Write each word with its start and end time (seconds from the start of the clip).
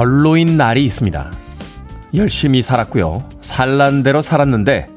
참 0.00 0.06
별로인 0.06 0.56
날이 0.56 0.82
있습니다. 0.86 1.30
열심히 2.14 2.62
살았고요. 2.62 3.22
살란 3.42 4.02
대로 4.02 4.22
살았는데 4.22 4.88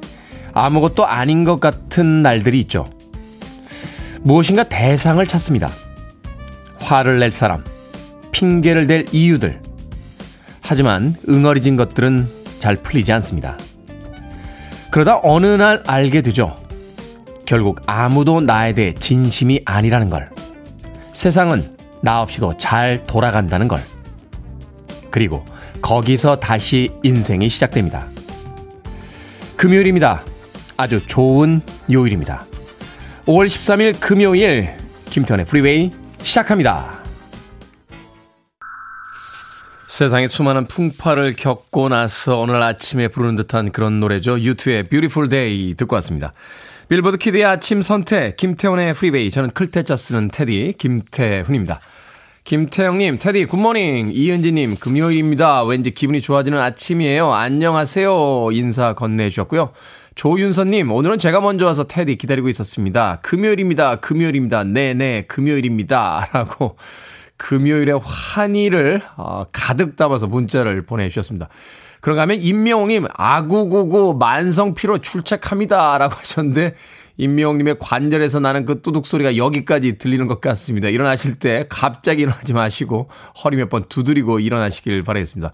아무것도 0.53 1.05
아닌 1.05 1.43
것 1.43 1.59
같은 1.59 2.21
날들이 2.21 2.61
있죠. 2.61 2.85
무엇인가 4.21 4.63
대상을 4.63 5.25
찾습니다. 5.27 5.69
화를 6.79 7.19
낼 7.19 7.31
사람, 7.31 7.65
핑계를 8.31 8.87
댈 8.87 9.05
이유들. 9.11 9.61
하지만 10.61 11.17
응어리진 11.27 11.75
것들은 11.75 12.25
잘 12.59 12.77
풀리지 12.77 13.11
않습니다. 13.11 13.57
그러다 14.89 15.19
어느 15.21 15.47
날 15.47 15.83
알게 15.85 16.21
되죠. 16.21 16.57
결국 17.45 17.81
아무도 17.87 18.39
나에 18.39 18.73
대해 18.73 18.93
진심이 18.93 19.63
아니라는 19.65 20.09
걸. 20.09 20.29
세상은 21.11 21.75
나 22.01 22.21
없이도 22.21 22.57
잘 22.57 23.05
돌아간다는 23.05 23.67
걸. 23.67 23.81
그리고 25.13 25.45
거기서 25.83 26.37
다시 26.37 26.89
인생이 27.03 27.47
시작됩니다. 27.47 28.07
금요일입니다. 29.55 30.25
아주 30.75 31.05
좋은 31.05 31.61
요일입니다. 31.91 32.43
5월 33.27 33.45
13일 33.45 33.99
금요일 33.99 34.75
김태현의 35.05 35.45
프리웨이 35.45 35.91
시작합니다. 36.17 37.03
세상에 39.87 40.25
수많은 40.25 40.65
풍파를 40.65 41.33
겪고 41.33 41.89
나서 41.89 42.39
오늘 42.39 42.63
아침에 42.63 43.07
부르는 43.07 43.35
듯한 43.35 43.71
그런 43.71 43.99
노래죠. 43.99 44.39
유투의 44.39 44.85
Beautiful 44.85 45.29
Day 45.29 45.75
듣고 45.75 45.93
왔습니다. 45.97 46.33
빌보드 46.89 47.17
kid의 47.17 47.45
아침 47.45 47.83
선택 47.83 48.35
김태훈의 48.35 48.95
프리웨이 48.95 49.29
저는 49.29 49.51
클 49.51 49.71
태 49.71 49.85
자 49.85 49.95
쓰는 49.95 50.29
테디 50.29 50.73
김태훈입니다. 50.79 51.81
김태영님, 52.43 53.19
테디, 53.19 53.45
good 53.45 53.67
morning. 53.67 54.11
이은지님, 54.13 54.75
금요일입니다. 54.75 55.63
왠지 55.63 55.91
기분이 55.91 56.19
좋아지는 56.19 56.59
아침이에요. 56.59 57.31
안녕하세요. 57.31 58.49
인사 58.51 58.93
건네주셨고요. 58.93 59.71
조윤선님, 60.15 60.91
오늘은 60.91 61.19
제가 61.19 61.39
먼저 61.39 61.65
와서 61.65 61.85
테디 61.85 62.17
기다리고 62.17 62.49
있었습니다. 62.49 63.19
금요일입니다. 63.21 64.01
금요일입니다. 64.01 64.65
네네, 64.65 65.27
금요일입니다. 65.27 66.27
라고 66.35 66.75
금요일의 67.37 68.01
환희를 68.03 69.01
어, 69.15 69.45
가득 69.53 69.95
담아서 69.95 70.27
문자를 70.27 70.85
보내주셨습니다. 70.85 71.47
그런가 72.01 72.23
하면 72.23 72.41
임명웅님, 72.41 73.07
아구구구 73.13 74.17
만성피로 74.19 74.97
출첵합니다. 74.97 75.97
라고 75.97 76.15
하셨는데, 76.15 76.75
임미영님의 77.17 77.75
관절에서 77.79 78.39
나는 78.39 78.65
그 78.65 78.81
뚜둑 78.81 79.05
소리가 79.05 79.37
여기까지 79.37 79.97
들리는 79.97 80.25
것 80.27 80.41
같습니다. 80.41 80.87
일어나실 80.89 81.35
때 81.35 81.65
갑자기 81.69 82.23
일어나지 82.23 82.53
마시고 82.53 83.09
허리 83.43 83.57
몇 83.57 83.69
번 83.69 83.85
두드리고 83.89 84.39
일어나시길 84.39 85.03
바라겠습니다. 85.03 85.51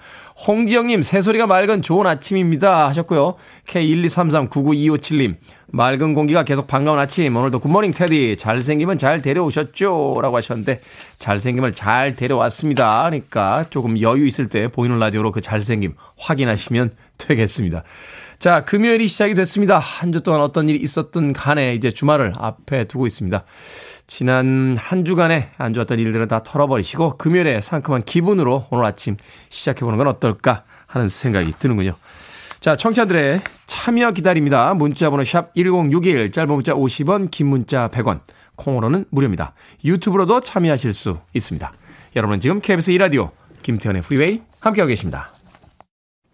홍지영님, 0.48 1.04
새소리가 1.04 1.48
맑은 1.48 1.82
좋은 1.82 2.06
아침입니다. 2.08 2.88
하셨고요. 2.90 3.36
K123399257님, 3.68 5.36
맑은 5.68 6.14
공기가 6.14 6.44
계속 6.44 6.68
반가운 6.68 6.98
아침. 7.00 7.36
오늘도 7.36 7.60
굿모닝 7.60 7.92
테디. 7.92 8.38
잘생김은 8.38 8.98
잘 8.98 9.22
데려오셨죠? 9.22 10.20
라고 10.22 10.38
하셨는데, 10.38 10.82
잘생김을 11.20 11.76
잘 11.76 12.16
데려왔습니다. 12.16 13.04
그러니까 13.04 13.66
조금 13.70 14.00
여유 14.02 14.26
있을 14.26 14.50
때 14.50 14.68
보이는 14.68 14.98
라디오로 14.98 15.32
그 15.32 15.42
잘생김 15.42 15.94
확인하시면 16.18 16.92
되겠습니다. 17.18 17.84
자, 18.40 18.64
금요일이 18.64 19.08
시작이 19.08 19.34
됐습니다. 19.34 19.80
한 19.80 20.14
주 20.14 20.22
동안 20.22 20.40
어떤 20.42 20.70
일이 20.70 20.80
있었든 20.80 21.34
간에 21.34 21.76
이제 21.76 21.92
주말을 21.92 22.34
앞에 22.38 22.86
두고 22.86 23.06
있습니다. 23.06 23.44
지난 24.08 24.78
한 24.80 25.04
주간에 25.06 25.50
안 25.58 25.74
좋았던 25.74 26.00
일들은 26.00 26.28
다 26.30 26.42
털어버리시고 26.42 27.18
금요일에 27.18 27.60
상큼한 27.62 28.04
기분으로 28.04 28.66
오늘 28.70 28.86
아침 28.86 29.18
시작해보는 29.50 29.98
건 29.98 30.08
어떨까 30.08 30.64
하는 30.88 31.08
생각이 31.10 31.54
드는군요. 31.60 31.96
자, 32.62 32.76
청취자들의 32.78 33.42
참여 33.68 34.12
기다립니다. 34.12 34.74
문자번호 34.74 35.24
샵 35.26 35.54
1061, 35.54 36.32
짧은 36.32 36.54
문자 36.54 36.74
50원, 36.74 37.30
긴 37.30 37.48
문자 37.48 37.90
100원, 37.90 38.22
콩으로는 38.56 39.06
무료입니다. 39.10 39.54
유튜브로도 39.84 40.42
참여하실 40.42 40.94
수 40.94 41.20
있습니다. 41.34 41.72
여러분은 42.16 42.40
지금 42.40 42.62
KBS 42.62 42.92
2라디오 42.94 43.32
김태현의 43.64 44.02
프리웨이 44.02 44.42
함께하고 44.62 44.88
계십니다. 44.88 45.34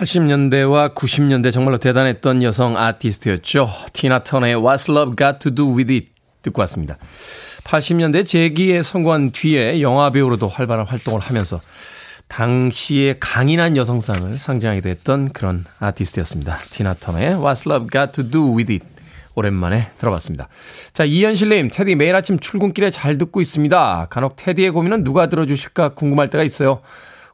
80년대와 0.00 0.94
90년대 0.94 1.52
정말로 1.52 1.76
대단했던 1.76 2.42
여성 2.42 2.78
아티스트였죠. 2.78 3.68
티나 3.92 4.20
터너의 4.20 4.56
What's 4.56 4.90
Love 4.90 5.14
Got 5.14 5.40
to 5.40 5.54
Do 5.54 5.76
With 5.76 5.92
It 5.92 6.06
듣고 6.40 6.60
왔습니다. 6.62 6.96
80년대 7.64 8.26
재기에 8.26 8.82
성공한 8.82 9.30
뒤에 9.30 9.82
영화배우로도 9.82 10.48
활발한 10.48 10.86
활동을 10.86 11.20
하면서 11.20 11.60
당시의 12.28 13.16
강인한 13.20 13.76
여성상을 13.76 14.38
상징하기도 14.38 14.88
했던 14.88 15.28
그런 15.32 15.66
아티스트였습니다. 15.80 16.58
티나 16.70 16.94
터너의 16.94 17.34
What's 17.34 17.70
Love 17.70 17.88
Got 17.92 18.12
to 18.12 18.30
Do 18.30 18.56
With 18.56 18.72
It 18.72 18.86
오랜만에 19.34 19.90
들어봤습니다. 19.98 20.48
자, 20.94 21.04
이현실님, 21.04 21.68
테디 21.70 21.94
매일 21.96 22.14
아침 22.14 22.38
출근길에 22.38 22.90
잘 22.90 23.18
듣고 23.18 23.42
있습니다. 23.42 24.06
간혹 24.08 24.36
테디의 24.36 24.70
고민은 24.70 25.04
누가 25.04 25.28
들어주실까 25.28 25.90
궁금할 25.90 26.28
때가 26.28 26.42
있어요. 26.42 26.80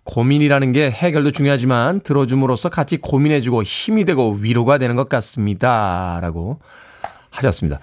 고민이라는 0.06 0.72
게 0.72 0.90
해결도 0.90 1.32
중요하지만 1.32 2.00
들어줌으로써 2.00 2.68
같이 2.68 2.96
고민해주고 2.96 3.62
힘이 3.64 4.04
되고 4.04 4.32
위로가 4.32 4.78
되는 4.78 4.96
것 4.96 5.08
같습니다. 5.08 6.18
라고 6.22 6.60
하셨습니다. 7.30 7.80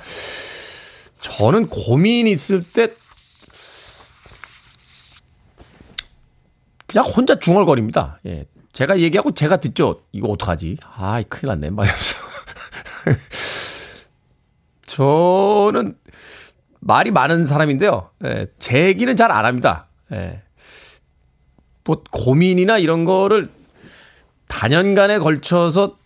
저는 1.22 1.67
고민 1.67 2.25
있을 2.28 2.63
때 2.63 2.94
그냥 6.87 7.05
혼자 7.05 7.37
중얼거립니다. 7.40 8.20
예. 8.25 8.46
제가 8.72 8.99
얘기하고 8.99 9.34
제가 9.34 9.58
듣죠. 9.58 10.02
이거 10.11 10.29
어떡하지? 10.29 10.78
아, 10.96 11.22
큰일 11.29 11.49
났네. 11.49 11.70
막 11.72 11.84
이러면서. 11.84 12.17
저는 14.85 15.96
말이 16.79 17.11
많은 17.11 17.46
사람인데요. 17.47 18.09
예, 18.25 18.47
제 18.59 18.85
얘기는 18.87 19.16
잘 19.16 19.31
안 19.31 19.46
합니다. 19.46 19.87
예. 20.11 20.41
뭐 21.85 22.02
고민이나 22.12 22.78
이런 22.78 23.06
거를 23.06 23.50
다년간에 24.47 25.20
걸쳐서 25.20 25.97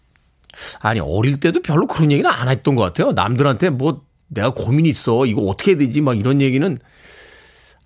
아니 0.79 0.99
어릴 0.99 1.39
때도 1.39 1.61
별로 1.61 1.85
그런 1.87 2.11
얘기는 2.11 2.29
안 2.29 2.49
했던 2.49 2.75
것 2.75 2.81
같아요. 2.83 3.11
남들한테 3.11 3.69
뭐 3.69 4.01
내가 4.27 4.49
고민이 4.51 4.89
있어 4.89 5.25
이거 5.25 5.41
어떻게 5.43 5.71
해야 5.71 5.77
되지 5.77 6.01
막 6.01 6.17
이런 6.17 6.41
얘기는 6.41 6.77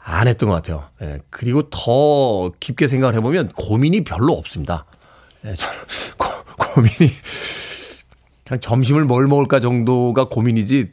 안 0.03 0.27
했던 0.27 0.49
것 0.49 0.55
같아요. 0.55 0.87
예, 1.01 1.19
그리고 1.29 1.69
더 1.69 2.51
깊게 2.59 2.87
생각을 2.87 3.15
해보면 3.15 3.49
고민이 3.49 4.03
별로 4.03 4.33
없습니다. 4.33 4.85
예, 5.45 5.53
저는 5.55 5.77
고, 6.17 6.25
고민이 6.57 7.11
그냥 8.45 8.59
점심을 8.61 9.05
뭘 9.05 9.27
먹을까 9.27 9.59
정도가 9.59 10.29
고민이지 10.29 10.91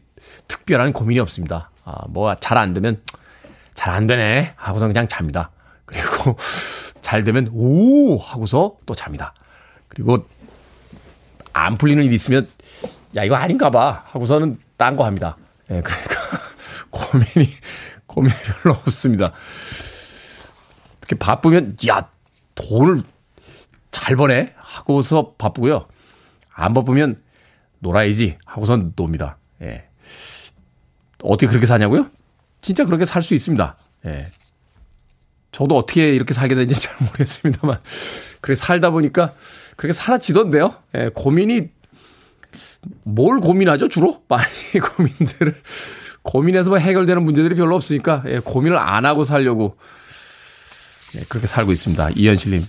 특별한 0.49 0.93
고민이 0.93 1.21
없습니다. 1.21 1.71
아, 1.85 2.05
뭐 2.09 2.35
잘 2.35 2.59
안 2.59 2.75
되면 2.75 3.00
잘 3.75 3.95
안 3.95 4.06
되네 4.06 4.53
하고서 4.56 4.87
그냥 4.89 5.06
잡니다. 5.09 5.50
그리고 5.87 6.37
잘 7.08 7.25
되면 7.25 7.49
오 7.55 8.19
하고서 8.19 8.76
또 8.84 8.94
잡니다. 8.94 9.32
그리고 9.88 10.28
안 11.55 11.78
풀리는 11.78 12.05
일이 12.05 12.14
있으면 12.14 12.46
야 13.16 13.25
이거 13.25 13.34
아닌가 13.34 13.70
봐 13.70 14.02
하고서는 14.08 14.60
딴 14.76 14.94
거 14.94 15.06
합니다. 15.06 15.38
예, 15.70 15.81
그러니까 15.81 16.14
고민이 16.90 17.49
고민이 18.05 18.34
별로 18.62 18.75
없습니다. 18.75 19.32
특히 21.00 21.16
바쁘면 21.16 21.78
야 21.88 22.06
돈을 22.55 23.02
잘 23.90 24.14
버네 24.14 24.52
하고서 24.58 25.32
바쁘고요. 25.38 25.87
안 26.52 26.75
바쁘면 26.75 27.22
놀아야지 27.78 28.37
하고선 28.44 28.93
놉니다. 28.94 29.38
예. 29.62 29.88
어떻게 31.22 31.46
그렇게 31.46 31.64
사냐고요? 31.64 32.11
진짜 32.61 32.84
그렇게 32.84 33.06
살 33.06 33.22
수 33.22 33.32
있습니다. 33.32 33.78
예. 34.04 34.26
저도 35.58 35.76
어떻게 35.76 36.14
이렇게 36.14 36.34
살게 36.34 36.55
되는지 36.55 36.78
잘 36.81 36.94
모르겠습니다만 37.00 37.78
그렇게 38.40 38.55
살다 38.55 38.90
보니까 38.90 39.34
그렇게 39.76 39.93
사라지던데요. 39.93 40.76
예, 40.94 41.10
고민이 41.12 41.70
뭘 43.02 43.40
고민하죠, 43.40 43.88
주로? 43.88 44.22
많이 44.28 44.44
고민들을. 44.96 45.60
고민해서 46.22 46.70
뭐 46.70 46.78
해결되는 46.78 47.22
문제들이 47.25 47.56
별로 47.56 47.75
없으니까, 47.75 48.22
예, 48.26 48.38
고민을 48.38 48.78
안 48.78 49.05
하고 49.05 49.25
살려고, 49.25 49.76
예, 51.16 51.25
그렇게 51.28 51.49
살고 51.49 51.72
있습니다. 51.72 52.11
이현실님. 52.14 52.64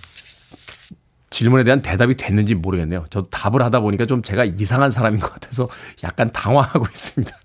질문에 1.30 1.64
대한 1.64 1.82
대답이 1.82 2.16
됐는지 2.16 2.56
모르겠네요. 2.56 3.06
저도 3.10 3.30
답을 3.30 3.62
하다 3.62 3.82
보니까 3.82 4.06
좀 4.06 4.22
제가 4.22 4.46
이상한 4.46 4.90
사람인 4.90 5.20
것 5.20 5.32
같아서 5.32 5.70
약간 6.04 6.32
당황하고 6.32 6.86
있습니다. 6.92 7.36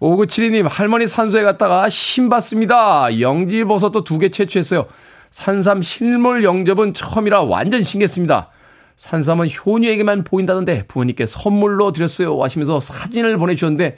5972님, 0.00 0.68
할머니 0.68 1.06
산소에 1.06 1.42
갔다가 1.42 1.88
신봤습니다. 1.88 3.20
영지버섯도 3.20 4.04
두 4.04 4.18
개 4.18 4.28
채취했어요. 4.30 4.86
산삼 5.30 5.80
실물 5.80 6.44
영접은 6.44 6.92
처음이라 6.92 7.42
완전 7.44 7.82
신기했습니다. 7.82 8.50
산삼은 8.96 9.48
효녀에게만 9.64 10.24
보인다던데 10.24 10.86
부모님께 10.86 11.24
선물로 11.24 11.92
드렸어요. 11.92 12.38
하시면서 12.38 12.80
사진을 12.80 13.38
보내주셨는데, 13.38 13.96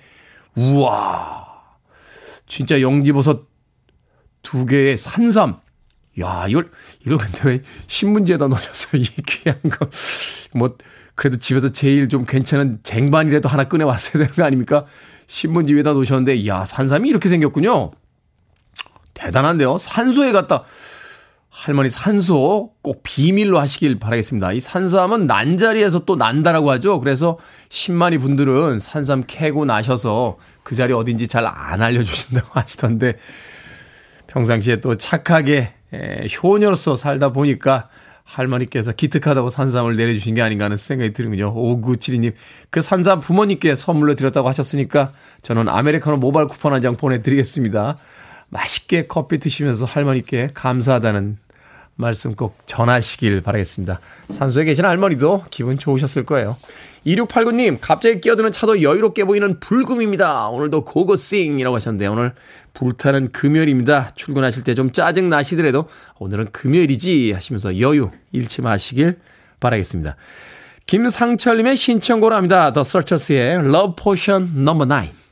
우와. 0.56 1.44
진짜 2.46 2.80
영지버섯 2.80 3.42
두 4.42 4.64
개의 4.66 4.96
산삼. 4.96 5.58
야, 6.20 6.46
이걸, 6.48 6.70
이걸 7.04 7.18
근데 7.18 7.40
왜 7.48 7.62
신문지에다 7.86 8.46
놓으셨어요? 8.46 9.02
이 9.02 9.06
귀한 9.26 9.58
거. 9.62 9.88
뭐, 10.54 10.76
그래도 11.14 11.38
집에서 11.38 11.70
제일 11.70 12.08
좀 12.08 12.24
괜찮은 12.24 12.80
쟁반이라도 12.82 13.48
하나 13.48 13.64
꺼내왔어야 13.64 14.24
되는 14.24 14.34
거 14.34 14.44
아닙니까? 14.44 14.86
신문지 15.26 15.74
위에다 15.74 15.92
놓으셨는데, 15.92 16.46
야, 16.46 16.64
산삼이 16.64 17.08
이렇게 17.08 17.28
생겼군요. 17.28 17.90
대단한데요? 19.14 19.78
산소에 19.78 20.32
갔다. 20.32 20.64
할머니 21.48 21.88
산소 21.88 22.72
꼭 22.82 23.04
비밀로 23.04 23.60
하시길 23.60 24.00
바라겠습니다. 24.00 24.52
이 24.52 24.60
산삼은 24.60 25.28
난 25.28 25.56
자리에서 25.56 26.00
또 26.00 26.16
난다라고 26.16 26.68
하죠. 26.72 26.98
그래서 26.98 27.38
신만이 27.68 28.18
분들은 28.18 28.80
산삼 28.80 29.22
캐고 29.28 29.64
나셔서 29.64 30.36
그 30.64 30.74
자리 30.74 30.92
어딘지 30.92 31.28
잘 31.28 31.46
안 31.46 31.80
알려주신다고 31.80 32.48
하시던데 32.58 33.18
평상시에 34.26 34.80
또 34.80 34.96
착하게 34.96 35.74
에, 35.94 36.26
효녀로서 36.42 36.96
살다 36.96 37.32
보니까 37.32 37.88
할머니께서 38.24 38.92
기특하다고 38.92 39.50
산삼을 39.50 39.96
내려주신 39.96 40.34
게 40.34 40.42
아닌가 40.42 40.64
하는 40.64 40.76
생각이 40.78 41.12
드는군요. 41.12 41.54
5972님. 41.54 42.32
그 42.70 42.80
산삼 42.80 43.20
부모님께 43.20 43.74
선물로 43.74 44.14
드렸다고 44.14 44.48
하셨으니까 44.48 45.12
저는 45.42 45.68
아메리카노 45.68 46.16
모바일 46.16 46.46
쿠폰 46.48 46.72
한 46.72 46.80
장 46.82 46.96
보내드리겠습니다. 46.96 47.98
맛있게 48.48 49.06
커피 49.06 49.38
드시면서 49.38 49.84
할머니께 49.84 50.50
감사하다는 50.54 51.38
말씀 51.96 52.34
꼭 52.34 52.58
전하시길 52.66 53.42
바라겠습니다. 53.42 54.00
산소에 54.30 54.64
계신 54.64 54.84
할머니도 54.84 55.44
기분 55.50 55.78
좋으셨을 55.78 56.24
거예요. 56.24 56.56
2689님, 57.06 57.78
갑자기 57.80 58.20
끼어드는 58.20 58.50
차도 58.50 58.82
여유롭게 58.82 59.24
보이는 59.24 59.60
불금입니다. 59.60 60.48
오늘도 60.48 60.84
고고싱이라고 60.84 61.76
하셨는데, 61.76 62.06
오늘 62.06 62.32
불타는 62.72 63.32
금요일입니다. 63.32 64.10
출근하실 64.14 64.64
때 64.64 64.74
좀 64.74 64.90
짜증 64.90 65.28
나시더라도, 65.28 65.88
오늘은 66.18 66.52
금요일이지 66.52 67.32
하시면서 67.32 67.78
여유 67.78 68.10
잃지 68.32 68.62
마시길 68.62 69.18
바라겠습니다. 69.60 70.16
김상철님의 70.86 71.76
신청곡을 71.76 72.34
합니다. 72.34 72.72
The 72.72 72.82
Searchers의 72.82 73.54
Love 73.66 73.94
Potion 73.96 74.50
No. 74.56 74.76
9. 74.76 75.23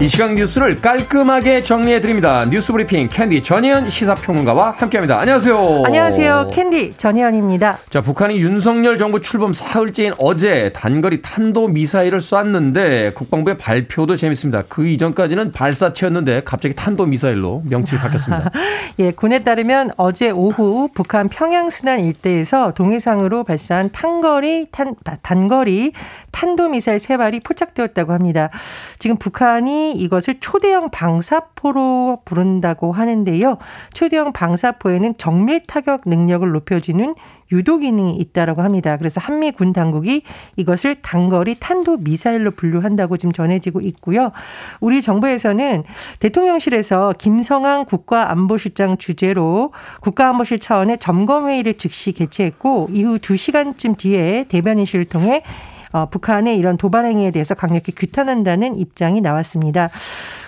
이 0.00 0.08
시각 0.08 0.34
뉴스를 0.34 0.76
깔끔하게 0.76 1.62
정리해 1.62 2.00
드립니다. 2.00 2.44
뉴스 2.50 2.72
브리핑 2.72 3.08
캔디 3.08 3.42
전희연 3.42 3.88
시사평론가와 3.88 4.72
함께합니다. 4.72 5.20
안녕하세요. 5.20 5.82
안녕하세요. 5.86 6.48
캔디 6.52 6.94
전희연입니다. 6.98 7.78
자, 7.90 8.00
북한이 8.00 8.38
윤석열 8.40 8.98
정부 8.98 9.20
출범 9.22 9.52
사흘째인 9.52 10.14
어제 10.18 10.72
단거리 10.74 11.22
탄도 11.22 11.68
미사일을 11.68 12.20
쐈는데 12.20 13.12
국방부의 13.14 13.56
발표도 13.56 14.16
재밌습니다. 14.16 14.64
그 14.68 14.86
이전까지는 14.86 15.52
발사체였는데 15.52 16.42
갑자기 16.44 16.74
탄도 16.74 17.06
미사일로 17.06 17.62
명칭이 17.64 18.00
바뀌었습니다. 18.00 18.50
예, 18.98 19.12
군에 19.12 19.44
따르면 19.44 19.92
어제 19.96 20.30
오후 20.30 20.88
북한 20.92 21.28
평양 21.28 21.70
순안 21.70 22.00
일대에서 22.00 22.72
동해상으로 22.74 23.44
발사한 23.44 23.90
탄거리 23.92 24.66
탄 24.72 24.96
단거리 25.22 25.92
탄도 26.32 26.68
미사일 26.70 26.98
세 26.98 27.16
발이 27.16 27.40
포착되었다고 27.40 28.12
합니다. 28.12 28.50
지금 28.98 29.16
북한이 29.16 29.83
이것을 29.92 30.40
초대형 30.40 30.90
방사포로 30.90 32.22
부른다고 32.24 32.92
하는데요. 32.92 33.58
초대형 33.92 34.32
방사포에는 34.32 35.14
정밀 35.16 35.62
타격 35.66 36.02
능력을 36.06 36.50
높여주는 36.50 37.14
유도 37.52 37.78
기능이 37.78 38.16
있다라고 38.16 38.62
합니다. 38.62 38.96
그래서 38.96 39.20
한미 39.20 39.52
군 39.52 39.72
당국이 39.72 40.22
이것을 40.56 40.96
단거리 41.02 41.56
탄도 41.60 41.98
미사일로 41.98 42.50
분류한다고 42.52 43.16
지금 43.16 43.32
전해지고 43.32 43.80
있고요. 43.82 44.32
우리 44.80 45.00
정부에서는 45.00 45.84
대통령실에서 46.20 47.14
김성한 47.18 47.84
국가안보실장 47.84 48.98
주재로 48.98 49.72
국가안보실 50.00 50.58
차원의 50.58 50.98
점검 50.98 51.48
회의를 51.48 51.74
즉시 51.74 52.12
개최했고 52.12 52.88
이후 52.92 53.18
2시간쯤 53.18 53.98
뒤에 53.98 54.46
대변인실을 54.48 55.04
통해 55.06 55.42
어, 55.94 56.06
북한의 56.10 56.58
이런 56.58 56.76
도발 56.76 57.06
행위에 57.06 57.30
대해서 57.30 57.54
강력히 57.54 57.92
규탄한다는 57.92 58.76
입장이 58.76 59.20
나왔습니다. 59.20 59.90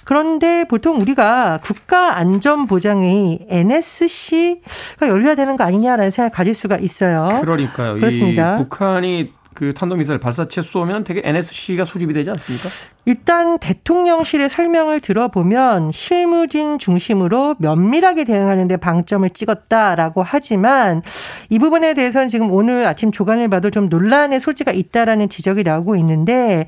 그런데 0.03 0.65
보통 0.65 1.01
우리가 1.01 1.61
국가안전보장회의 1.63 3.47
NSC가 3.49 5.09
열려야 5.09 5.37
되는 5.37 5.57
거 5.57 5.63
아니냐라는 5.63 6.11
생각을 6.11 6.35
가질 6.35 6.53
수가 6.53 6.79
있어요. 6.79 7.29
그러니까요. 7.43 7.95
그렇습니다. 7.95 8.57
북한이 8.57 9.33
그 9.57 9.73
탄도미사일 9.75 10.21
발사체 10.21 10.63
쏘면 10.63 11.03
되게 11.03 11.23
NSC가 11.25 11.85
수집이 11.85 12.13
되지 12.13 12.31
않습니까? 12.31 12.69
일단 13.07 13.59
대통령실의 13.59 14.49
설명을 14.51 15.01
들어보면 15.01 15.91
실무진 15.93 16.79
중심으로 16.79 17.57
면밀하게 17.59 18.25
대응하는 18.25 18.69
데 18.69 18.77
방점을 18.77 19.29
찍었다라고 19.31 20.23
하지만 20.23 21.03
이 21.49 21.59
부분에 21.59 21.95
대해서는 21.95 22.29
지금 22.29 22.53
오늘 22.53 22.87
아침 22.87 23.11
조간을 23.11 23.49
봐도 23.49 23.71
좀 23.71 23.89
논란의 23.89 24.41
소지가 24.41 24.73
있다라는 24.73 25.29
지적이 25.29 25.63
나오고 25.63 25.97
있는데 25.97 26.67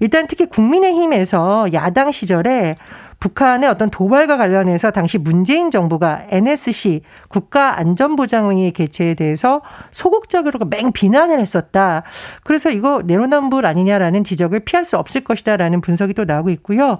일단 0.00 0.26
특히 0.26 0.46
국민의힘에서 0.46 1.72
야당 1.72 2.12
시절에 2.12 2.76
북한의 3.18 3.68
어떤 3.68 3.90
도발과 3.90 4.36
관련해서 4.36 4.90
당시 4.90 5.18
문재인 5.18 5.70
정부가 5.70 6.26
NSC 6.30 7.02
국가안전보장회의 7.28 8.72
개최에 8.72 9.14
대해서 9.14 9.62
소극적으로 9.90 10.64
맹 10.66 10.92
비난을 10.92 11.40
했었다. 11.40 12.02
그래서 12.44 12.70
이거 12.70 13.02
내로남불 13.04 13.64
아니냐라는 13.64 14.24
지적을 14.24 14.60
피할 14.60 14.84
수 14.84 14.98
없을 14.98 15.22
것이다라는 15.22 15.80
분석이 15.80 16.14
또 16.14 16.24
나오고 16.24 16.50
있고요. 16.50 16.98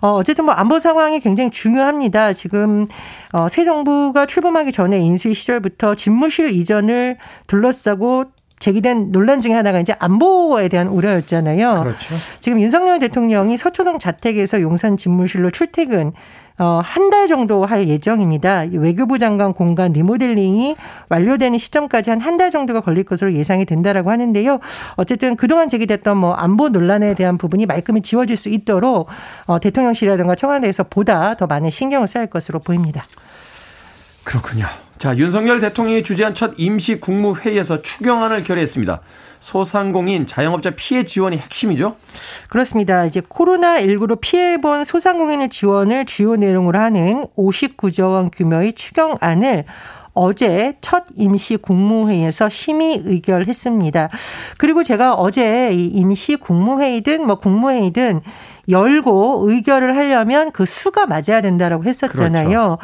어, 0.00 0.12
어쨌든 0.12 0.46
뭐 0.46 0.54
안보 0.54 0.78
상황이 0.78 1.20
굉장히 1.20 1.50
중요합니다. 1.50 2.32
지금 2.32 2.86
어, 3.32 3.48
새 3.48 3.64
정부가 3.64 4.26
출범하기 4.26 4.72
전에 4.72 4.98
인수위 4.98 5.34
시절부터 5.34 5.94
집무실 5.94 6.50
이전을 6.50 7.18
둘러싸고 7.46 8.24
제기된 8.58 9.12
논란 9.12 9.40
중에 9.40 9.52
하나가 9.52 9.80
이제 9.80 9.94
안보에 9.98 10.68
대한 10.68 10.88
우려였잖아요. 10.88 11.80
그렇죠. 11.82 12.14
지금 12.40 12.60
윤석열 12.60 12.98
대통령이 12.98 13.56
서초동 13.56 13.98
자택에서 13.98 14.60
용산 14.60 14.96
집무실로 14.96 15.50
출퇴근 15.50 16.12
어, 16.60 16.80
한 16.82 17.08
달 17.10 17.28
정도 17.28 17.64
할 17.64 17.86
예정입니다. 17.88 18.64
외교부 18.72 19.16
장관 19.20 19.52
공간 19.52 19.92
리모델링이 19.92 20.74
완료되는 21.08 21.56
시점까지 21.56 22.10
한 22.10 22.18
한 22.20 22.36
달 22.36 22.50
정도가 22.50 22.80
걸릴 22.80 23.04
것으로 23.04 23.32
예상이 23.32 23.64
된다라고 23.64 24.10
하는데요. 24.10 24.58
어쨌든 24.96 25.36
그동안 25.36 25.68
제기됐던 25.68 26.16
뭐 26.16 26.34
안보 26.34 26.68
논란에 26.68 27.14
대한 27.14 27.38
부분이 27.38 27.66
말끔히 27.66 28.02
지워질 28.02 28.36
수 28.36 28.48
있도록 28.48 29.08
어, 29.46 29.60
대통령실이라든가 29.60 30.34
청와대에서 30.34 30.82
보다 30.90 31.34
더 31.36 31.46
많은 31.46 31.70
신경을 31.70 32.08
써야 32.08 32.22
할 32.22 32.26
것으로 32.28 32.58
보입니다. 32.58 33.04
그렇군요. 34.24 34.66
자, 34.98 35.16
윤석열 35.16 35.60
대통령이 35.60 36.02
주재한 36.02 36.34
첫 36.34 36.54
임시 36.56 36.98
국무회의에서 36.98 37.82
추경안을 37.82 38.42
결의했습니다. 38.42 39.00
소상공인 39.38 40.26
자영업자 40.26 40.70
피해 40.70 41.04
지원이 41.04 41.38
핵심이죠? 41.38 41.94
그렇습니다. 42.48 43.04
이제 43.04 43.20
코로나19로 43.20 44.20
피해본 44.20 44.84
소상공인을 44.84 45.50
지원을 45.50 46.04
주요 46.04 46.34
내용으로 46.34 46.80
하는 46.80 47.26
59조 47.36 48.10
원 48.10 48.30
규모의 48.32 48.72
추경안을 48.72 49.66
어제 50.14 50.76
첫 50.80 51.04
임시 51.14 51.56
국무회의에서 51.56 52.48
심의 52.48 53.00
의결했습니다. 53.04 54.08
그리고 54.56 54.82
제가 54.82 55.14
어제 55.14 55.70
이 55.72 55.86
임시 55.86 56.34
국무회의든 56.34 57.24
뭐 57.24 57.36
국무회의든 57.36 58.22
열고 58.68 59.44
의결을 59.48 59.96
하려면 59.96 60.52
그 60.52 60.64
수가 60.64 61.06
맞아야 61.06 61.40
된다라고 61.40 61.84
했었잖아요. 61.84 62.48
그렇죠. 62.48 62.78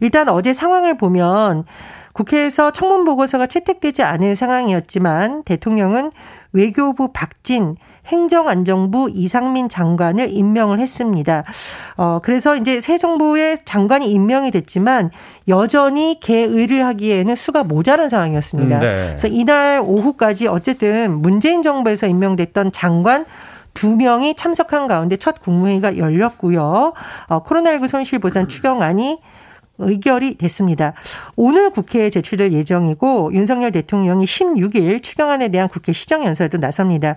일단 0.00 0.28
어제 0.28 0.52
상황을 0.52 0.96
보면 0.96 1.64
국회에서 2.12 2.72
청문 2.72 3.04
보고서가 3.04 3.46
채택되지 3.46 4.02
않은 4.02 4.34
상황이었지만 4.34 5.42
대통령은 5.44 6.10
외교부 6.52 7.12
박진 7.12 7.76
행정안정부 8.06 9.10
이상민 9.14 9.68
장관을 9.68 10.30
임명을 10.30 10.80
했습니다. 10.80 11.44
어, 11.96 12.20
그래서 12.22 12.56
이제 12.56 12.80
새 12.80 12.96
정부의 12.96 13.58
장관이 13.64 14.10
임명이 14.10 14.50
됐지만 14.50 15.10
여전히 15.46 16.18
개의를 16.20 16.86
하기에는 16.86 17.36
수가 17.36 17.64
모자란 17.64 18.08
상황이었습니다. 18.08 18.76
음, 18.76 18.80
네. 18.80 18.96
그래서 19.08 19.28
이날 19.28 19.82
오후까지 19.84 20.48
어쨌든 20.48 21.20
문재인 21.20 21.62
정부에서 21.62 22.06
임명됐던 22.06 22.72
장관 22.72 23.26
두 23.78 23.94
명이 23.96 24.34
참석한 24.34 24.88
가운데 24.88 25.16
첫 25.16 25.40
국무회의가 25.40 25.98
열렸고요. 25.98 26.94
어, 27.28 27.42
코로나19 27.44 27.86
손실보상 27.86 28.48
추경안이 28.48 29.20
의결이 29.80 30.34
됐습니다. 30.38 30.94
오늘 31.36 31.70
국회에 31.70 32.10
제출될 32.10 32.52
예정이고 32.52 33.32
윤석열 33.34 33.70
대통령이 33.70 34.24
16일 34.24 35.00
추경안에 35.00 35.50
대한 35.50 35.68
국회 35.68 35.92
시정연설도 35.92 36.58
나섭니다. 36.58 37.14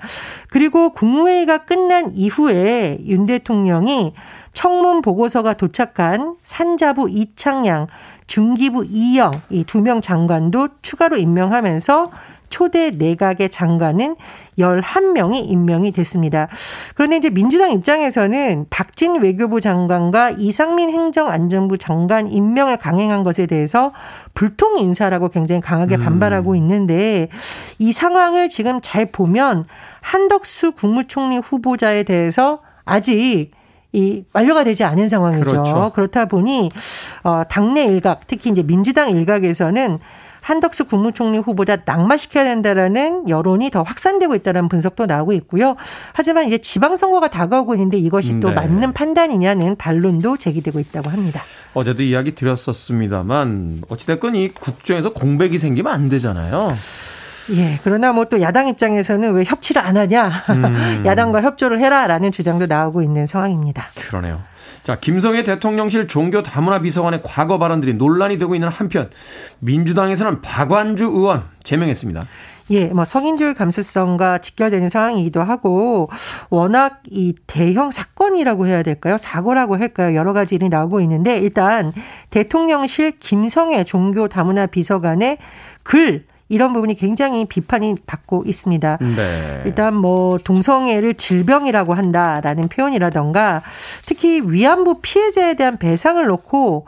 그리고 0.51 0.91
국무회의가 0.91 1.65
끝난 1.65 2.11
이후에 2.13 2.99
윤 3.07 3.25
대통령이 3.25 4.13
청문 4.53 5.01
보고서가 5.01 5.53
도착한 5.53 6.35
산자부 6.43 7.09
이창양, 7.09 7.87
중기부 8.27 8.85
이영 8.87 9.31
이 9.49 9.63
두 9.63 9.81
명 9.81 9.99
장관도 9.99 10.67
추가로 10.83 11.17
임명하면서 11.17 12.11
초대 12.51 12.91
내각의 12.91 13.49
장관은 13.49 14.17
11명이 14.61 15.49
임명이 15.49 15.91
됐습니다. 15.91 16.47
그런데 16.95 17.17
이제 17.17 17.29
민주당 17.29 17.71
입장에서는 17.71 18.67
박진 18.69 19.21
외교부 19.21 19.59
장관과 19.59 20.31
이상민 20.31 20.89
행정안전부 20.89 21.77
장관 21.77 22.27
임명을 22.27 22.77
강행한 22.77 23.23
것에 23.23 23.45
대해서 23.45 23.91
불통 24.33 24.77
인사라고 24.77 25.29
굉장히 25.29 25.61
강하게 25.61 25.97
반발하고 25.97 26.55
있는데 26.55 27.29
이 27.79 27.91
상황을 27.91 28.49
지금 28.49 28.79
잘 28.81 29.11
보면 29.11 29.65
한덕수 30.01 30.73
국무총리 30.73 31.37
후보자에 31.37 32.03
대해서 32.03 32.59
아직 32.85 33.51
이 33.93 34.23
완료가 34.31 34.63
되지 34.63 34.83
않은 34.85 35.09
상황이죠. 35.09 35.49
그렇죠. 35.49 35.91
그렇다 35.93 36.25
보니 36.25 36.71
어 37.23 37.43
당내 37.49 37.83
일각 37.85 38.21
특히 38.25 38.49
이제 38.49 38.63
민주당 38.63 39.09
일각에서는 39.09 39.99
한덕수 40.41 40.85
국무총리 40.85 41.37
후보자 41.37 41.77
낙마시켜야 41.85 42.43
된다라는 42.43 43.29
여론이 43.29 43.69
더 43.69 43.83
확산되고 43.83 44.35
있다는 44.35 44.69
분석도 44.69 45.05
나오고 45.05 45.33
있고요. 45.33 45.75
하지만 46.13 46.45
이제 46.47 46.57
지방선거가 46.57 47.29
다가오고 47.29 47.75
있는데 47.75 47.97
이것이 47.97 48.39
또 48.39 48.49
네. 48.49 48.55
맞는 48.55 48.93
판단이냐는 48.93 49.75
반론도 49.77 50.37
제기되고 50.37 50.79
있다고 50.79 51.09
합니다. 51.09 51.41
어제도 51.73 52.03
이야기 52.03 52.35
드렸었습니다만 52.35 53.83
어찌됐건 53.87 54.35
이 54.35 54.49
국정에서 54.49 55.13
공백이 55.13 55.57
생기면 55.57 55.93
안 55.93 56.09
되잖아요. 56.09 56.75
예. 57.51 57.79
그러나 57.83 58.13
뭐 58.13 58.25
또 58.25 58.39
야당 58.41 58.67
입장에서는 58.67 59.33
왜 59.33 59.43
협치를 59.43 59.81
안 59.81 59.97
하냐. 59.97 60.45
음. 60.49 61.03
야당과 61.05 61.41
협조를 61.41 61.79
해라라는 61.79 62.31
주장도 62.31 62.67
나오고 62.67 63.01
있는 63.01 63.25
상황입니다. 63.25 63.87
그러네요. 64.07 64.41
자, 64.83 64.99
김성애 64.99 65.43
대통령실 65.43 66.07
종교 66.07 66.41
다문화 66.41 66.79
비서관의 66.79 67.21
과거 67.23 67.59
발언들이 67.59 67.93
논란이 67.93 68.37
되고 68.37 68.55
있는 68.55 68.67
한편 68.67 69.09
민주당에서는 69.59 70.41
박완주 70.41 71.05
의원 71.05 71.43
제명했습니다. 71.63 72.25
예, 72.71 72.87
뭐 72.87 73.03
성인줄 73.03 73.53
감수성과 73.53 74.37
직결되는 74.37 74.89
상황이기도 74.89 75.43
하고 75.43 76.09
워낙 76.49 77.01
이 77.09 77.35
대형 77.45 77.91
사건이라고 77.91 78.65
해야 78.65 78.81
될까요? 78.81 79.17
사고라고 79.17 79.77
할까요? 79.77 80.15
여러 80.15 80.31
가지 80.31 80.55
일이 80.55 80.69
나오고 80.69 81.01
있는데 81.01 81.37
일단 81.37 81.91
대통령실 82.29 83.19
김성애 83.19 83.83
종교 83.83 84.29
다문화 84.29 84.67
비서관의 84.67 85.37
글 85.83 86.25
이런 86.51 86.73
부분이 86.73 86.95
굉장히 86.95 87.45
비판이 87.45 87.95
받고 88.05 88.43
있습니다. 88.45 88.97
네. 88.99 89.61
일단 89.65 89.95
뭐 89.95 90.37
동성애를 90.37 91.13
질병이라고 91.15 91.93
한다라는 91.93 92.67
표현이라던가 92.67 93.61
특히 94.05 94.41
위안부 94.41 94.99
피해자에 95.01 95.53
대한 95.53 95.77
배상을 95.77 96.23
놓고 96.25 96.85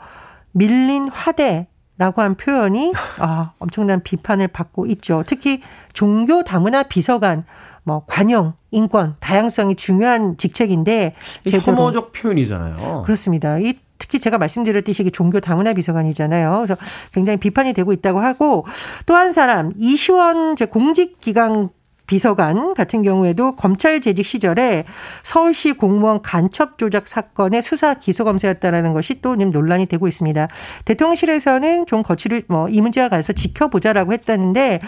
밀린 0.52 1.08
화대 1.08 1.66
라고 1.96 2.22
한 2.22 2.34
표현이 2.34 2.92
아, 3.20 3.52
엄청난 3.58 4.02
비판을 4.02 4.48
받고 4.48 4.86
있죠. 4.86 5.22
특히 5.26 5.62
종교 5.92 6.42
다문화 6.42 6.82
비서관 6.82 7.44
뭐 7.84 8.04
관용, 8.06 8.54
인권, 8.70 9.14
다양성이 9.20 9.76
중요한 9.76 10.36
직책인데 10.36 11.14
이 11.44 11.50
제대로 11.50 11.76
혐오적 11.76 12.12
표현이잖아요. 12.12 13.02
그렇습니다. 13.04 13.58
이 13.58 13.78
특히 13.98 14.18
제가 14.18 14.38
말씀드렸듯이 14.38 15.10
종교 15.12 15.40
다문화 15.40 15.72
비서관이잖아요. 15.72 16.64
그래서 16.64 16.76
굉장히 17.12 17.38
비판이 17.38 17.72
되고 17.72 17.92
있다고 17.92 18.20
하고 18.20 18.66
또 19.06 19.14
한 19.14 19.32
사람 19.32 19.72
이시원 19.78 20.56
제 20.56 20.66
공직기강 20.66 21.70
비서관 22.06 22.74
같은 22.74 23.00
경우에도 23.00 23.56
검찰 23.56 24.02
재직 24.02 24.26
시절에 24.26 24.84
서울시 25.22 25.72
공무원 25.72 26.20
간첩 26.20 26.76
조작 26.76 27.08
사건의 27.08 27.62
수사 27.62 27.94
기소 27.94 28.24
검사였다라는 28.24 28.92
것이 28.92 29.22
또 29.22 29.38
지금 29.38 29.50
논란이 29.52 29.86
되고 29.86 30.06
있습니다. 30.06 30.48
대통령실에서는 30.84 31.86
좀 31.86 32.02
거취를 32.02 32.42
뭐 32.48 32.66
이 32.68 32.82
문제가 32.82 33.08
가서 33.08 33.32
지켜보자라고 33.32 34.12
했다는데 34.12 34.80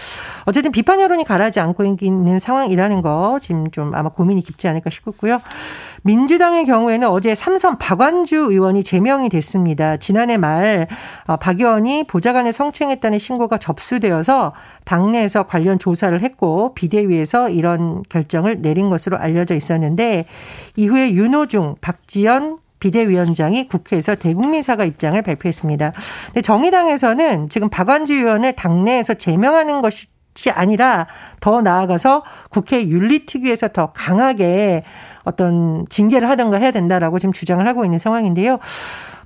어쨌든 0.44 0.72
비판 0.72 1.00
여론이 1.00 1.25
가라지 1.25 1.58
않고 1.60 1.84
있는 2.00 2.38
상황이라는 2.38 3.00
거 3.00 3.38
지금 3.40 3.70
좀 3.70 3.94
아마 3.94 4.10
고민이 4.10 4.42
깊지 4.42 4.68
않을까 4.68 4.90
싶고요. 4.90 5.40
민주당의 6.06 6.66
경우에는 6.66 7.08
어제 7.08 7.34
삼선 7.34 7.78
박완주 7.78 8.36
의원이 8.36 8.84
제명이 8.84 9.28
됐습니다. 9.28 9.96
지난해 9.96 10.36
말 10.36 10.86
어, 11.26 11.36
박 11.36 11.58
의원이 11.58 12.04
보좌관을 12.04 12.52
성추행했다는 12.52 13.18
신고가 13.18 13.58
접수되어서 13.58 14.52
당내에서 14.84 15.42
관련 15.42 15.80
조사를 15.80 16.22
했고 16.22 16.75
비대위에서 16.75 17.50
이런 17.50 18.04
결정을 18.08 18.62
내린 18.62 18.88
것으로 18.88 19.18
알려져 19.18 19.56
있었는데 19.56 20.26
이후에 20.76 21.10
윤호중, 21.10 21.76
박지연 21.80 22.58
비대위원장이 22.78 23.66
국회에서 23.66 24.14
대국민 24.14 24.62
사과 24.62 24.84
입장을 24.84 25.20
발표했습니다. 25.20 25.92
근데 26.26 26.40
정의당에서는 26.40 27.48
지금 27.48 27.68
박완주 27.68 28.14
의원을 28.14 28.52
당내에서 28.54 29.14
제명하는 29.14 29.82
것이 29.82 30.06
이 30.46 30.50
아니라 30.50 31.06
더 31.40 31.62
나아가서 31.62 32.22
국회 32.50 32.86
윤리특위에서 32.86 33.68
더 33.68 33.92
강하게 33.92 34.84
어떤 35.26 35.85
징계를 35.90 36.28
하던가 36.30 36.56
해야 36.56 36.71
된다라고 36.71 37.18
지금 37.18 37.33
주장을 37.33 37.66
하고 37.66 37.85
있는 37.85 37.99
상황인데요. 37.99 38.59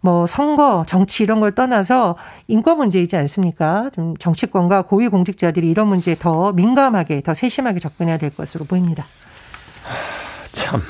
뭐 0.01 0.27
선거, 0.27 0.83
정치 0.87 1.23
이런 1.23 1.41
걸 1.41 1.53
떠나서 1.53 2.17
인권 2.49 2.79
문제이지 2.79 3.17
않습니까? 3.17 3.91
좀 3.95 4.17
정치권과 4.17 4.83
고위 4.83 5.09
공직자들이 5.09 5.71
이런 5.71 5.89
문제에 5.89 6.15
더 6.19 6.53
민감하게, 6.53 7.21
더 7.21 7.35
세심하게 7.35 7.81
접근해야 7.81 8.17
될 8.17 8.31
것으로 8.31 8.65
보입니다. 8.65 9.05
참. 10.53 10.81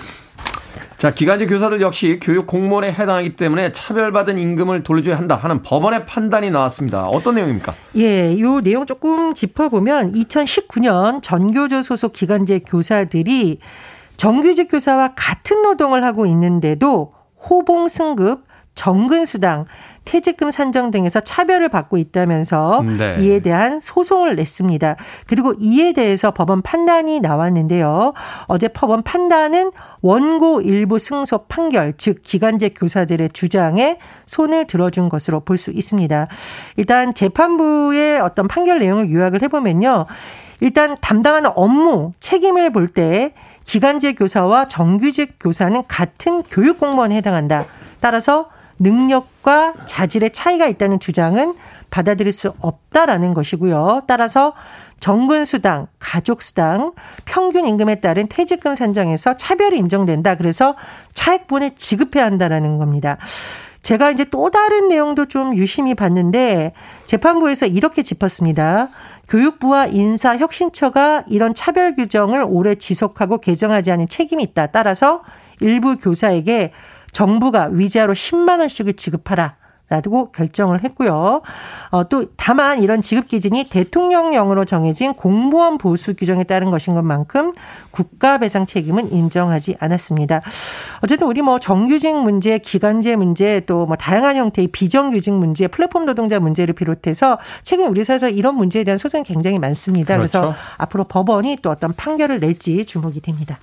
자, 0.96 1.12
기간제 1.12 1.46
교사들 1.46 1.80
역시 1.80 2.20
교육 2.22 2.46
공무원에 2.46 2.92
해당하기 2.92 3.34
때문에 3.34 3.72
차별받은 3.72 4.38
임금을 4.38 4.84
돌려줘야 4.84 5.16
한다 5.16 5.34
하는 5.34 5.62
법원의 5.62 6.06
판단이 6.06 6.50
나왔습니다. 6.50 7.04
어떤 7.04 7.34
내용입니까? 7.36 7.74
예, 7.96 8.38
요 8.38 8.60
내용 8.60 8.86
조금 8.86 9.34
짚어보면 9.34 10.12
2019년 10.12 11.20
전교조 11.22 11.82
소속 11.82 12.12
기간제 12.12 12.60
교사들이 12.60 13.58
정규직 14.20 14.68
교사와 14.70 15.14
같은 15.16 15.62
노동을 15.62 16.04
하고 16.04 16.26
있는데도 16.26 17.14
호봉 17.48 17.88
승급, 17.88 18.44
정근 18.74 19.24
수당, 19.24 19.64
퇴직금 20.04 20.50
산정 20.50 20.90
등에서 20.90 21.20
차별을 21.20 21.70
받고 21.70 21.96
있다면서 21.96 22.84
네. 22.98 23.16
이에 23.18 23.40
대한 23.40 23.80
소송을 23.80 24.36
냈습니다. 24.36 24.96
그리고 25.26 25.54
이에 25.58 25.94
대해서 25.94 26.32
법원 26.32 26.60
판단이 26.60 27.20
나왔는데요. 27.20 28.12
어제 28.44 28.68
법원 28.68 29.02
판단은 29.02 29.70
원고 30.02 30.60
일부 30.60 30.98
승소 30.98 31.46
판결, 31.48 31.94
즉 31.96 32.20
기간제 32.22 32.74
교사들의 32.76 33.30
주장에 33.32 33.96
손을 34.26 34.66
들어준 34.66 35.08
것으로 35.08 35.40
볼 35.40 35.56
수 35.56 35.70
있습니다. 35.70 36.26
일단 36.76 37.14
재판부의 37.14 38.20
어떤 38.20 38.48
판결 38.48 38.80
내용을 38.80 39.10
요약을 39.10 39.40
해보면요. 39.44 40.04
일단 40.60 40.98
담당하는 41.00 41.50
업무, 41.54 42.12
책임을 42.20 42.70
볼 42.70 42.88
때 42.88 43.32
기간제 43.70 44.14
교사와 44.14 44.66
정규직 44.66 45.36
교사는 45.38 45.84
같은 45.86 46.42
교육 46.42 46.80
공무원에 46.80 47.14
해당한다. 47.14 47.66
따라서 48.00 48.50
능력과 48.80 49.74
자질의 49.84 50.32
차이가 50.32 50.66
있다는 50.66 50.98
주장은 50.98 51.54
받아들일 51.88 52.32
수 52.32 52.52
없다라는 52.58 53.32
것이고요. 53.32 54.02
따라서 54.08 54.54
정근수당, 54.98 55.86
가족수당, 56.00 56.94
평균 57.26 57.64
임금에 57.64 58.00
따른 58.00 58.26
퇴직금 58.28 58.74
산정에서 58.74 59.36
차별이 59.36 59.78
인정된다. 59.78 60.34
그래서 60.34 60.74
차액분을 61.14 61.76
지급해야 61.76 62.24
한다라는 62.24 62.78
겁니다. 62.78 63.18
제가 63.82 64.10
이제 64.10 64.24
또 64.24 64.50
다른 64.50 64.88
내용도 64.88 65.26
좀 65.26 65.54
유심히 65.54 65.94
봤는데 65.94 66.72
재판부에서 67.06 67.66
이렇게 67.66 68.02
짚었습니다. 68.02 68.88
교육부와 69.30 69.86
인사혁신처가 69.86 71.24
이런 71.28 71.54
차별 71.54 71.94
규정을 71.94 72.44
오래 72.46 72.74
지속하고 72.74 73.38
개정하지 73.38 73.92
않은 73.92 74.08
책임이 74.08 74.42
있다. 74.42 74.66
따라서 74.66 75.22
일부 75.60 75.96
교사에게 75.96 76.72
정부가 77.12 77.68
위자료 77.70 78.12
10만 78.12 78.58
원씩을 78.58 78.94
지급하라. 78.94 79.59
라고 79.90 80.30
결정을 80.32 80.82
했고요. 80.84 81.42
어, 81.90 82.08
또 82.08 82.24
다만 82.36 82.82
이런 82.82 83.02
지급 83.02 83.28
기준이 83.28 83.64
대통령령으로 83.64 84.64
정해진 84.64 85.12
공무원 85.12 85.76
보수 85.76 86.14
규정에 86.14 86.44
따른 86.44 86.70
것인 86.70 86.94
것만큼 86.94 87.52
국가 87.90 88.38
배상 88.38 88.64
책임은 88.64 89.12
인정하지 89.12 89.76
않았습니다. 89.80 90.40
어쨌든 91.02 91.26
우리 91.26 91.42
뭐 91.42 91.58
정규직 91.58 92.16
문제, 92.16 92.58
기간제 92.58 93.16
문제 93.16 93.60
또 93.66 93.90
뭐 93.90 93.96
다양한 93.96 94.36
형태의 94.36 94.68
비정규직 94.68 95.34
문제, 95.34 95.66
플랫폼 95.66 96.04
노동자 96.04 96.38
문제를 96.38 96.74
비롯해서 96.74 97.38
최근 97.64 97.88
우리 97.88 98.04
사회에서 98.04 98.28
이런 98.28 98.54
문제에 98.54 98.84
대한 98.84 98.98
소송이 98.98 99.24
굉장히 99.24 99.58
많습니다. 99.58 100.16
그래서 100.16 100.40
그렇죠. 100.40 100.58
앞으로 100.76 101.04
법원이 101.04 101.56
또 101.60 101.70
어떤 101.70 101.92
판결을 101.92 102.38
낼지 102.38 102.86
주목이 102.86 103.20
됩니다. 103.20 103.58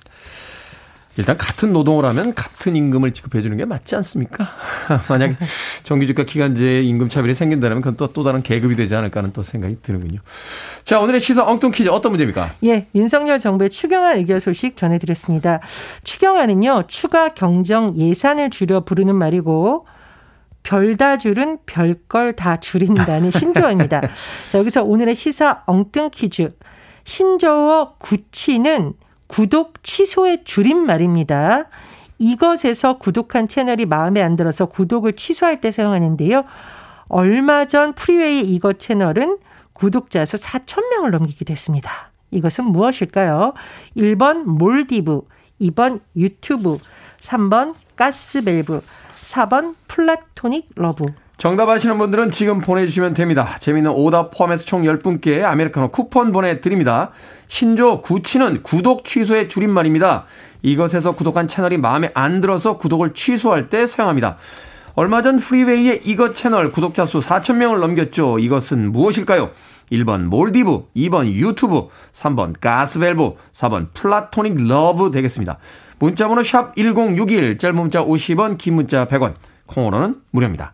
일단 1.18 1.36
같은 1.36 1.72
노동을 1.72 2.04
하면 2.04 2.32
같은 2.32 2.76
임금을 2.76 3.12
지급해 3.12 3.42
주는 3.42 3.56
게 3.56 3.64
맞지 3.64 3.96
않습니까? 3.96 4.48
만약에 5.10 5.36
정규직과 5.82 6.22
기간제 6.22 6.82
임금 6.82 7.08
차별이 7.08 7.34
생긴다면 7.34 7.80
그건 7.80 7.96
또, 7.96 8.12
또 8.12 8.22
다른 8.22 8.40
계급이 8.40 8.76
되지 8.76 8.94
않을까 8.94 9.18
하는 9.18 9.32
또 9.32 9.42
생각이 9.42 9.78
드는군요. 9.82 10.20
자, 10.84 11.00
오늘의 11.00 11.20
시사 11.20 11.44
엉뚱 11.44 11.72
퀴즈 11.72 11.88
어떤 11.88 12.12
문제입니까? 12.12 12.54
예, 12.64 12.86
윤석열 12.94 13.40
정부의 13.40 13.68
추경안 13.70 14.16
의결 14.16 14.38
소식 14.38 14.76
전해드렸습니다. 14.76 15.58
추경안은요, 16.04 16.84
추가 16.86 17.30
경정 17.30 17.96
예산을 17.96 18.50
줄여 18.50 18.84
부르는 18.84 19.16
말이고, 19.16 19.86
별다 20.62 21.18
줄은 21.18 21.58
별걸 21.66 22.36
다 22.36 22.58
줄인다는 22.58 23.32
신조어입니다. 23.32 24.02
자, 24.52 24.58
여기서 24.58 24.84
오늘의 24.84 25.16
시사 25.16 25.64
엉뚱 25.66 26.10
퀴즈. 26.10 26.50
신조어 27.02 27.94
구치는 27.98 28.92
구독 29.28 29.82
취소의 29.84 30.42
줄임말입니다. 30.44 31.66
이것에서 32.18 32.98
구독한 32.98 33.46
채널이 33.46 33.86
마음에 33.86 34.20
안 34.20 34.34
들어서 34.34 34.66
구독을 34.66 35.12
취소할 35.12 35.60
때 35.60 35.70
사용하는데요. 35.70 36.44
얼마 37.08 37.64
전 37.66 37.94
Freeway 37.94 38.40
이것 38.40 38.78
채널은 38.78 39.38
구독자 39.72 40.24
수 40.24 40.36
4천 40.36 40.90
명을 40.90 41.12
넘기기도 41.12 41.52
했습니다. 41.52 42.10
이것은 42.30 42.64
무엇일까요? 42.64 43.54
1번 43.96 44.44
몰디브, 44.44 45.22
2번 45.60 46.00
유튜브, 46.16 46.78
3번 47.20 47.74
가스밸브, 47.96 48.82
4번 49.22 49.76
플라토닉 49.86 50.70
러브. 50.74 51.06
정답 51.38 51.68
아시는 51.68 51.98
분들은 51.98 52.32
지금 52.32 52.58
보내주시면 52.58 53.14
됩니다. 53.14 53.56
재미있는 53.60 53.92
오답 53.92 54.32
포함해서 54.36 54.64
총 54.64 54.82
10분께 54.82 55.44
아메리카노 55.44 55.92
쿠폰 55.92 56.32
보내드립니다. 56.32 57.12
신조어 57.46 58.02
구취는 58.02 58.64
구독 58.64 59.04
취소의 59.04 59.48
줄임말입니다. 59.48 60.24
이것에서 60.62 61.12
구독한 61.14 61.46
채널이 61.46 61.78
마음에 61.78 62.10
안 62.14 62.40
들어서 62.40 62.76
구독을 62.76 63.14
취소할 63.14 63.70
때 63.70 63.86
사용합니다. 63.86 64.36
얼마 64.96 65.22
전 65.22 65.38
Freeway의 65.38 66.00
이것 66.04 66.34
채널 66.34 66.72
구독자 66.72 67.04
수 67.04 67.20
4,000명을 67.20 67.78
넘겼죠. 67.78 68.40
이것은 68.40 68.90
무엇일까요? 68.90 69.50
1번 69.92 70.24
몰디브, 70.24 70.86
2번 70.96 71.26
유튜브, 71.26 71.86
3번 72.12 72.54
가스밸브, 72.60 73.34
4번 73.52 73.86
플라토닉 73.94 74.56
러브 74.66 75.12
되겠습니다. 75.12 75.58
문자번호 76.00 76.42
샵 76.42 76.74
1061, 76.74 77.58
짧은 77.58 77.76
문자 77.76 78.04
50원, 78.04 78.58
긴 78.58 78.74
문자 78.74 79.06
100원, 79.06 79.34
콩으로는 79.66 80.16
무료입니다. 80.32 80.72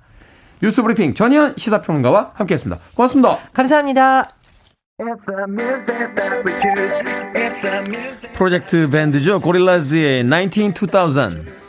뉴스 0.63 0.83
브리핑 0.83 1.15
전희연 1.15 1.55
시사평론가와 1.57 2.33
함께했습니다. 2.35 2.83
고맙습니다. 2.95 3.39
감사합니다. 3.53 4.31
프로젝트 8.33 8.89
밴드죠. 8.89 9.41
Gorillaz의 9.41 10.25
19 10.25 10.87
2000. 10.87 11.65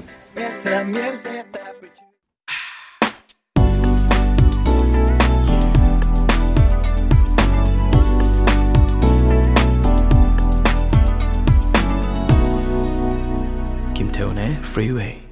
김태훈의 13.95 14.60
Freeway. 14.63 15.25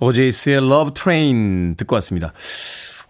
O'Jays의 0.00 0.56
Love 0.58 0.94
Train 0.94 1.74
듣고 1.76 1.94
왔습니다. 1.96 2.32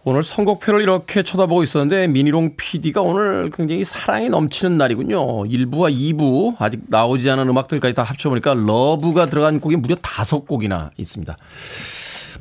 오늘 0.04 0.22
선곡표를 0.22 0.82
이렇게 0.82 1.24
쳐다보고 1.24 1.64
있었는데 1.64 2.06
민용 2.06 2.54
PD가 2.56 3.00
오늘 3.02 3.50
굉장히 3.50 3.82
사랑이 3.82 4.28
넘치는 4.28 4.78
날이군요. 4.78 5.44
1부와 5.48 5.92
2부 5.92 6.54
아직 6.60 6.82
나오지 6.86 7.28
않은 7.30 7.48
음악들까지 7.48 7.92
다 7.94 8.04
합쳐보니까 8.04 8.54
Love가 8.54 9.26
들어간 9.26 9.58
곡이 9.58 9.74
무려 9.76 9.96
다섯 9.96 10.46
곡이나 10.46 10.92
있습니다. 10.96 11.36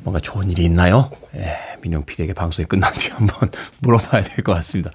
뭔가 0.04 0.20
좋은 0.20 0.48
일이 0.48 0.62
있나요? 0.64 1.10
예, 1.34 1.56
민용 1.82 2.04
PD에게 2.04 2.32
방송이 2.34 2.66
끝난 2.66 2.92
뒤에 2.92 3.10
한번 3.10 3.50
물어봐야 3.80 4.22
될 4.22 4.44
것 4.44 4.52
같습니다. 4.52 4.92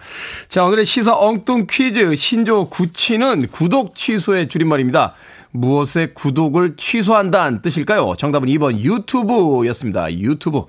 자, 0.47 0.63
오늘의 0.63 0.85
시사 0.85 1.13
엉뚱 1.17 1.67
퀴즈. 1.69 2.15
신조어 2.15 2.69
구취는 2.69 3.47
구독 3.47 3.95
취소의 3.95 4.47
줄임말입니다. 4.47 5.13
무엇의 5.51 6.13
구독을 6.13 6.75
취소한다는 6.77 7.61
뜻일까요? 7.61 8.15
정답은 8.17 8.47
2번 8.49 8.79
유튜브였습니다. 8.79 10.13
유튜브. 10.17 10.65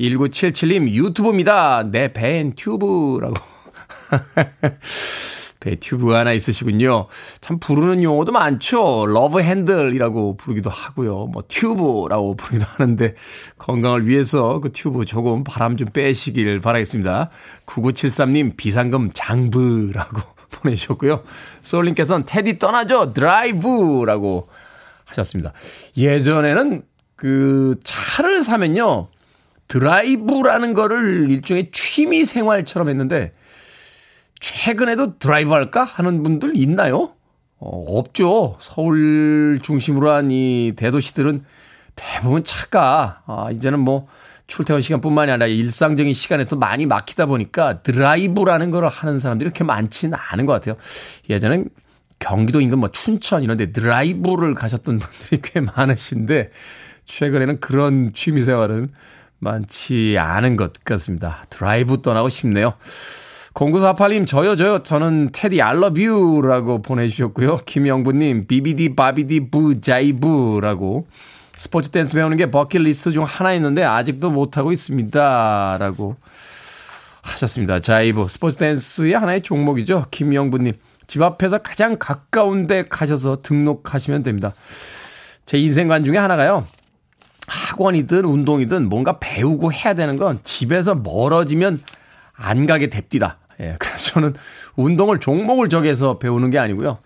1977님 0.00 0.88
유튜브입니다. 0.88 1.84
내 1.84 2.09
배엔 2.09 2.52
튜브라고. 2.52 3.34
배 5.62 5.76
튜브가 5.76 6.18
하나 6.20 6.32
있으시군요. 6.32 7.06
참 7.40 7.60
부르는 7.60 8.02
용어도 8.02 8.32
많죠. 8.32 9.06
love 9.06 9.40
handle이라고 9.40 10.36
부르기도 10.36 10.70
하고요. 10.70 11.26
뭐 11.26 11.44
튜브라고 11.46 12.34
부르기도 12.34 12.66
하는데 12.68 13.14
건강을 13.58 14.08
위해서 14.08 14.58
그 14.58 14.72
튜브 14.72 15.04
조금 15.04 15.44
바람 15.44 15.76
좀 15.76 15.88
빼시길 15.92 16.60
바라겠습니다. 16.60 17.30
9973님 17.66 18.56
비상금 18.56 19.10
장부라고 19.14 20.20
보내주셨고요. 20.52 21.24
소울님께서는 21.62 22.24
테디 22.26 22.58
떠나죠. 22.58 23.12
드라이브라고 23.12 24.48
하셨습니다. 25.04 25.52
예전에는 25.96 26.82
그 27.16 27.74
차를 27.84 28.42
사면요. 28.42 29.08
드라이브라는 29.68 30.74
거를 30.74 31.30
일종의 31.30 31.70
취미 31.72 32.24
생활처럼 32.24 32.88
했는데 32.88 33.32
최근에도 34.40 35.18
드라이브 35.18 35.52
할까 35.52 35.82
하는 35.84 36.22
분들 36.22 36.52
있나요? 36.56 37.14
어, 37.58 37.98
없죠. 37.98 38.56
서울 38.60 39.60
중심으로 39.62 40.10
한 40.10 40.30
이 40.30 40.72
대도시들은 40.76 41.44
대부분 41.94 42.42
차가 42.42 43.22
아, 43.26 43.50
이제는 43.52 43.78
뭐 43.78 44.08
출퇴근 44.52 44.82
시간뿐만이 44.82 45.30
아니라 45.30 45.46
일상적인 45.46 46.12
시간에서 46.12 46.56
많이 46.56 46.84
막히다 46.84 47.24
보니까 47.24 47.80
드라이브라는 47.82 48.70
걸 48.70 48.86
하는 48.86 49.18
사람들이 49.18 49.48
그렇게 49.48 49.64
많지는 49.64 50.18
않은 50.30 50.44
것 50.44 50.52
같아요. 50.52 50.76
예전엔 51.30 51.70
경기도 52.18 52.60
인근 52.60 52.78
뭐 52.78 52.90
춘천 52.90 53.42
이런 53.42 53.56
데 53.56 53.72
드라이브를 53.72 54.54
가셨던 54.54 54.98
분들이 54.98 55.40
꽤 55.42 55.60
많으신데 55.60 56.50
최근에는 57.06 57.60
그런 57.60 58.12
취미 58.12 58.42
생활은 58.42 58.90
많지 59.38 60.16
않은 60.18 60.58
것 60.58 60.84
같습니다. 60.84 61.46
드라이브 61.48 62.02
떠나고 62.02 62.28
싶네요. 62.28 62.74
0948님, 63.54 64.26
저요, 64.26 64.56
저요. 64.56 64.82
저는 64.82 65.30
테디 65.32 65.62
I 65.62 65.72
love 65.72 66.12
you라고 66.12 66.82
보내주셨고요. 66.82 67.60
김영부님, 67.64 68.46
비비디 68.48 68.96
바비디 68.96 69.50
부 69.50 69.74
자이브라고. 69.74 71.06
스포츠 71.56 71.90
댄스 71.90 72.14
배우는 72.14 72.36
게 72.36 72.50
버킷리스트 72.50 73.12
중 73.12 73.24
하나였는데 73.24 73.84
아직도 73.84 74.30
못하고 74.30 74.72
있습니다. 74.72 75.76
라고 75.78 76.16
하셨습니다. 77.22 77.80
자이브. 77.80 78.26
스포츠 78.28 78.56
댄스의 78.56 79.14
하나의 79.14 79.42
종목이죠. 79.42 80.06
김영부님. 80.10 80.74
집 81.06 81.22
앞에서 81.22 81.58
가장 81.58 81.96
가까운 81.98 82.66
데 82.66 82.88
가셔서 82.88 83.42
등록하시면 83.42 84.22
됩니다. 84.22 84.54
제 85.46 85.58
인생관 85.58 86.04
중에 86.04 86.16
하나가요. 86.16 86.66
학원이든 87.46 88.24
운동이든 88.24 88.88
뭔가 88.88 89.18
배우고 89.18 89.72
해야 89.72 89.94
되는 89.94 90.16
건 90.16 90.40
집에서 90.44 90.94
멀어지면 90.94 91.82
안 92.34 92.66
가게 92.66 92.88
됩디다. 92.88 93.38
예, 93.60 93.76
그래서 93.78 94.12
저는 94.12 94.34
운동을 94.76 95.20
종목을 95.20 95.68
정해서 95.68 96.18
배우는 96.18 96.50
게 96.50 96.58
아니고요. 96.58 96.98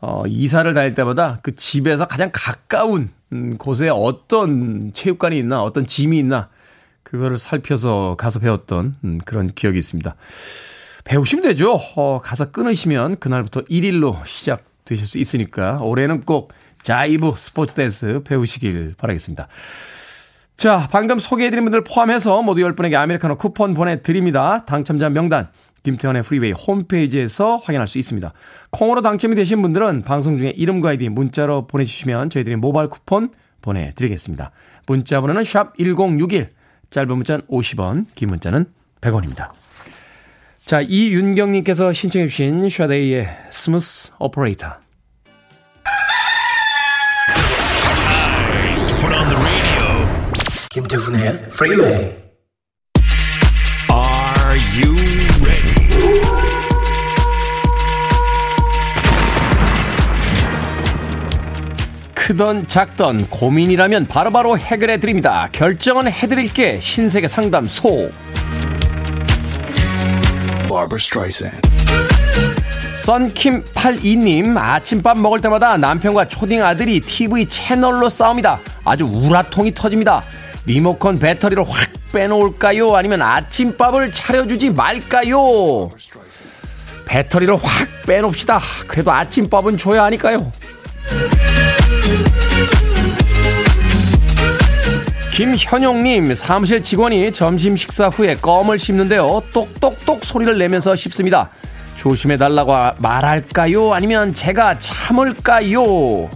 어, 0.00 0.24
이사를 0.26 0.72
다닐 0.74 0.94
때마다 0.94 1.38
그 1.42 1.54
집에서 1.54 2.06
가장 2.06 2.30
가까운 2.32 3.10
음, 3.32 3.56
곳에 3.58 3.88
어떤 3.88 4.92
체육관이 4.92 5.38
있나, 5.38 5.62
어떤 5.62 5.86
짐이 5.86 6.18
있나, 6.18 6.48
그거를 7.02 7.38
살펴서 7.38 8.16
가서 8.18 8.38
배웠던 8.38 8.94
음, 9.04 9.18
그런 9.24 9.48
기억이 9.52 9.78
있습니다. 9.78 10.14
배우시면 11.04 11.42
되죠. 11.42 11.74
어, 11.96 12.20
가서 12.22 12.50
끊으시면 12.50 13.16
그날부터 13.16 13.62
1일로 13.62 14.24
시작되실 14.26 15.06
수 15.06 15.18
있으니까 15.18 15.80
올해는 15.82 16.22
꼭 16.22 16.52
자이브 16.82 17.34
스포츠 17.36 17.74
댄스 17.74 18.22
배우시길 18.24 18.94
바라겠습니다. 18.96 19.48
자, 20.56 20.88
방금 20.90 21.18
소개해드린 21.18 21.64
분들 21.64 21.84
포함해서 21.84 22.42
모두 22.42 22.60
10분에게 22.62 22.94
아메리카노 22.94 23.36
쿠폰 23.38 23.72
보내드립니다. 23.72 24.64
당첨자 24.66 25.08
명단, 25.08 25.48
김태훈의 25.82 26.22
Freeway 26.22 26.52
홈페이지에서 26.52 27.56
확인할 27.56 27.88
수 27.88 27.98
있습니다. 27.98 28.32
콩으로 28.70 29.02
당첨이 29.02 29.34
되신 29.34 29.62
분들은 29.62 30.02
방송 30.02 30.38
중에 30.38 30.50
이름과 30.50 30.90
아이디 30.90 31.08
문자로 31.08 31.66
보내주시면 31.66 32.30
저희들이 32.30 32.56
모바일 32.56 32.88
쿠폰 32.88 33.30
보내드리겠습니다. 33.62 34.50
문자 34.86 35.20
번호는 35.20 35.44
샵 35.44 35.76
1061, 35.78 36.50
짧은 36.90 37.08
문자는 37.14 37.46
50원, 37.46 38.06
긴 38.14 38.28
문자는 38.30 38.66
100원입니다. 39.00 39.50
자, 40.64 40.80
이윤경님께서 40.82 41.92
신청해주신 41.92 42.68
Sade의 42.68 43.28
Smooth 43.50 44.12
Operator. 44.18 44.76
Put 49.00 49.14
on 49.14 49.28
the 49.28 49.36
radio. 49.36 49.80
김태훈의 50.70 51.28
Freeway. 51.50 51.94
Are 52.04 52.29
크던 62.30 62.68
작던 62.68 63.28
고민이라면 63.28 64.06
바로바로 64.06 64.56
해결해 64.56 65.00
드립니다. 65.00 65.48
결정은 65.50 66.08
해 66.08 66.28
드릴게 66.28 66.78
신세계 66.80 67.26
상담소. 67.26 68.08
Barbara 70.68 70.96
Streisand. 70.96 71.68
썬킴82님, 72.94 74.56
아침밥 74.56 75.18
먹을 75.18 75.40
때마다 75.40 75.76
남편과 75.76 76.28
초딩 76.28 76.62
아들이 76.62 77.00
TV 77.00 77.46
채널로 77.46 78.08
싸웁니다. 78.08 78.60
아주 78.84 79.06
우라통이 79.06 79.74
터집니다. 79.74 80.22
리모컨 80.66 81.18
배터리를 81.18 81.64
확 81.68 81.90
빼놓을까요? 82.12 82.94
아니면 82.94 83.22
아침밥을 83.22 84.12
차려주지 84.12 84.70
말까요? 84.70 85.90
배터리를 87.06 87.56
확 87.56 87.88
빼놓읍시다. 88.06 88.60
그래도 88.86 89.10
아침밥은 89.10 89.76
줘야 89.78 90.04
하니까요. 90.04 90.52
김현용님, 95.30 96.34
사무실 96.34 96.82
직원이 96.82 97.32
점심 97.32 97.76
식사 97.76 98.08
후에 98.08 98.34
껌을 98.36 98.78
씹는데요. 98.78 99.42
똑똑똑 99.52 100.24
소리를 100.24 100.58
내면서 100.58 100.94
씹습니다. 100.96 101.50
조심해 101.96 102.36
달라고 102.36 102.74
말할까요? 102.98 103.94
아니면 103.94 104.34
제가 104.34 104.78
참을까요? 104.80 106.28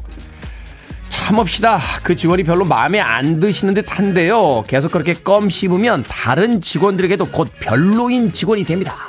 참읍시다. 1.09 1.81
그 2.03 2.17
직원이 2.17 2.45
별로 2.45 2.65
마음에 2.65 3.01
안 3.01 3.41
드시는 3.41 3.75
듯 3.75 3.99
한데요. 3.99 4.65
계속 4.67 4.93
그렇게 4.93 5.15
껌 5.15 5.51
씹으면 5.51 6.05
다른 6.09 6.61
직원들에게도 6.61 7.29
곧 7.29 7.51
별로인 7.61 8.33
직원이 8.33 8.63
됩니다. 8.63 9.09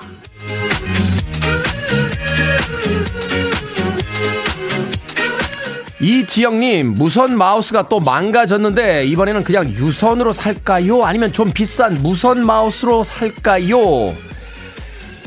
이지영님, 6.01 6.95
무선 6.95 7.37
마우스가 7.37 7.87
또 7.87 8.01
망가졌는데, 8.01 9.05
이번에는 9.05 9.43
그냥 9.45 9.69
유선으로 9.69 10.33
살까요? 10.33 11.05
아니면 11.05 11.31
좀 11.31 11.51
비싼 11.51 12.01
무선 12.01 12.45
마우스로 12.45 13.03
살까요? 13.03 14.13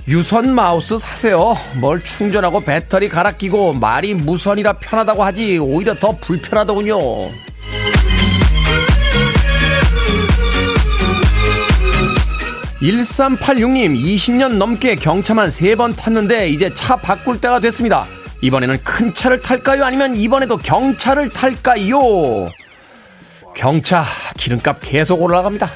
유선 0.07 0.55
마우스 0.55 0.99
사세요. 0.99 1.57
뭘 1.77 2.01
충전하고 2.01 2.61
배터리 2.61 3.09
갈아 3.09 3.33
끼고 3.33 3.75
말이 3.75 4.13
무선이라 4.15 4.75
편하다고 4.75 5.25
하지, 5.25 5.59
오히려 5.59 5.95
더 5.95 6.15
불편하더군요. 6.19 6.99
1386님, 12.83 13.99
20년 13.99 14.59
넘게 14.59 14.97
경차만 14.97 15.49
3번 15.49 15.97
탔는데, 15.97 16.51
이제 16.51 16.73
차 16.75 16.95
바꿀 16.97 17.41
때가 17.41 17.59
됐습니다. 17.59 18.07
이번에는 18.41 18.79
큰 18.85 19.13
차를 19.15 19.41
탈까요? 19.41 19.85
아니면 19.85 20.17
이번에도 20.17 20.57
경차를 20.57 21.29
탈까요? 21.31 22.49
경차 23.55 24.05
기름값 24.37 24.79
계속 24.81 25.21
올라갑니다. 25.23 25.71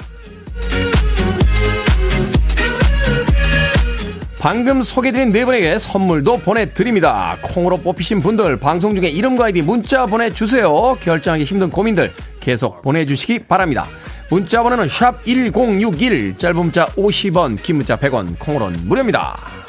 방금 4.39 4.83
소개드린 4.83 5.31
네 5.31 5.45
분에게 5.45 5.79
선물도 5.79 6.39
보내드립니다. 6.39 7.37
콩으로 7.43 7.77
뽑히신 7.77 8.19
분들 8.21 8.57
방송 8.57 8.95
중에 8.97 9.09
이름과 9.09 9.47
아이디 9.47 9.63
문자 9.63 10.05
보내주세요. 10.05 10.95
결정하기 10.99 11.45
힘든 11.45 11.71
고민들 11.71 12.13
계속 12.41 12.83
보내주시기 12.83 13.41
바랍니다. 13.47 13.87
문자 14.31 14.63
번호는 14.63 14.89
샵 14.89 15.23
1061, 15.23 16.39
짧은 16.39 16.57
문자 16.57 16.87
50원, 16.87 17.63
긴 17.63 17.77
문자 17.77 17.97
100원, 17.97 18.37
콩으로는 18.39 18.89
무료입니다. 18.89 19.62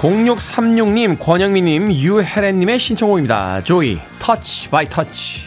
0636님, 0.00 1.18
권영미님, 1.18 1.92
유혜래님의 1.92 2.78
신청곡입니다. 2.78 3.62
Joy, 3.64 3.98
Touch 4.18 4.70
by 4.70 4.88
Touch. 4.88 5.42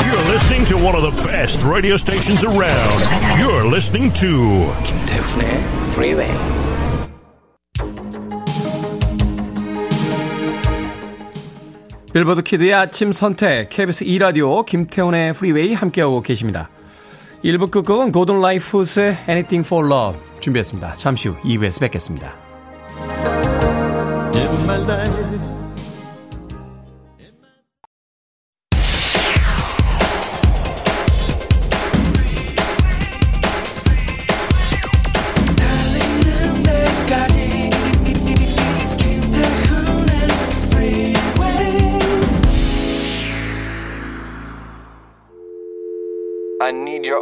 You're 0.00 0.30
listening 0.30 0.64
to 0.66 0.78
one 0.78 0.96
of 0.96 1.02
the 1.02 1.12
best 1.28 1.62
radio 1.62 1.94
stations 1.96 2.42
around. 2.42 3.04
You're 3.38 3.66
listening 3.68 4.10
to 4.14 4.72
김태훈의 4.82 5.60
Freeway. 5.92 6.32
Billboard 12.14 12.42
Kid의 12.42 12.72
아침 12.72 13.12
선택, 13.12 13.68
KBS 13.68 14.04
2 14.04 14.18
라디오, 14.18 14.64
김태훈의 14.64 15.34
Freeway 15.34 15.74
함께하고 15.74 16.22
계십니다. 16.22 16.70
1부 17.44 17.70
끝곡은 17.70 18.12
고든 18.12 18.40
라이프스의 18.40 19.16
Anything 19.28 19.66
for 19.66 19.86
Love 19.86 20.20
준비했습니다. 20.40 20.94
잠시 20.94 21.28
후 21.28 21.36
2부에서 21.42 21.80
뵙겠습니다. 21.80 22.34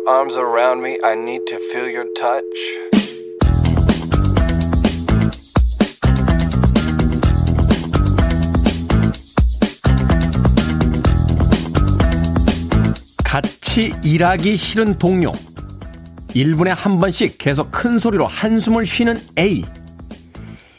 Arms 0.08 0.36
around 0.36 0.82
me. 0.82 0.98
I 1.02 1.14
need 1.14 1.46
to 1.46 1.58
feel 1.58 1.90
your 1.90 2.06
touch. 2.14 2.44
같이 13.24 13.94
일하기 14.02 14.56
싫은 14.56 14.98
동료. 14.98 15.32
1분에 16.28 16.68
한 16.68 17.00
번씩 17.00 17.38
계속 17.38 17.72
큰 17.72 17.98
소리로 17.98 18.26
한숨을 18.26 18.86
쉬는 18.86 19.20
A. 19.38 19.64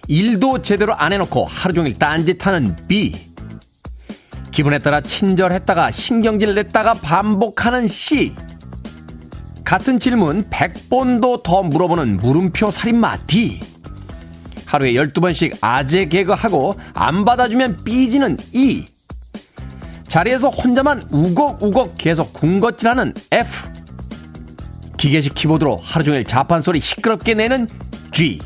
일도 0.07 0.61
제대로 0.61 0.93
안 0.95 1.11
해놓고 1.11 1.45
하루 1.45 1.73
종일 1.73 1.99
딴짓하는 1.99 2.75
B. 2.87 3.27
기분에 4.51 4.79
따라 4.79 5.01
친절했다가 5.01 5.91
신경질 5.91 6.55
냈다가 6.55 6.95
반복하는 6.95 7.87
C. 7.87 8.33
같은 9.67 9.99
질문 9.99 10.49
100번도 10.49 11.43
더 11.43 11.61
물어보는 11.61 12.15
물음표 12.21 12.71
살인마 12.71 13.17
D. 13.27 13.59
하루에 14.65 14.93
12번씩 14.93 15.57
아재 15.59 16.05
개그하고 16.05 16.73
안 16.93 17.25
받아주면 17.25 17.79
삐지는 17.83 18.37
E. 18.53 18.85
자리에서 20.07 20.47
혼자만 20.47 21.09
우걱우걱 21.11 21.95
계속 21.97 22.31
군것질하는 22.31 23.13
F. 23.31 23.67
기계식 24.95 25.35
키보드로 25.35 25.75
하루 25.83 26.05
종일 26.05 26.23
자판 26.23 26.61
소리 26.61 26.79
시끄럽게 26.79 27.33
내는 27.33 27.67
G. 28.13 28.39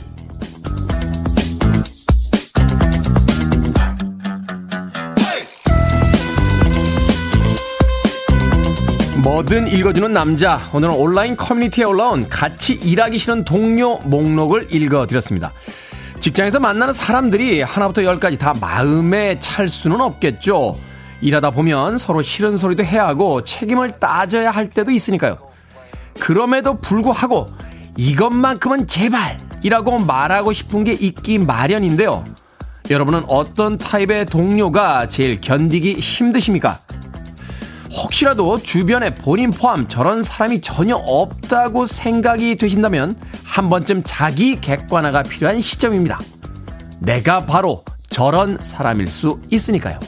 뭐든 9.23 9.67
읽어주는 9.67 10.12
남자. 10.13 10.67
오늘은 10.73 10.95
온라인 10.95 11.36
커뮤니티에 11.36 11.84
올라온 11.84 12.27
같이 12.27 12.73
일하기 12.73 13.19
싫은 13.19 13.45
동료 13.45 13.97
목록을 13.99 14.73
읽어드렸습니다. 14.73 15.53
직장에서 16.19 16.60
만나는 16.60 16.91
사람들이 16.91 17.62
하나부터 17.62 18.03
열까지 18.03 18.39
다 18.39 18.55
마음에 18.60 19.39
찰 19.39 19.69
수는 19.69 20.01
없겠죠. 20.01 20.79
일하다 21.21 21.51
보면 21.51 21.99
서로 21.99 22.23
싫은 22.23 22.57
소리도 22.57 22.84
해야 22.84 23.05
하고 23.05 23.43
책임을 23.43 23.91
따져야 23.99 24.49
할 24.49 24.65
때도 24.65 24.89
있으니까요. 24.89 25.38
그럼에도 26.19 26.77
불구하고 26.77 27.45
이것만큼은 27.97 28.88
제발이라고 28.88 29.99
말하고 29.99 30.51
싶은 30.51 30.84
게 30.84 30.93
있기 30.93 31.38
마련인데요. 31.38 32.25
여러분은 32.89 33.21
어떤 33.27 33.77
타입의 33.77 34.25
동료가 34.25 35.07
제일 35.07 35.39
견디기 35.39 35.93
힘드십니까? 35.99 36.79
혹시라도 37.91 38.62
주변에 38.62 39.13
본인 39.13 39.51
포함 39.51 39.88
저런 39.88 40.23
사람이 40.23 40.62
전혀 40.62 40.95
없다고 40.95 41.86
생각이 41.86 42.56
되신다면 42.56 43.15
한 43.43 43.69
번쯤 43.69 44.04
자기 44.06 44.62
객관화가 44.62 45.23
필요한 45.23 45.60
시점입니다. 45.60 46.19
내가 46.99 47.45
바로 47.45 47.84
저런 48.10 48.58
사람일 48.63 49.08
수 49.08 49.39
있으니까요. 49.49 49.99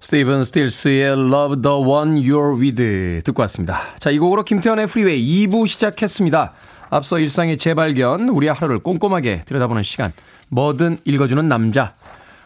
Stephen 0.00 0.44
Stills의 0.44 1.12
Love 1.12 1.62
the 1.62 1.76
One 1.76 2.22
You're 2.22 2.60
With 2.60 3.22
듣고 3.24 3.40
왔습니다. 3.42 3.80
자, 3.98 4.10
이 4.10 4.18
곡으로 4.18 4.42
김태훈의 4.42 4.86
Freeway 4.86 5.46
2부 5.46 5.66
시작했습니다. 5.66 6.52
앞서 6.92 7.18
일상의 7.18 7.56
재발견, 7.56 8.28
우리의 8.28 8.52
하루를 8.52 8.80
꼼꼼하게 8.80 9.44
들여다보는 9.46 9.82
시간, 9.82 10.12
뭐든 10.50 10.98
읽어주는 11.06 11.48
남자. 11.48 11.94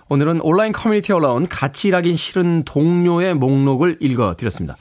오늘은 0.09 0.41
온라인 0.41 0.71
커뮤니티에 0.71 1.17
올라온 1.17 1.49
같이 1.49 1.89
일하긴 1.89 2.17
싫은 2.17 2.63
동료의 2.63 3.35
목록을 3.35 3.97
읽어드렸습니다. 4.01 4.77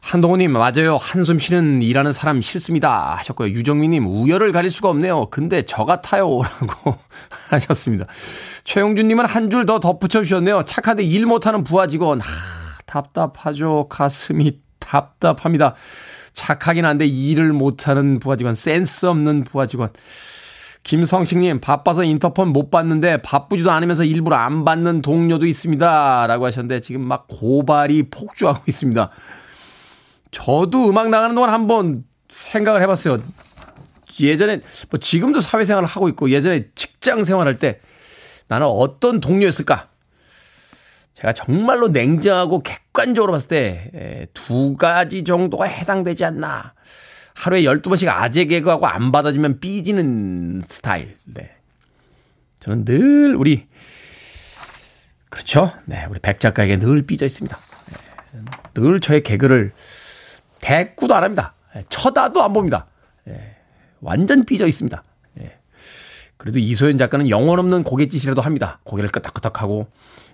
한동호님, 0.00 0.52
맞아요. 0.52 0.96
한숨 0.98 1.38
쉬는 1.38 1.82
일하는 1.82 2.12
사람 2.12 2.40
싫습니다. 2.40 3.14
하셨고요. 3.18 3.50
유정민님, 3.50 4.06
우열을 4.06 4.52
가릴 4.52 4.70
수가 4.70 4.88
없네요. 4.88 5.26
근데 5.30 5.62
저 5.66 5.84
같아요. 5.84 6.40
라고 6.60 6.96
하셨습니다. 7.50 8.06
최용준님은 8.64 9.26
한 9.26 9.50
줄 9.50 9.66
더 9.66 9.80
덧붙여 9.80 10.22
주셨네요. 10.22 10.62
착한데 10.64 11.02
일 11.04 11.26
못하는 11.26 11.62
부하 11.62 11.86
직원. 11.86 12.20
하, 12.22 12.26
답답하죠. 12.86 13.86
가슴이 13.90 14.60
답답합니다. 14.78 15.74
착하긴 16.34 16.84
한데 16.84 17.06
일을 17.06 17.52
못하는 17.52 18.18
부하 18.18 18.36
직원. 18.36 18.54
센스 18.54 19.06
없는 19.06 19.44
부하 19.44 19.64
직원. 19.66 19.90
김성식님, 20.82 21.60
바빠서 21.60 22.04
인터폰 22.04 22.48
못 22.48 22.70
받는데 22.70 23.22
바쁘지도 23.22 23.70
않으면서 23.70 24.04
일부러 24.04 24.36
안 24.36 24.66
받는 24.66 25.00
동료도 25.00 25.46
있습니다. 25.46 26.26
라고 26.26 26.44
하셨는데 26.44 26.80
지금 26.80 27.08
막 27.08 27.26
고발이 27.28 28.10
폭주하고 28.10 28.64
있습니다. 28.66 29.10
저도 30.30 30.90
음악 30.90 31.08
나가는 31.08 31.34
동안 31.34 31.50
한번 31.50 32.04
생각을 32.28 32.82
해봤어요. 32.82 33.22
예전에, 34.20 34.60
뭐 34.90 35.00
지금도 35.00 35.40
사회생활을 35.40 35.88
하고 35.88 36.08
있고 36.08 36.30
예전에 36.30 36.66
직장 36.74 37.24
생활할 37.24 37.58
때 37.58 37.80
나는 38.48 38.66
어떤 38.66 39.20
동료였을까? 39.20 39.88
제가 41.14 41.32
정말로 41.32 41.88
냉정하고 41.88 42.60
객관적으로 42.60 43.32
봤을 43.32 43.48
때 43.48 44.26
두 44.34 44.76
가지 44.76 45.24
정도가 45.24 45.64
해당되지 45.64 46.24
않나. 46.24 46.74
하루에 47.34 47.62
12번씩 47.62 48.08
아재 48.08 48.44
개그하고 48.44 48.86
안 48.86 49.10
받아주면 49.10 49.60
삐지는 49.60 50.60
스타일. 50.66 51.16
네. 51.24 51.50
저는 52.60 52.84
늘 52.84 53.34
우리, 53.36 53.66
그렇죠. 55.30 55.72
네. 55.84 56.06
우리 56.08 56.20
백 56.20 56.40
작가에게 56.40 56.78
늘 56.78 57.02
삐져 57.02 57.26
있습니다. 57.26 57.58
네. 58.32 58.40
늘 58.74 59.00
저의 59.00 59.22
개그를 59.22 59.72
대꾸도 60.60 61.14
안 61.14 61.24
합니다. 61.24 61.54
네. 61.74 61.84
쳐다도 61.88 62.42
안 62.42 62.52
봅니다. 62.52 62.86
네. 63.24 63.56
완전 64.00 64.44
삐져 64.44 64.66
있습니다. 64.66 65.02
네. 65.34 65.58
그래도 66.36 66.58
이소연 66.58 66.98
작가는 66.98 67.28
영혼 67.30 67.58
없는 67.58 67.82
고갯짓이라도 67.82 68.42
합니다. 68.42 68.78
고개를 68.84 69.10
끄덕끄덕하고 69.10 69.88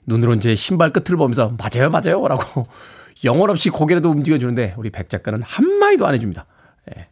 눈으로 0.07 0.35
이제 0.35 0.55
신발 0.55 0.91
끝을 0.91 1.17
보면서 1.17 1.55
맞아요, 1.59 1.91
맞아요. 1.91 2.27
라고 2.27 2.67
영혼 3.25 3.51
없이 3.51 3.69
고개라도 3.71 4.11
움직여주는데 4.11 4.75
우리 4.77 4.91
백 4.91 5.09
작가는 5.09 5.43
한마디도 5.43 6.07
안 6.07 6.15
해줍니다. 6.15 6.47
예. 6.97 7.07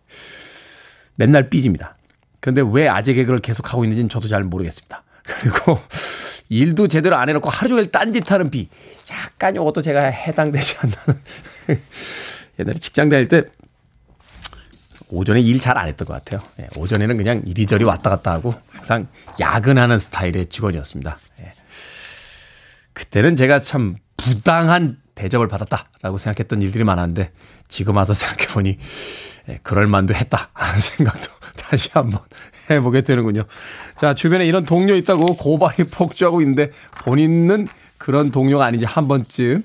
맨날 1.17 1.51
삐집니다. 1.51 1.97
그런데 2.41 2.63
왜 2.65 2.89
아재 2.89 3.13
개그를 3.15 3.41
계속 3.41 3.73
하고 3.73 3.85
있는지는 3.85 4.09
저도 4.09 4.29
잘 4.29 4.43
모르겠습니다. 4.45 5.03
그리고 5.23 5.79
일도 6.49 6.89
제대로 6.89 7.17
안 7.17 7.29
해놓고 7.29 7.51
하루 7.51 7.69
종일 7.71 7.91
딴짓하는 7.91 8.51
비. 8.51 8.69
약간 9.11 9.55
요것도 9.57 9.83
제가 9.83 10.05
해당되지 10.05 10.77
않나는. 10.79 11.23
옛날에 12.59 12.75
직장 12.79 13.09
다닐 13.11 13.29
때 13.29 13.43
오전에 15.11 15.41
일 15.41 15.59
잘 15.61 15.77
안 15.79 15.89
했던 15.89 16.07
것 16.07 16.15
같아요. 16.15 16.47
예, 16.61 16.69
오전에는 16.77 17.17
그냥 17.17 17.43
이리저리 17.47 17.85
왔다 17.85 18.11
갔다 18.11 18.33
하고 18.33 18.55
항상 18.71 19.09
야근하는 19.41 19.99
스타일의 19.99 20.47
직원이었습니다. 20.47 21.17
예. 21.41 21.53
그때는 22.99 23.37
제가 23.37 23.61
참 23.61 23.95
부당한 24.17 24.99
대접을 25.15 25.47
받았다라고 25.47 26.19
생각했던 26.19 26.63
일들이 26.63 26.83
많았는데 26.83 27.31
지금 27.69 27.97
와서 27.97 28.13
생각해보니 28.13 28.77
예, 29.51 29.61
그럴 29.63 29.87
만도 29.87 30.15
했다 30.15 30.51
하는 30.53 30.79
생각도 30.81 31.29
다시 31.57 31.91
한번 31.93 32.21
해보게 32.69 33.03
되는군요. 33.03 33.45
자, 33.97 34.15
주변에 34.15 34.47
이런 34.47 34.65
동료 34.65 34.97
있다고 34.97 35.37
고발이 35.37 35.85
폭주하고 35.85 36.41
있는데 36.43 36.71
본인은 37.05 37.69
그런 37.99 38.33
동료가 38.33 38.65
아닌지 38.65 38.85
한 38.85 39.07
번쯤 39.07 39.63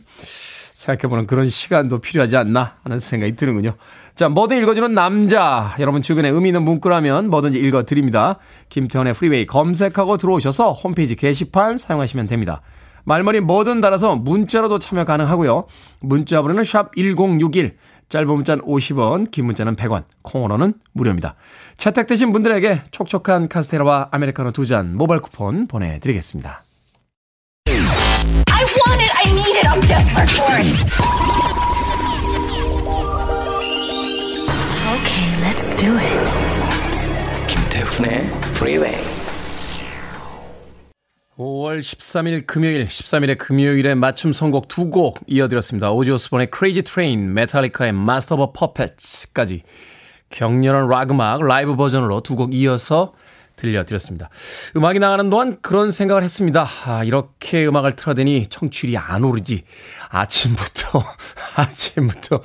생각해보는 0.75 1.25
그런 1.25 1.49
시간도 1.49 1.99
필요하지 1.99 2.37
않나 2.37 2.77
하는 2.83 2.99
생각이 2.99 3.35
드는군요. 3.35 3.73
자, 4.15 4.29
뭐든 4.29 4.61
읽어주는 4.61 4.93
남자. 4.93 5.75
여러분 5.79 6.03
주변에 6.03 6.29
의미 6.29 6.49
있는 6.49 6.61
문구라면 6.63 7.31
뭐든지 7.31 7.57
읽어드립니다. 7.57 8.37
김태훈의 8.69 9.15
Freeway 9.15 9.47
검색하고 9.47 10.17
들어오셔서 10.17 10.73
홈페이지 10.73 11.15
게시판 11.15 11.79
사용하시면 11.79 12.27
됩니다. 12.27 12.61
말머리 13.05 13.39
뭐든 13.41 13.81
달아서 13.81 14.15
문자로도 14.15 14.79
참여 14.79 15.05
가능하고요. 15.05 15.65
문자 16.01 16.41
번호는 16.41 16.63
샵 16.63 16.91
1061, 16.95 17.77
짧은 18.09 18.27
문자는 18.27 18.63
50원, 18.65 19.31
긴 19.31 19.45
문자는 19.45 19.75
100원, 19.75 20.03
콩으로는 20.21 20.73
무료입니다. 20.93 21.35
채택되신 21.77 22.31
분들에게 22.31 22.83
촉촉한 22.91 23.49
카스테라와 23.49 24.09
아메리카노 24.11 24.51
두 24.51 24.65
잔 24.65 24.95
모바일 24.95 25.19
쿠폰 25.21 25.67
보내드리겠습니다. 25.67 26.63
I 27.67 28.65
want 28.87 29.01
it. 29.01 29.11
I 29.17 29.31
need 29.31 29.57
it. 29.57 29.67
I'm 29.67 29.81
desperate 29.81 30.31
for 30.31 30.55
it. 30.55 31.83
Okay, 34.93 35.27
let's 35.41 35.67
do 35.75 35.97
it. 35.97 36.19
김태훈의 37.47 38.29
Freeway. 38.55 38.95
5월 41.37 41.79
13일 41.79 42.45
금요일, 42.45 42.85
13일의 42.85 43.37
금요일에 43.39 43.95
맞춤 43.95 44.33
선곡 44.33 44.67
두 44.67 44.89
곡 44.91 45.19
이어드렸습니다. 45.25 45.91
오지오스본의 45.91 46.49
Crazy 46.55 46.83
Train, 46.83 47.33
메탈리카의 47.33 47.89
Master 47.89 48.39
of 48.39 48.53
Puppets까지 48.53 49.63
격렬한 50.29 50.87
락 50.87 51.09
음악 51.11 51.41
라이브 51.43 51.75
버전으로 51.75 52.21
두 52.21 52.35
곡 52.35 52.53
이어서 52.53 53.13
들려드렸습니다. 53.55 54.29
음악이 54.75 54.99
나가는 54.99 55.29
동안 55.29 55.57
그런 55.61 55.91
생각을 55.91 56.23
했습니다. 56.23 56.65
아, 56.85 57.03
이렇게 57.03 57.65
음악을 57.67 57.93
틀어대니 57.93 58.47
청취율이 58.49 58.97
안 58.97 59.23
오르지. 59.23 59.63
아침부터, 60.09 61.03
아침부터 61.55 62.41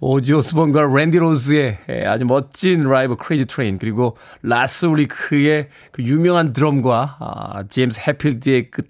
오지 0.00 0.32
오스본과 0.34 0.82
랜디 0.94 1.18
로즈의 1.18 1.78
아주 2.06 2.24
멋진 2.24 2.84
라이브 2.84 3.16
Crazy 3.16 3.46
Train 3.46 3.78
그리고 3.78 4.16
라스 4.42 4.86
울리크의 4.86 5.68
그 5.90 6.02
유명한 6.02 6.52
드럼과 6.52 7.16
아, 7.18 7.64
제임스 7.68 8.00
헷필드의 8.06 8.70
그 8.70 8.82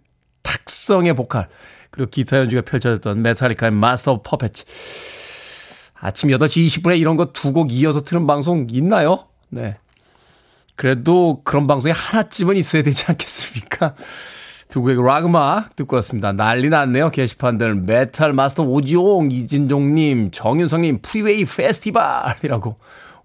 탁성의 0.43 1.15
보컬 1.15 1.49
그리고 1.91 2.11
기타 2.11 2.39
연주가 2.39 2.63
펼쳐졌던 2.63 3.23
메탈리카의 3.23 3.71
Master 3.73 4.13
of 4.13 4.23
Puppets 4.25 4.53
아침 6.01 6.31
8시 6.31 6.67
20분에 6.67 6.99
이런 6.99 7.17
거 7.17 7.33
두 7.33 7.53
곡 7.53 7.71
이어서 7.73 8.03
트는 8.03 8.27
방송 8.27 8.67
있나요? 8.71 9.27
네. 9.51 9.77
그래도 10.77 11.43
그런 11.45 11.67
방송이 11.67 11.93
하나쯤은 11.93 12.57
있어야 12.57 12.83
되지 12.83 13.05
않겠습니까? 13.09 13.95
두 14.69 14.81
곡의 14.81 14.97
락 15.05 15.27
음악 15.27 15.77
듣고 15.77 15.97
왔습니다. 15.97 16.33
난리 16.33 16.71
났네요. 16.71 17.11
게시판들. 17.11 17.75
메탈 17.75 18.33
마스터 18.33 18.63
오지용, 18.63 19.31
이진종님, 19.31 20.31
정윤성님, 20.31 21.01
프리웨이 21.03 21.45
페스티벌이라고. 21.45 22.79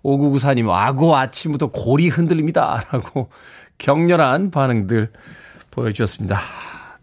5994님, 0.03 0.69
아고 0.69 1.15
아침부터 1.15 1.67
골이 1.67 2.09
흔들립니다. 2.09 2.83
라고 2.91 3.29
격렬한 3.77 4.51
반응들 4.51 5.11
보여주셨습니다. 5.71 6.39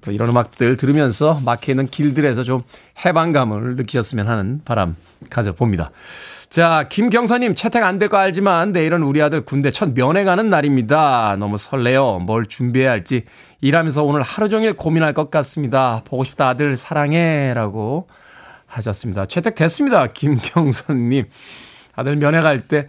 또 0.05 0.13
이런 0.13 0.29
음악들 0.31 0.77
들으면서 0.77 1.41
막혀 1.45 1.73
있는 1.73 1.89
길들에서 1.89 2.43
좀 2.45 2.63
해방감을 3.05 3.77
느끼셨으면 3.77 4.29
하는 4.29 4.61
바람 4.65 4.97
가져봅니다. 5.31 5.91
자, 6.51 6.87
김경사님 6.89 7.55
채택 7.55 7.83
안 7.83 7.99
될 7.99 8.09
거 8.09 8.17
알지만 8.19 8.73
내일은 8.73 9.03
우리 9.03 9.21
아들 9.23 9.45
군대 9.45 9.71
첫 9.71 9.93
면회 9.95 10.25
가는 10.25 10.51
날입니다. 10.51 11.37
너무 11.39 11.57
설레요. 11.57 12.19
뭘 12.21 12.47
준비해야 12.47 12.91
할지 12.91 13.25
일하면서 13.61 14.05
오늘 14.05 14.23
하루 14.23 14.49
종일 14.49 14.75
고민할 14.75 15.15
것 15.15 15.31
같습니다. 15.31 16.03
보고 16.05 16.23
싶다 16.23 16.49
아들 16.51 16.77
사랑해 16.77 17.53
라고 17.55 18.07
하셨습니다. 18.67 19.27
채택됐습니다. 19.27 20.09
김경선님. 20.09 21.27
아들 21.97 22.17
면회 22.17 22.41
갈 22.41 22.61
때 22.67 22.89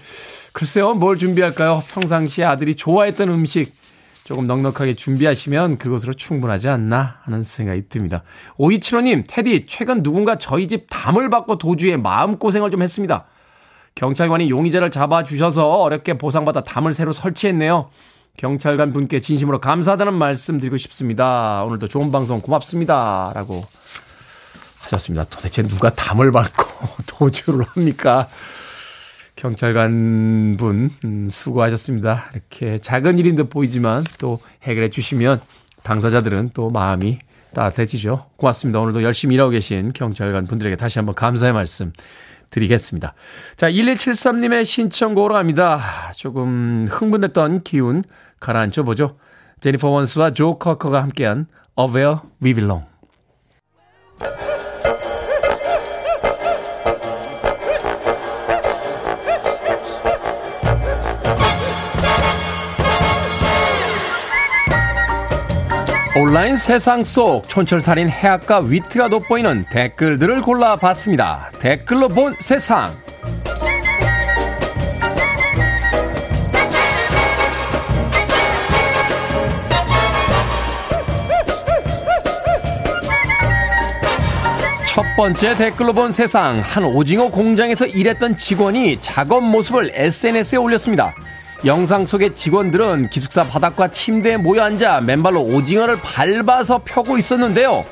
글쎄요 0.51 0.95
뭘 0.95 1.17
준비할까요? 1.19 1.84
평상시에 1.91 2.43
아들이 2.43 2.75
좋아했던 2.75 3.30
음식 3.30 3.73
조금 4.25 4.47
넉넉하게 4.47 4.95
준비하시면 4.95 5.77
그것으로 5.77 6.13
충분하지 6.15 6.67
않나 6.67 7.19
하는 7.21 7.43
생각이 7.43 7.89
듭니다. 7.89 8.23
5275님, 8.57 9.25
테디, 9.27 9.67
최근 9.67 10.01
누군가 10.01 10.39
저희 10.39 10.67
집 10.67 10.88
담을 10.89 11.29
받고 11.29 11.59
도주에 11.59 11.97
마음고생을 11.97 12.71
좀 12.71 12.81
했습니다. 12.81 13.25
경찰관이 13.93 14.49
용의자를 14.49 14.89
잡아주셔서 14.89 15.69
어렵게 15.69 16.17
보상받아 16.17 16.63
담을 16.63 16.95
새로 16.95 17.11
설치했네요. 17.11 17.91
경찰관 18.38 18.93
분께 18.93 19.21
진심으로 19.21 19.61
감사하다는 19.61 20.15
말씀 20.15 20.59
드리고 20.59 20.77
싶습니다. 20.77 21.63
오늘도 21.63 21.88
좋은 21.88 22.11
방송 22.11 22.41
고맙습니다. 22.41 23.31
라고 23.35 23.63
하셨습니다. 24.81 25.23
도대체 25.25 25.61
누가 25.61 25.91
담을 25.91 26.31
밟고 26.31 26.65
도주를 27.05 27.63
합니까? 27.63 28.27
경찰관 29.45 30.55
분, 30.58 30.89
음, 31.03 31.27
수고하셨습니다. 31.29 32.31
이렇게 32.34 32.79
작은 32.79 33.19
일인 33.19 33.36
듯 33.36 33.51
보이지만 33.51 34.03
또 34.17 34.39
해결해 34.63 34.89
주시면 34.89 35.39
당사자들은 35.84 36.49
또 36.55 36.71
마음이 36.71 37.19
따뜻해지죠. 37.53 38.25
고맙습니다. 38.38 38.79
오늘도 38.79 39.03
열심히 39.03 39.36
일하고 39.36 39.51
계신 39.51 39.93
경찰관 39.93 40.47
분들에게 40.47 40.75
다시 40.77 40.97
한번 40.97 41.13
감사의 41.13 41.53
말씀 41.53 41.93
드리겠습니다. 42.49 43.13
자, 43.55 43.69
1173님의 43.69 44.65
신청곡으로 44.65 45.36
갑니다. 45.36 45.79
조금 46.15 46.88
흥분했던 46.89 47.62
기운 47.62 48.03
가라앉혀 48.39 48.81
보죠. 48.81 49.17
제니퍼 49.60 49.89
원스와 49.89 50.31
조 50.31 50.58
커커가 50.58 51.03
함께한 51.03 51.45
Where 51.77 52.17
We 52.41 52.55
Belong. 52.55 52.86
온라인 66.17 66.56
세상 66.56 67.04
속 67.04 67.49
촌철살인 67.49 68.10
해악과 68.10 68.60
위트가 68.60 69.10
돋보이는 69.10 69.65
댓글들을 69.69 70.41
골라봤습니다. 70.43 71.51
댓글로 71.60 72.08
본 72.08 72.34
세상. 72.39 72.95
첫 84.88 85.04
번째 85.17 85.58
댓글로 85.58 85.91
본 85.91 86.13
세상. 86.13 86.62
한 86.62 86.86
오징어 86.86 87.30
공장에서 87.30 87.86
일했던 87.88 88.38
직원이 88.38 88.99
작업 89.01 89.43
모습을 89.43 89.91
SNS에 89.93 90.58
올렸습니다. 90.60 91.13
영상 91.65 92.06
속의 92.06 92.36
직원들은 92.36 93.10
기숙사 93.10 93.43
바닥과 93.43 93.88
침대에 93.88 94.38
모여 94.38 94.63
앉아 94.63 95.01
맨발로 95.01 95.41
오징어를 95.41 95.97
밟아서 95.99 96.82
펴고 96.86 97.17
있었는데요. 97.17 97.84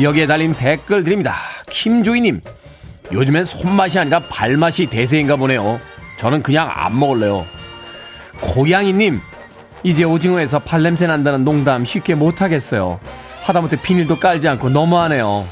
여기에 0.00 0.28
달린 0.28 0.54
댓글들입니다. 0.54 1.34
김조이님, 1.68 2.40
요즘엔 3.12 3.44
손맛이 3.44 3.98
아니라 3.98 4.20
발맛이 4.20 4.86
대세인가 4.86 5.34
보네요. 5.34 5.80
저는 6.18 6.44
그냥 6.44 6.70
안 6.72 6.96
먹을래요. 6.96 7.46
고양이님, 8.40 9.20
이제 9.82 10.04
오징어에서 10.04 10.60
발냄새 10.60 11.08
난다는 11.08 11.44
농담 11.44 11.84
쉽게 11.84 12.14
못하겠어요. 12.14 13.00
하다못해 13.42 13.82
비닐도 13.82 14.20
깔지 14.20 14.46
않고 14.46 14.68
너무하네요. 14.68 15.44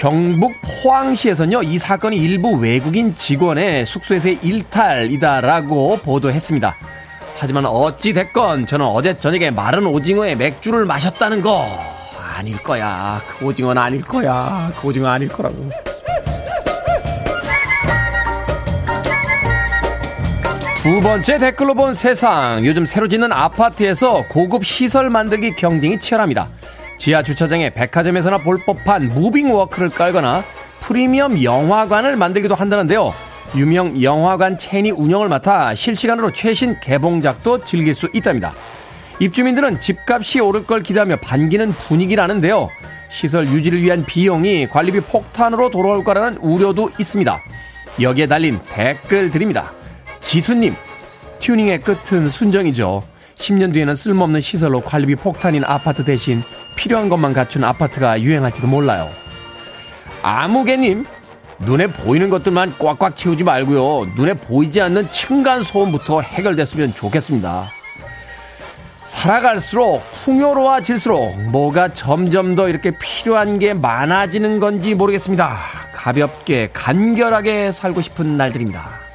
경북 0.00 0.54
포항시에서는요, 0.62 1.62
이 1.62 1.76
사건이 1.76 2.16
일부 2.16 2.56
외국인 2.56 3.14
직원의 3.14 3.84
숙소에서의 3.84 4.38
일탈이다라고 4.40 5.98
보도했습니다. 5.98 6.74
하지만 7.36 7.66
어찌됐건 7.66 8.66
저는 8.66 8.86
어제 8.86 9.18
저녁에 9.18 9.50
마른 9.50 9.84
오징어에 9.84 10.36
맥주를 10.36 10.86
마셨다는 10.86 11.42
거 11.42 11.66
아닐 12.34 12.56
거야. 12.62 13.20
그 13.28 13.44
오징어는 13.44 13.82
아닐 13.82 14.00
거야. 14.00 14.72
그 14.80 14.88
오징어 14.88 15.06
아닐 15.06 15.28
거라고. 15.28 15.68
두 20.76 21.02
번째 21.02 21.36
댓글로 21.36 21.74
본 21.74 21.92
세상. 21.92 22.64
요즘 22.64 22.86
새로 22.86 23.06
짓는 23.06 23.32
아파트에서 23.32 24.24
고급 24.30 24.64
시설 24.64 25.10
만들기 25.10 25.56
경쟁이 25.56 26.00
치열합니다. 26.00 26.48
지하 27.00 27.22
주차장에 27.22 27.70
백화점에서나 27.70 28.36
볼 28.36 28.58
법한 28.58 29.08
무빙 29.08 29.54
워크를 29.54 29.88
깔거나 29.88 30.44
프리미엄 30.80 31.42
영화관을 31.42 32.14
만들기도 32.14 32.54
한다는데요. 32.54 33.14
유명 33.56 34.02
영화관 34.02 34.58
체인이 34.58 34.90
운영을 34.90 35.30
맡아 35.30 35.74
실시간으로 35.74 36.30
최신 36.34 36.78
개봉작도 36.78 37.64
즐길 37.64 37.94
수 37.94 38.10
있답니다. 38.12 38.52
입주민들은 39.18 39.80
집값이 39.80 40.40
오를 40.40 40.66
걸 40.66 40.82
기대하며 40.82 41.16
반기는 41.22 41.72
분위기라는데요. 41.72 42.68
시설 43.08 43.48
유지를 43.48 43.80
위한 43.80 44.04
비용이 44.04 44.68
관리비 44.68 45.00
폭탄으로 45.00 45.70
돌아올 45.70 46.04
거라는 46.04 46.36
우려도 46.42 46.90
있습니다. 46.98 47.40
여기에 48.02 48.26
달린 48.26 48.60
댓글들입니다. 48.68 49.72
지수님, 50.20 50.74
튜닝의 51.38 51.80
끝은 51.80 52.28
순정이죠. 52.28 53.02
10년 53.36 53.72
뒤에는 53.72 53.94
쓸모없는 53.94 54.42
시설로 54.42 54.82
관리비 54.82 55.14
폭탄인 55.14 55.64
아파트 55.64 56.04
대신 56.04 56.42
필요한 56.80 57.10
것만 57.10 57.34
갖춘 57.34 57.62
아파트가 57.62 58.22
유행할지도 58.22 58.66
몰라요. 58.66 59.10
아무개님, 60.22 61.04
눈에 61.58 61.88
보이는 61.88 62.30
것들만 62.30 62.76
꽉꽉 62.78 63.16
채우지 63.16 63.44
말고요. 63.44 64.12
눈에 64.16 64.32
보이지 64.32 64.80
않는 64.80 65.10
층간 65.10 65.62
소음부터 65.62 66.22
해결됐으면 66.22 66.94
좋겠습니다. 66.94 67.70
살아갈수록 69.02 70.02
풍요로워질수록 70.24 71.38
뭐가 71.50 71.92
점점 71.92 72.54
더 72.54 72.70
이렇게 72.70 72.92
필요한 72.98 73.58
게 73.58 73.74
많아지는 73.74 74.58
건지 74.58 74.94
모르겠습니다. 74.94 75.58
가볍게 75.94 76.70
간결하게 76.72 77.72
살고 77.72 78.00
싶은 78.00 78.38
날들입니다. 78.38 79.09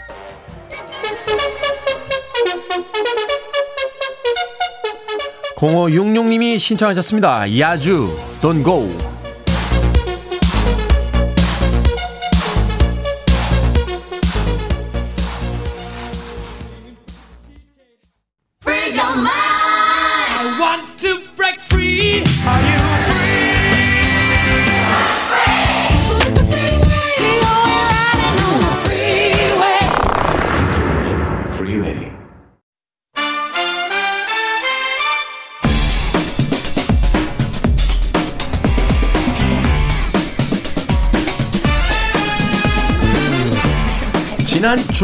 0566님이 5.65 6.59
신청하셨습니다. 6.59 7.57
야주, 7.59 8.15
Don't 8.41 8.63
Go. 8.63 9.14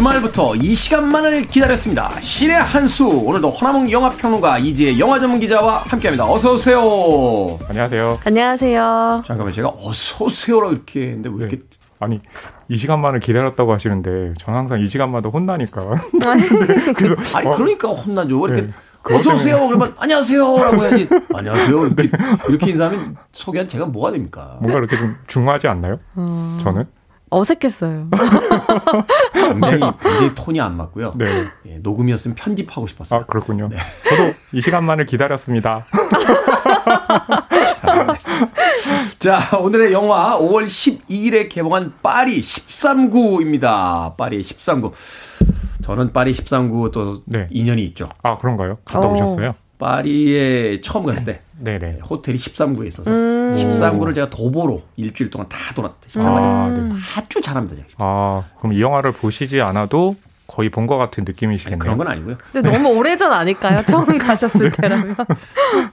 주말부터 0.02 0.56
이 0.56 0.74
시간만을 0.74 1.44
기다렸습니다. 1.44 2.20
신의 2.20 2.58
한수 2.58 3.08
오늘도 3.08 3.52
허남웅 3.52 3.92
영화평론가 3.92 4.58
이지혜 4.58 4.98
영화 4.98 5.20
전문 5.20 5.40
기자와 5.40 5.84
함께합니다. 5.84 6.26
어서 6.26 6.54
오세요. 6.54 7.60
안녕하세요. 7.70 8.18
안녕하세요. 8.26 9.22
잠깐만 9.24 9.54
제가 9.54 9.70
어서 9.70 10.26
오세요라고 10.26 10.74
이렇게 10.74 11.02
했는데 11.02 11.30
왜 11.30 11.36
이렇게 11.46 11.62
아니 12.00 12.20
이 12.68 12.78
시간만을 12.78 13.20
기다렸다고 13.20 13.74
하시는데 13.74 14.34
전 14.40 14.56
항상 14.56 14.80
이 14.80 14.88
시간마다 14.88 15.30
혼나니까. 15.30 15.92
그래서 16.98 17.16
아니 17.38 17.48
어, 17.48 17.56
그러니까 17.56 17.90
혼나죠. 17.90 18.48
이렇게 18.48 18.62
네. 18.64 19.16
어서 19.16 19.36
오세요. 19.36 19.68
그러면 19.68 19.94
안녕하세요라고 20.00 20.84
해야지. 20.84 21.10
안녕하세요. 21.32 21.86
이렇게, 21.86 22.10
이렇게 22.50 22.70
인사하면 22.72 23.18
소개한 23.34 23.68
제가 23.68 23.86
뭐가 23.86 24.12
됩니까? 24.12 24.58
뭔가 24.62 24.80
이렇게 24.80 24.98
좀 24.98 25.16
중하지 25.28 25.68
않나요? 25.68 26.00
저는 26.16 26.88
어색했어요. 27.32 28.10
굉장히 29.34 29.80
굉장히 30.02 30.36
톤이 30.36 30.60
안 30.62 30.76
맞고요. 30.78 31.14
네. 31.16 31.46
예, 31.66 31.78
녹음이었으면 31.78 32.36
편집하고 32.36 32.86
싶었어요. 32.88 33.22
아 33.22 33.26
그렇군요. 33.26 33.70
저도 34.08 34.34
이 34.52 34.62
시간만을 34.62 35.06
기다렸습니다. 35.06 35.86
자, 39.18 39.40
오늘의 39.58 39.94
영화 39.94 40.38
5월 40.38 40.66
12일에 40.66 41.48
개봉한 41.48 41.94
파리 42.04 42.42
13구입니다. 42.42 44.18
파리 44.18 44.42
13구. 44.42 44.92
저는 45.82 46.12
파리 46.12 46.32
13구 46.32 46.92
또 46.92 47.24
네. 47.26 47.48
인연이 47.50 47.84
있죠. 47.86 48.10
아 48.24 48.38
그런가요? 48.38 48.78
갔다 48.84 49.08
어. 49.08 49.14
오셨어요? 49.14 49.56
파리에 49.82 50.80
처음 50.82 51.06
갔을 51.06 51.26
때 51.26 51.42
네네. 51.60 52.00
호텔이 52.10 52.38
13구에 52.38 52.88
있어서 52.88 53.10
음. 53.12 53.52
13구를 53.56 54.14
제가 54.16 54.30
도보로 54.30 54.84
일주일 54.96 55.30
동안 55.32 55.50
다 55.50 55.58
돌았대. 55.76 56.08
13구. 56.08 56.26
아, 56.38 56.68
네. 56.70 56.94
아주 57.18 57.42
잘합니다. 57.42 57.76
제가. 57.76 57.88
아 57.98 58.44
그럼 58.60 58.74
이 58.74 58.82
영화를 58.82 59.12
보시지 59.12 59.60
않아도 59.62 60.16
거의 60.48 60.70
본 60.70 60.86
것 60.86 60.98
같은 60.98 61.24
느낌이시겠네요. 61.26 61.80
그런 61.80 61.98
건 61.98 62.08
아니고요. 62.08 62.38
근데 62.52 62.70
너무 62.70 62.90
오래전 62.90 63.32
아닐까요? 63.34 63.82
처음 63.88 64.18
가셨을 64.18 64.72
때라면. 64.72 65.16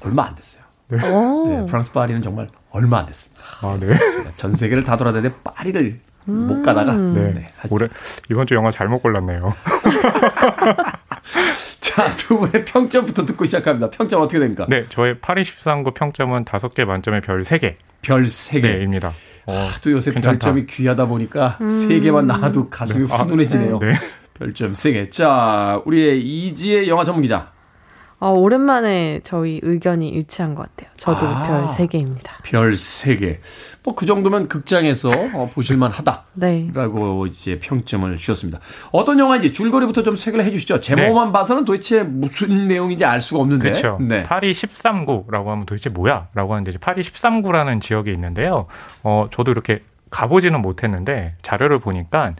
얼마 0.05 0.26
안 0.26 0.34
됐어요. 0.34 0.62
오. 0.91 1.47
네, 1.49 1.64
프랑스 1.66 1.93
파리는 1.93 2.22
정말 2.22 2.49
얼마 2.70 2.99
안 3.01 3.07
됐습니다. 3.07 3.43
아 3.62 3.76
네. 3.80 3.86
제가 3.97 4.32
전 4.36 4.53
세계를 4.53 4.84
다 4.84 4.97
돌아다녔는데 4.97 5.36
파리를 5.45 6.01
못 6.24 6.62
가다가 6.62 6.93
네. 6.95 7.30
네, 7.32 7.49
올해 7.70 7.89
이번 8.30 8.47
주 8.47 8.55
영화 8.55 8.70
잘못 8.70 9.01
골랐네요. 9.03 9.55
자, 11.80 12.08
두 12.14 12.38
분의 12.38 12.64
평점부터 12.64 13.24
듣고 13.26 13.44
시작합니다. 13.44 13.90
평점 13.90 14.22
어떻게 14.22 14.38
됩니까? 14.38 14.66
네, 14.68 14.84
저의 14.90 15.18
파리 15.20 15.42
13구 15.42 15.94
평점은 15.94 16.44
5개 16.44 16.84
만점에 16.84 17.20
별 17.20 17.42
3개. 17.42 17.74
별 18.02 18.24
3개. 18.24 18.62
네입니다. 18.62 19.12
어, 19.46 19.68
또 19.82 19.92
요새 19.92 20.12
괜찮다. 20.12 20.38
별점이 20.38 20.66
귀하다 20.66 21.06
보니까 21.06 21.58
세 21.70 22.00
개만 22.00 22.26
나와도 22.26 22.68
가슴이 22.68 23.06
후둔해지네요. 23.06 23.78
네. 23.78 23.94
별점 24.34 24.72
3개. 24.74 25.10
자, 25.10 25.80
우리의 25.84 26.20
이지의 26.20 26.88
영화 26.88 27.04
전문 27.04 27.22
기자. 27.22 27.52
어, 28.20 28.30
오랜만에 28.32 29.20
저희 29.22 29.60
의견이 29.62 30.08
일치한 30.08 30.56
것 30.56 30.62
같아요. 30.74 30.92
저도 30.96 31.24
아. 31.24 31.46
별 31.76 31.86
3개입니다. 31.86 32.30
별 32.42 32.72
3개. 32.72 33.38
뭐 33.84 33.94
그 33.94 34.06
정도면 34.06 34.48
극장에서 34.48 35.08
어, 35.34 35.50
보실만 35.54 35.92
하다. 35.92 36.24
네. 36.34 36.68
라고 36.74 37.26
이제 37.26 37.58
평점을 37.60 38.16
주셨습니다. 38.16 38.58
어떤 38.92 39.18
영화인지 39.18 39.52
줄거리부터 39.52 40.02
좀 40.02 40.16
소개를 40.16 40.44
해 40.44 40.50
주시죠. 40.50 40.80
제목만 40.80 41.32
봐서는 41.32 41.64
도대체 41.64 42.02
무슨 42.02 42.66
내용인지 42.66 43.04
알 43.04 43.20
수가 43.20 43.40
없는데. 43.40 43.72
네. 43.72 43.80
그렇죠. 43.80 43.98
네. 44.00 44.22
파리 44.24 44.52
13구라고 44.52 45.46
하면 45.46 45.64
도대체 45.64 45.88
뭐야? 45.90 46.28
라고 46.34 46.52
하는데 46.54 46.70
이제 46.70 46.78
파리 46.78 47.02
13구라는 47.02 47.80
지역이 47.80 48.10
있는데요. 48.12 48.66
어, 49.04 49.28
저도 49.32 49.52
이렇게 49.52 49.82
가보지는 50.10 50.60
못했는데 50.60 51.36
자료를 51.42 51.78
보니까 51.78 52.34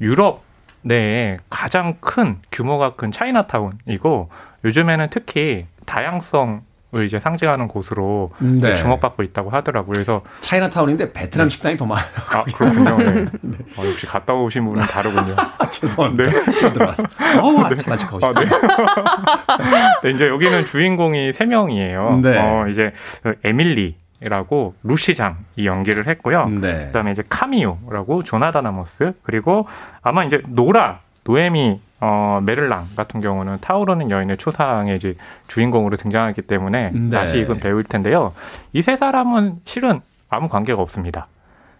유럽 0.00 0.42
내에 0.82 1.38
가장 1.50 1.96
큰 2.00 2.38
규모가 2.52 2.94
큰 2.94 3.10
차이나타운이고 3.12 4.30
요즘에는 4.64 5.08
특히 5.10 5.66
다양성을 5.86 6.60
이제 7.06 7.18
상징하는 7.18 7.68
곳으로 7.68 8.28
네. 8.38 8.74
주목받고 8.74 9.22
있다고 9.22 9.50
하더라고요. 9.50 9.92
그래서 9.92 10.20
차이나타운인데 10.40 11.12
베트남 11.12 11.48
식당이 11.48 11.76
더 11.76 11.86
많아요. 11.86 12.06
아 12.32 12.44
그렇군요. 12.44 12.96
네. 13.42 13.58
어, 13.76 13.86
역시 13.86 14.06
갔다 14.06 14.34
오신 14.34 14.64
분은 14.64 14.86
다르군요. 14.86 15.34
아, 15.58 15.70
죄송합니다. 15.70 16.30
네. 16.30 16.44
좀 16.58 16.72
들어왔어. 16.72 17.02
어우, 17.40 17.60
아, 17.60 17.74
장난하고 17.74 18.16
아, 18.16 18.32
싶다. 18.32 18.40
네. 18.40 19.88
네, 20.02 20.10
이제 20.10 20.28
여기는 20.28 20.66
주인공이 20.66 21.32
세 21.32 21.44
명이에요. 21.44 22.20
네. 22.22 22.38
어, 22.38 22.68
이제 22.68 22.92
그 23.22 23.34
에밀리 23.44 23.96
라고 24.20 24.74
루시장이 24.82 25.64
연기를 25.64 26.08
했고요. 26.08 26.46
네. 26.48 26.86
그다음에 26.86 27.12
이제 27.12 27.22
카미오라고 27.28 28.24
조나단 28.24 28.66
아모스 28.66 29.12
그리고 29.22 29.68
아마 30.02 30.24
이제 30.24 30.42
노라 30.48 30.98
노에미 31.28 31.80
어, 32.00 32.40
메를랑 32.42 32.90
같은 32.96 33.20
경우는 33.20 33.58
타오르는 33.60 34.10
여인의 34.10 34.38
초상의 34.38 34.96
이제 34.96 35.14
주인공으로 35.48 35.96
등장하기 35.96 36.42
때문에 36.42 36.90
네. 36.92 37.10
낯이 37.10 37.38
익은 37.40 37.60
배우일 37.60 37.84
텐데요. 37.84 38.32
이 38.72 38.80
세 38.82 38.96
사람은 38.96 39.56
실은 39.66 40.00
아무 40.30 40.48
관계가 40.48 40.80
없습니다. 40.80 41.26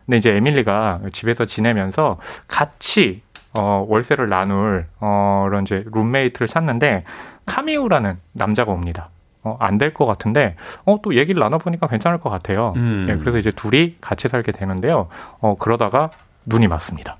근데 0.04 0.18
이제 0.18 0.34
에밀리가 0.34 1.00
집에서 1.12 1.44
지내면서 1.46 2.18
같이 2.46 3.20
어, 3.54 3.86
월세를 3.88 4.28
나눌 4.28 4.86
어, 5.00 5.46
그런 5.48 5.62
이제 5.62 5.84
룸메이트를 5.92 6.46
찾는데 6.48 7.04
카미우라는 7.46 8.18
남자가 8.32 8.72
옵니다. 8.72 9.06
어, 9.44 9.56
안 9.60 9.78
될 9.78 9.94
것 9.94 10.04
같은데 10.04 10.56
어, 10.84 10.98
또 11.02 11.14
얘기를 11.14 11.40
나눠보니까 11.40 11.86
괜찮을 11.86 12.18
것 12.18 12.28
같아요. 12.28 12.74
음. 12.76 13.06
예, 13.08 13.16
그래서 13.16 13.38
이제 13.38 13.50
둘이 13.52 13.94
같이 14.00 14.28
살게 14.28 14.52
되는데요. 14.52 15.08
어, 15.40 15.54
그러다가 15.58 16.10
눈이 16.44 16.66
맞습니다. 16.68 17.14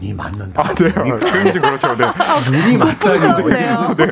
눈이 0.00 0.14
맞는다. 0.14 0.62
아, 0.62 0.74
네. 0.74 0.92
표현이 0.92 1.52
좀 1.52 1.62
그렇죠. 1.62 1.96
네. 1.96 2.06
눈이 2.50 2.76
맞다니. 2.76 3.18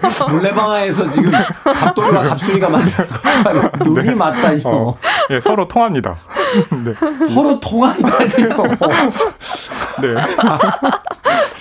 무슨 0.02 0.26
물레방아에서 0.28 1.10
지금 1.10 1.32
갑돌이가 1.62 2.20
갑순이가 2.22 2.68
만든 2.68 3.06
것처럼 3.06 3.70
눈이 3.84 4.14
맞다니. 4.14 4.62
어, 4.64 4.96
예, 5.30 5.40
서로 5.40 5.66
통합니다. 5.68 6.16
네. 6.84 6.94
서로 7.26 7.58
통한다니요. 7.60 8.48
네. 10.00 10.14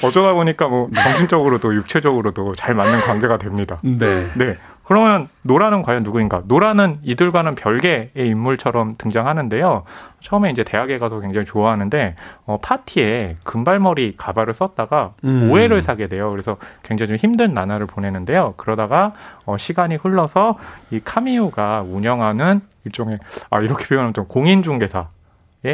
어쩌다 0.03 0.33
보니까 0.33 0.67
뭐 0.67 0.89
정신적으로도 0.93 1.75
육체적으로도 1.75 2.55
잘 2.55 2.73
맞는 2.73 3.01
관계가 3.01 3.37
됩니다. 3.37 3.77
네. 3.83 4.29
네. 4.35 4.55
그러면 4.89 5.27
노라는 5.43 5.83
과연 5.83 6.01
누구인가? 6.01 6.41
노라는 6.45 6.97
이들과는 7.03 7.53
별개의 7.53 8.09
인물처럼 8.15 8.95
등장하는데요. 8.97 9.83
처음에 10.21 10.49
이제 10.49 10.63
대학에 10.63 10.97
가서 10.97 11.19
굉장히 11.19 11.45
좋아하는데 11.45 12.15
어, 12.47 12.57
파티에 12.59 13.37
금발머리 13.43 14.15
가발을 14.17 14.55
썼다가 14.55 15.13
음. 15.25 15.51
오해를 15.51 15.83
사게 15.83 16.07
돼요. 16.07 16.31
그래서 16.31 16.57
굉장히 16.81 17.09
좀 17.09 17.17
힘든 17.17 17.53
나날을 17.53 17.85
보내는데요. 17.85 18.55
그러다가 18.57 19.13
어, 19.45 19.59
시간이 19.59 19.97
흘러서 19.97 20.57
이 20.89 20.99
카미오가 20.99 21.83
운영하는 21.87 22.61
일종의 22.85 23.19
아 23.51 23.59
이렇게 23.59 23.85
표현하면 23.85 24.15
좀 24.15 24.25
공인중개사에 24.25 25.05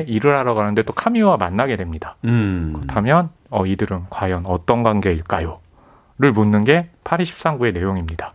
일을 0.08 0.36
하러 0.36 0.56
가는데 0.56 0.84
또 0.84 0.92
카미오와 0.92 1.38
만나게 1.38 1.78
됩니다. 1.78 2.18
음. 2.26 2.70
그렇다면 2.76 3.30
어, 3.50 3.66
이들은 3.66 4.08
과연 4.10 4.44
어떤 4.46 4.84
관계일까요? 4.84 5.60
를 6.18 6.32
묻는 6.32 6.64
게 6.64 6.90
파리 7.04 7.26
13구의 7.26 7.74
내용입니다. 7.74 8.32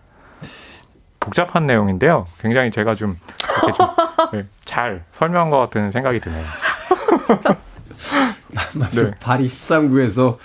복잡한 1.20 1.66
내용인데요. 1.66 2.24
굉장히 2.40 2.70
제가 2.70 2.94
좀 2.94 3.16
이렇게 3.64 3.72
좀 3.76 3.86
네, 4.32 4.46
잘 4.64 5.04
설명한 5.12 5.50
것 5.50 5.58
같은 5.58 5.90
생각이 5.92 6.18
드네요. 6.20 6.42
네. 8.94 9.10
파리 9.20 9.44
13구에서 9.46 10.38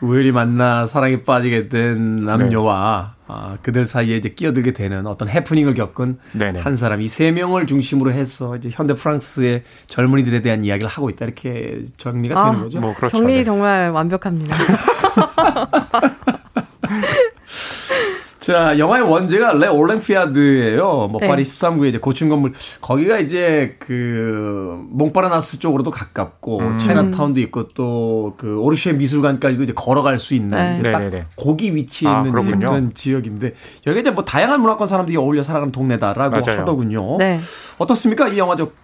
우연히 0.00 0.32
만나 0.32 0.86
사랑에 0.86 1.22
빠지게 1.24 1.68
된 1.68 2.16
남녀와 2.16 3.14
아, 3.28 3.56
그들 3.62 3.84
사이에 3.84 4.16
이제 4.16 4.28
끼어들게 4.30 4.72
되는 4.72 5.06
어떤 5.06 5.28
해프닝을 5.28 5.74
겪은 5.74 6.18
네네. 6.32 6.60
한 6.60 6.76
사람 6.76 7.00
이 7.02 7.08
세 7.08 7.30
명을 7.30 7.66
중심으로 7.66 8.12
해서 8.12 8.56
이제 8.56 8.68
현대 8.72 8.94
프랑스의 8.94 9.62
젊은이들에 9.86 10.40
대한 10.42 10.64
이야기를 10.64 10.88
하고 10.88 11.08
있다 11.10 11.24
이렇게 11.24 11.82
정리가 11.96 12.40
아, 12.40 12.50
되는 12.50 12.62
거죠. 12.64 12.80
뭐 12.80 12.94
그렇죠. 12.94 13.16
정리 13.16 13.34
네. 13.34 13.44
정말 13.44 13.90
완벽합니다. 13.90 14.56
자, 18.42 18.76
영화의 18.76 19.04
원제가 19.08 19.52
레 19.52 19.68
올랭피아드예요. 19.68 21.08
뭐 21.12 21.20
네. 21.20 21.28
파리 21.28 21.44
13구의 21.44 21.90
이제 21.90 21.98
고층 21.98 22.28
건물 22.28 22.52
거기가 22.80 23.20
이제 23.20 23.76
그 23.78 24.84
몽파르나스 24.90 25.60
쪽으로도 25.60 25.92
가깝고 25.92 26.58
음. 26.58 26.76
차이나타운도 26.76 27.40
있고 27.42 27.68
또 27.68 28.34
그 28.36 28.58
오르쉐 28.58 28.94
미술관까지도 28.94 29.62
이제 29.62 29.72
걸어갈 29.72 30.18
수 30.18 30.34
있는 30.34 30.50
네. 30.58 30.76
이제 30.80 30.90
딱 30.90 30.98
네네네. 30.98 31.26
고기 31.36 31.74
위치에 31.76 32.08
아, 32.08 32.18
있는 32.18 32.32
그렇군요. 32.32 32.58
그런 32.68 32.94
지역인데 32.94 33.54
여기 33.86 34.00
이제 34.00 34.10
뭐 34.10 34.24
다양한 34.24 34.60
문화권 34.60 34.86
사람들이 34.88 35.16
어울려 35.16 35.42
살아가는 35.44 35.70
동네다라고 35.70 36.40
맞아요. 36.40 36.60
하더군요. 36.60 37.18
네. 37.18 37.38
어떻습니까? 37.78 38.28
이 38.28 38.38
영화적 38.38 38.74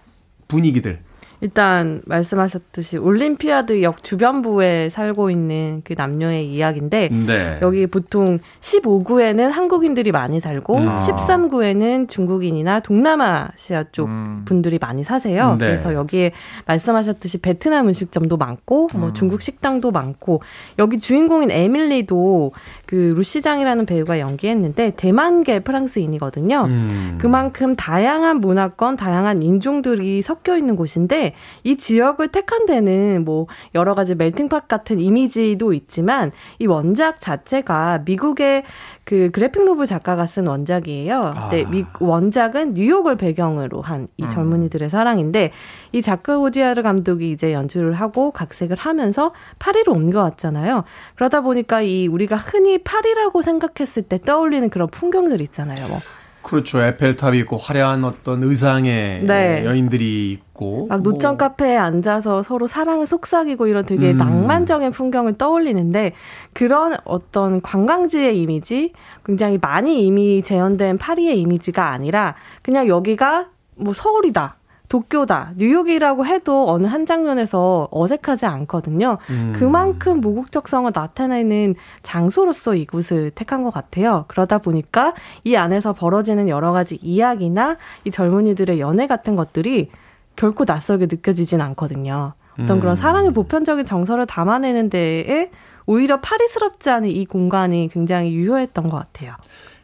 분위기들. 0.47 0.99
일단 1.41 2.01
말씀하셨듯이 2.05 2.97
올림피아드 2.97 3.81
역 3.81 4.03
주변부에 4.03 4.89
살고 4.89 5.29
있는 5.29 5.81
그 5.85 5.93
남녀의 5.97 6.51
이야기인데 6.51 7.09
네. 7.09 7.59
여기 7.61 7.87
보통 7.87 8.39
15구에는 8.59 9.49
한국인들이 9.49 10.11
많이 10.11 10.41
살고 10.41 10.77
음. 10.77 10.95
13구에는 10.97 12.09
중국인이나 12.09 12.81
동남아시아 12.81 13.85
쪽 13.91 14.07
음. 14.07 14.41
분들이 14.43 14.79
많이 14.79 15.03
사세요. 15.03 15.55
네. 15.57 15.67
그래서 15.67 15.93
여기에 15.93 16.33
말씀하셨듯이 16.65 17.37
베트남 17.37 17.87
음식점도 17.87 18.35
많고 18.35 18.89
뭐 18.93 19.09
음. 19.09 19.13
중국 19.13 19.41
식당도 19.41 19.91
많고 19.91 20.41
여기 20.77 20.99
주인공인 20.99 21.51
에밀리도 21.51 22.51
그 22.85 23.13
루시장이라는 23.15 23.85
배우가 23.85 24.19
연기했는데 24.19 24.93
대만계 24.97 25.59
프랑스인이거든요. 25.59 26.65
음. 26.65 27.17
그만큼 27.21 27.75
다양한 27.75 28.41
문화권, 28.41 28.97
다양한 28.97 29.41
인종들이 29.41 30.21
섞여 30.21 30.57
있는 30.57 30.75
곳인데 30.75 31.28
이 31.63 31.77
지역을 31.77 32.29
택한 32.29 32.65
데는 32.65 33.25
뭐 33.25 33.47
여러 33.75 33.95
가지 33.95 34.15
멜팅팟 34.15 34.61
같은 34.61 34.99
이미지도 34.99 35.73
있지만 35.73 36.31
이 36.59 36.67
원작 36.67 37.21
자체가 37.21 38.03
미국의 38.05 38.63
그 39.03 39.31
그래픽 39.31 39.63
노블 39.65 39.87
작가가 39.87 40.27
쓴 40.27 40.45
원작이에요. 40.45 41.19
아. 41.19 41.49
근데 41.49 41.65
미, 41.69 41.83
원작은 41.99 42.75
뉴욕을 42.75 43.17
배경으로 43.17 43.81
한이 43.81 44.07
음. 44.21 44.29
젊은이들의 44.29 44.89
사랑인데 44.91 45.51
이 45.93 46.01
작가 46.03 46.37
오디아르 46.37 46.83
감독이 46.83 47.31
이제 47.31 47.51
연출을 47.51 47.93
하고 47.93 48.29
각색을 48.29 48.77
하면서 48.77 49.33
파리로 49.57 49.93
옮겨왔잖아요. 49.93 50.83
그러다 51.15 51.41
보니까 51.41 51.81
이 51.81 52.07
우리가 52.07 52.35
흔히 52.35 52.77
파리라고 52.77 53.41
생각했을 53.41 54.03
때 54.03 54.19
떠올리는 54.21 54.69
그런 54.69 54.87
풍경들 54.87 55.41
있잖아요. 55.41 55.87
뭐 55.87 55.97
그렇죠. 56.41 56.81
에펠탑이 56.81 57.39
있고 57.39 57.57
화려한 57.57 58.03
어떤 58.03 58.43
의상의 58.43 59.23
네. 59.23 59.65
여인들이 59.65 60.39
있고 60.59 60.87
막 60.87 61.01
노천 61.01 61.31
뭐 61.31 61.37
카페에 61.37 61.77
앉아서 61.77 62.43
서로 62.43 62.67
사랑을 62.67 63.07
속삭이고 63.07 63.67
이런 63.67 63.85
되게 63.85 64.11
음. 64.11 64.17
낭만적인 64.17 64.91
풍경을 64.91 65.35
떠올리는데 65.35 66.13
그런 66.53 66.97
어떤 67.05 67.61
관광지의 67.61 68.39
이미지, 68.39 68.91
굉장히 69.25 69.57
많이 69.59 70.05
이미 70.05 70.41
재현된 70.41 70.97
파리의 70.97 71.39
이미지가 71.39 71.89
아니라 71.89 72.35
그냥 72.61 72.87
여기가 72.87 73.47
뭐 73.75 73.93
서울이다. 73.93 74.57
도쿄다, 74.89 75.51
뉴욕이라고 75.57 76.25
해도 76.25 76.67
어느 76.67 76.87
한 76.87 77.05
장면에서 77.05 77.87
어색하지 77.91 78.47
않거든요. 78.47 79.19
음. 79.29 79.53
그만큼 79.55 80.19
무국적성을 80.19 80.91
나타내는 80.91 81.75
장소로서 82.01 82.73
이곳을 82.73 83.29
택한 83.29 83.61
것 83.61 83.71
같아요. 83.71 84.25
그러다 84.29 84.57
보니까 84.57 85.13
이 85.43 85.55
안에서 85.55 85.93
벌어지는 85.93 86.49
여러 86.49 86.71
가지 86.71 86.97
이야기나 87.03 87.77
이 88.03 88.09
젊은이들의 88.09 88.79
연애 88.79 89.05
같은 89.05 89.35
것들이 89.35 89.91
결코 90.39 90.63
낯설게 90.65 91.07
느껴지진 91.07 91.59
않거든요. 91.59 92.31
어떤 92.53 92.77
음. 92.77 92.79
그런 92.79 92.95
사랑의 92.95 93.33
보편적인 93.33 93.83
정서를 93.83 94.25
담아내는 94.25 94.89
데에 94.89 95.51
오히려 95.85 96.21
파리스럽지 96.21 96.89
않은 96.89 97.09
이 97.09 97.25
공간이 97.25 97.89
굉장히 97.91 98.33
유효했던 98.33 98.89
것 98.89 98.97
같아요. 98.97 99.33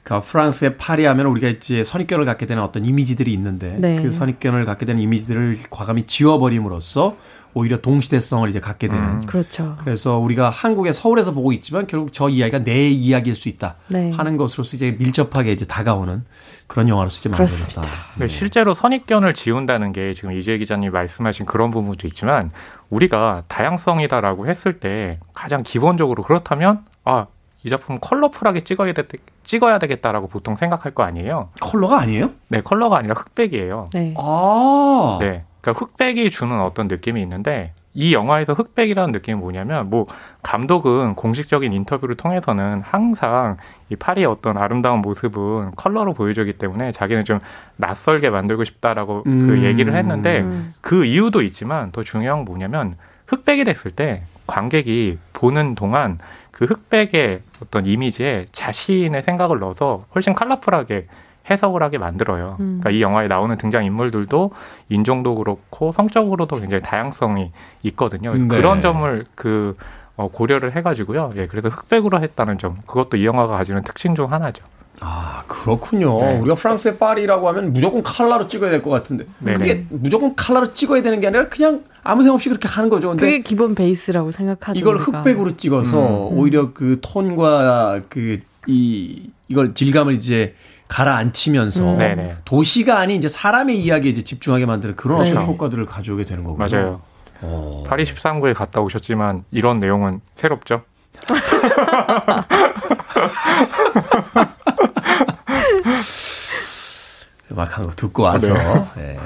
그 0.03 0.22
프랑스의 0.22 0.78
파리 0.78 1.03
하면 1.03 1.26
우리가 1.26 1.49
이제 1.49 1.84
선입견을 1.84 2.24
갖게 2.24 2.45
되는 2.45 2.64
어떤 2.64 2.86
이미지들이 2.86 3.34
있는데 3.34 3.76
네. 3.80 3.97
그 3.97 4.12
선입견을 4.12 4.64
갖게 4.64 4.86
되는 4.86 5.01
이미지들을 5.01 5.58
과감히 5.72 6.03
지워버림으로써 6.03 7.18
오히려 7.56 7.78
동시대성을 7.78 8.47
이제 8.49 8.60
갖게 8.60 8.88
되는 8.88 9.03
음. 9.03 9.26
그렇죠. 9.26 9.76
그래서 9.80 10.20
우리가 10.20 10.49
한국의 10.49 10.93
서울에서 10.93 11.32
보고 11.32 11.51
있지만 11.53 11.88
결국 11.88 12.14
저 12.14 12.30
이야기가 12.30 12.64
내 12.64 12.89
이야기일 12.89 13.36
수 13.36 13.49
있다 13.49 13.78
네. 13.88 14.12
하는 14.12 14.38
것으로서 14.38 14.76
이제 14.76 14.91
밀접하게 14.91 15.53
이제 15.53 15.66
다가오는 15.66 16.24
그런 16.68 16.89
영화로서 16.89 17.20
이제 17.20 17.30
만들어졌다. 17.30 17.82
근데 18.14 18.28
실제로 18.28 18.74
선입견을 18.74 19.34
지운다는 19.34 19.93
게 19.93 20.14
지금 20.14 20.34
이재 20.34 20.58
기자님 20.58 20.91
말씀하신 20.91 21.45
그런 21.45 21.72
부분도 21.72 22.08
있지만 22.08 22.51
우리가 22.89 23.43
다양성이다라고 23.47 24.47
했을 24.47 24.80
때 24.80 25.20
가장 25.34 25.64
기본적으로 25.64 26.24
그렇다면 26.24 26.84
아 27.06 27.28
이 27.66 27.70
작품 27.70 27.97
컬러풀하게 27.99 28.64
찍어야 28.64 28.93
되, 28.93 29.03
찍어야 29.43 29.80
되겠다라고 29.80 30.28
보통 30.28 30.56
생각할 30.56 30.93
거 30.93 31.01
아니에요? 31.01 31.49
컬러가 31.60 31.99
아니에요? 31.99 32.30
네, 32.47 32.62
컬러가 32.62 32.97
아니라 32.97 33.16
흑백이에요. 33.16 33.89
네. 33.91 34.14
아, 34.20 35.18
네, 35.20 35.39
그러니까 35.66 35.84
흑백이 35.84 36.30
주는 36.30 36.61
어떤 36.61 36.88
느낌이 36.88 37.20
있는데 37.24 37.74
이 37.95 38.13
영화에서 38.13 38.53
흑백이라는 38.53 39.11
느낌이 39.11 39.39
뭐냐면 39.39 39.89
뭐 39.89 40.05
감독은 40.43 41.16
공식적인 41.16 41.74
인터뷰를 41.74 42.16
통해서는 42.16 42.82
항상 42.82 43.57
이 43.89 43.95
파리의 43.95 44.28
어떤 44.28 44.57
아름다운 44.57 44.99
모습은 44.99 45.72
컬러로 45.72 46.13
보여주기 46.13 46.53
때문에 46.53 46.91
자기는 46.91 47.26
좀 47.26 47.39
낯설게 47.78 48.30
만들고 48.30 48.63
싶다라고 48.63 49.24
음. 49.26 49.47
그 49.47 49.63
얘기를 49.63 49.95
했는데 49.95 50.41
음. 50.41 50.74
그 50.82 51.03
이유도 51.05 51.41
있지만 51.41 51.91
더 51.91 52.03
중요한 52.03 52.39
건 52.39 52.45
뭐냐면 52.45 52.95
흑백이 53.26 53.63
됐을 53.63 53.89
때 53.89 54.24
관객이 54.45 55.18
보는 55.34 55.74
동안 55.74 56.20
그 56.51 56.66
흑백의 56.66 57.41
어떤 57.63 57.88
이미지에 57.88 58.45
자신의 58.51 59.24
생각을 59.24 59.57
넣어서 59.59 60.05
훨씬 60.13 60.34
컬러풀하게 60.34 61.07
해석을 61.50 61.84
하게 61.84 61.98
만들어요. 61.98 62.58
음. 62.60 62.80
그러니까 62.82 62.89
이 62.91 63.02
영화에 63.02 63.28
나오는 63.28 63.56
등장 63.58 63.84
인물들도 63.86 64.52
인종도 64.89 65.36
그렇고 65.36 65.91
성적으로도 65.91 66.56
굉장히 66.58 66.82
다양성이 66.82 67.52
있거든요. 67.84 68.32
그래서 68.32 68.46
네. 68.46 68.56
그런 68.56 68.82
점을 68.82 69.26
그 69.36 69.76
어, 70.18 70.30
고려를 70.30 70.76
해가지고요. 70.76 71.32
예, 71.36 71.46
그래서 71.46 71.68
흑백으로 71.70 72.22
했다는 72.22 72.58
점, 72.58 72.78
그것도 72.88 73.18
이 73.18 73.26
영화가 73.26 73.58
가지는 73.58 73.82
특징 73.84 74.16
중 74.16 74.32
하나죠. 74.32 74.64
아 75.02 75.43
그렇군요. 75.48 76.18
네. 76.22 76.38
우리가 76.38 76.56
프랑스의 76.56 76.98
파리라고 76.98 77.50
하면 77.50 77.74
무조건 77.74 78.02
칼라로 78.02 78.48
찍어야 78.48 78.72
될 78.72 78.82
것 78.82 78.89
같은데 78.91 79.26
네네. 79.39 79.58
그게 79.58 79.86
무조건 79.89 80.36
칼라로 80.38 80.72
찍어야 80.72 81.02
되는 81.02 81.20
게 81.20 81.28
아니라 81.28 81.50
그냥 81.50 81.84
아무 82.02 82.24
생각 82.24 82.36
없이 82.36 82.48
그렇게 82.48 82.70
하는 82.70 82.89
거죠. 82.89 83.10
근데 83.10 83.26
그게 83.26 83.41
기본 83.41 83.76
베이스라고 83.76 84.32
생각하죠. 84.32 84.80
이걸 84.80 84.96
우리가. 84.96 85.20
흑백으로 85.20 85.58
찍어서 85.58 86.30
음. 86.30 86.38
오히려 86.38 86.72
그 86.74 87.00
톤과 87.02 88.04
그 88.10 88.39
이 88.68 89.30
이걸 89.48 89.74
질감을 89.74 90.14
이제 90.14 90.56
가라앉히면서 90.88 91.93
음. 91.93 91.97
네네. 91.97 92.38
도시가 92.45 92.99
아닌 92.99 93.17
이제 93.17 93.27
사람의 93.27 93.79
이야기에 93.81 94.11
이제 94.11 94.21
집중하게 94.23 94.65
만드는 94.65 94.95
그런 94.95 95.23
네. 95.23 95.31
어떤 95.31 95.45
효과들을 95.45 95.86
가져오게 95.86 96.25
되는 96.25 96.43
거군요. 96.43 96.67
맞아요. 96.69 97.01
어. 97.41 97.83
파리 97.88 98.03
13구에 98.03 98.53
갔다 98.53 98.81
오셨지만 98.81 99.43
이런 99.51 99.79
내용은 99.79 100.21
새롭죠. 100.36 100.83
음악 107.51 107.73
한 107.73 107.86
곡 107.86 107.91
듣고 107.91 108.23
와서 108.23 108.53
예, 108.97 109.17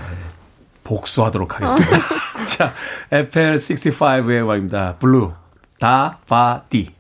복수하도록 0.84 1.56
하겠습니다. 1.56 1.98
자, 2.46 2.74
FL65의 3.12 4.44
음악입니다. 4.44 4.96
블루 4.98 5.34
다바디. 5.80 6.92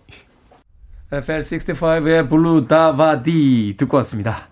FL65의 1.11 2.29
블루 2.29 2.67
다바디 2.67 3.75
듣고 3.77 3.97
왔습니다. 3.97 4.48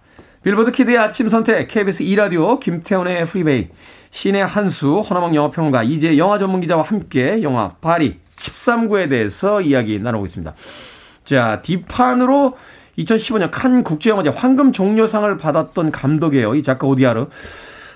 빌보드 0.47 0.71
키드의 0.71 0.97
아침 0.97 1.27
선택 1.27 1.67
KBS 1.67 2.05
2라디오 2.05 2.57
김태훈의 2.61 3.25
프리웨이 3.25 3.67
신의 4.11 4.45
한수 4.45 5.01
허남웅 5.01 5.35
영화평론가 5.35 5.83
이제 5.83 6.17
영화 6.17 6.39
전문 6.39 6.61
기자와 6.61 6.83
함께 6.83 7.43
영화 7.43 7.73
파리 7.81 8.17
13구에 8.37 9.09
대해서 9.09 9.59
이야기 9.59 9.99
나누고 9.99 10.23
있습니다. 10.23 10.53
자, 11.25 11.61
뒷판으로 11.63 12.55
2015년 12.97 13.49
칸 13.51 13.83
국제영화제 13.83 14.29
황금 14.29 14.71
종려상을 14.71 15.35
받았던 15.35 15.91
감독이에요. 15.91 16.55
이 16.55 16.63
작가 16.63 16.87
오디아르. 16.87 17.25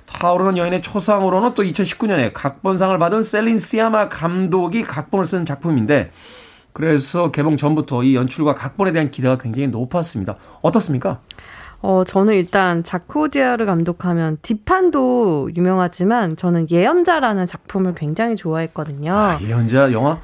타오르는 0.07 0.57
여인의 0.57 0.81
초상으로는 0.81 1.53
또 1.53 1.63
2019년에 1.63 2.31
각본상을 2.33 2.99
받은 2.99 3.23
셀린 3.23 3.59
시아마 3.59 4.09
감독이 4.09 4.83
각본을 4.83 5.25
쓴 5.25 5.45
작품인데 5.45 6.11
그래서 6.73 7.31
개봉 7.31 7.55
전부터 7.55 8.03
이 8.03 8.17
연출과 8.17 8.55
각본에 8.55 8.91
대한 8.91 9.09
기대가 9.09 9.37
굉장히 9.37 9.69
높았습니다. 9.69 10.35
어떻습니까? 10.61 11.21
어, 11.81 12.03
저는 12.05 12.33
일단 12.35 12.83
자코디아르 12.83 13.65
감독하면 13.65 14.37
뒷판도 14.41 15.51
유명하지만 15.55 16.37
저는 16.37 16.67
예언자라는 16.69 17.47
작품을 17.47 17.95
굉장히 17.95 18.35
좋아했거든요. 18.35 19.39
예언자 19.41 19.91
영화 19.91 20.19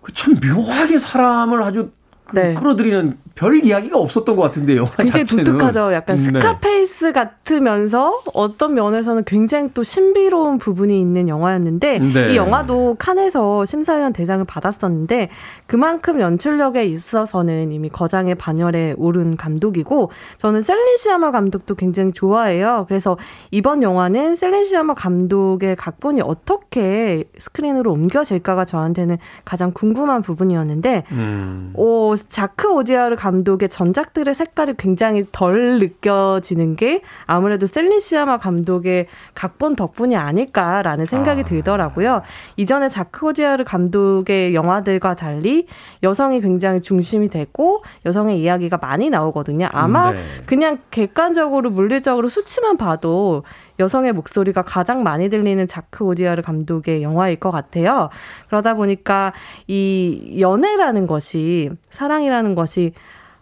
그 0.00 0.12
참 0.14 0.34
묘하게 0.42 0.98
사람을 0.98 1.62
아주 1.62 1.84
그 1.84 2.01
네. 2.32 2.54
끌어들이는 2.54 3.18
별 3.34 3.64
이야기가 3.64 3.98
없었던 3.98 4.36
것 4.36 4.42
같은데요. 4.42 4.78
영화 4.80 4.90
굉장히 4.98 5.24
자체는. 5.24 5.44
독특하죠. 5.44 5.92
약간 5.92 6.16
네. 6.16 6.22
Scarface 6.22 7.12
같으면서 7.12 8.20
어떤 8.34 8.74
면에서는 8.74 9.24
굉장히 9.24 9.70
또 9.72 9.82
신비로운 9.82 10.58
부분이 10.58 11.00
있는 11.00 11.28
영화였는데 11.28 11.98
네. 11.98 12.32
이 12.32 12.36
영화도 12.36 12.96
칸에서 12.98 13.64
심사위원 13.64 14.12
대상을 14.12 14.44
받았었는데 14.44 15.30
그만큼 15.66 16.20
연출력에 16.20 16.84
있어서는 16.84 17.72
이미 17.72 17.88
거장의 17.88 18.34
반열에 18.34 18.94
오른 18.98 19.36
감독이고 19.36 20.10
저는 20.38 20.62
셀린 20.62 20.96
시아마 20.98 21.30
감독도 21.30 21.74
굉장히 21.74 22.12
좋아해요. 22.12 22.84
그래서 22.88 23.16
이번 23.50 23.82
영화는 23.82 24.36
셀린 24.36 24.64
시아마 24.66 24.94
감독의 24.94 25.76
각본이 25.76 26.20
어떻게 26.20 27.24
스크린으로 27.38 27.92
옮겨질까가 27.92 28.64
저한테는 28.66 29.18
가장 29.44 29.72
궁금한 29.72 30.22
부분이었는데 30.22 31.04
음. 31.12 31.72
오, 31.74 32.14
자크 32.28 32.72
오디아르 32.72 33.16
감독의 33.16 33.68
전작들의 33.68 34.34
색깔이 34.34 34.74
굉장히 34.78 35.26
덜 35.32 35.78
느껴지는 35.78 36.76
게 36.76 37.02
아무래도 37.26 37.66
셀린 37.66 38.00
시아마 38.00 38.38
감독의 38.38 39.06
각본 39.34 39.76
덕분이 39.76 40.16
아닐까라는 40.16 41.06
생각이 41.06 41.42
아. 41.42 41.44
들더라고요. 41.44 42.22
이전에 42.56 42.88
자크 42.88 43.26
오디아르 43.26 43.64
감독의 43.64 44.54
영화들과 44.54 45.14
달리 45.14 45.66
여성이 46.02 46.40
굉장히 46.40 46.80
중심이 46.80 47.28
되고 47.28 47.82
여성의 48.06 48.40
이야기가 48.40 48.78
많이 48.78 49.10
나오거든요. 49.10 49.68
아마 49.72 50.12
네. 50.12 50.22
그냥 50.46 50.78
객관적으로 50.90 51.70
물리적으로 51.70 52.28
수치만 52.28 52.76
봐도 52.76 53.44
여성의 53.78 54.12
목소리가 54.12 54.62
가장 54.62 55.02
많이 55.02 55.28
들리는 55.28 55.66
자크 55.66 56.04
오디아르 56.04 56.42
감독의 56.42 57.02
영화일 57.02 57.36
것 57.36 57.50
같아요. 57.50 58.10
그러다 58.48 58.74
보니까 58.74 59.32
이 59.66 60.38
연애라는 60.40 61.06
것이 61.06 61.70
사랑이라는 61.90 62.54
것이 62.54 62.92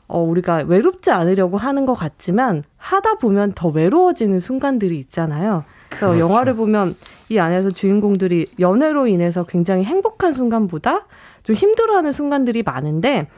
어, 0.06 0.20
우리가 0.20 0.64
외롭지 0.66 1.12
않으려고 1.12 1.56
하는 1.56 1.86
것 1.86 1.94
같지만 1.94 2.64
하다 2.76 3.14
보면 3.14 3.52
더 3.52 3.68
외로워지는 3.68 4.40
순간들이 4.40 4.98
있잖아요. 4.98 5.64
그래서 5.88 6.08
그렇죠. 6.08 6.20
영화를 6.20 6.54
보면 6.54 6.96
이 7.28 7.38
안에서 7.38 7.70
주인공들이 7.70 8.46
연애로 8.58 9.06
인해서 9.06 9.44
굉장히 9.44 9.84
행복한 9.84 10.32
순간보다 10.32 11.06
좀 11.44 11.54
힘들어하는 11.54 12.12
순간들이 12.12 12.62
많은데 12.62 13.28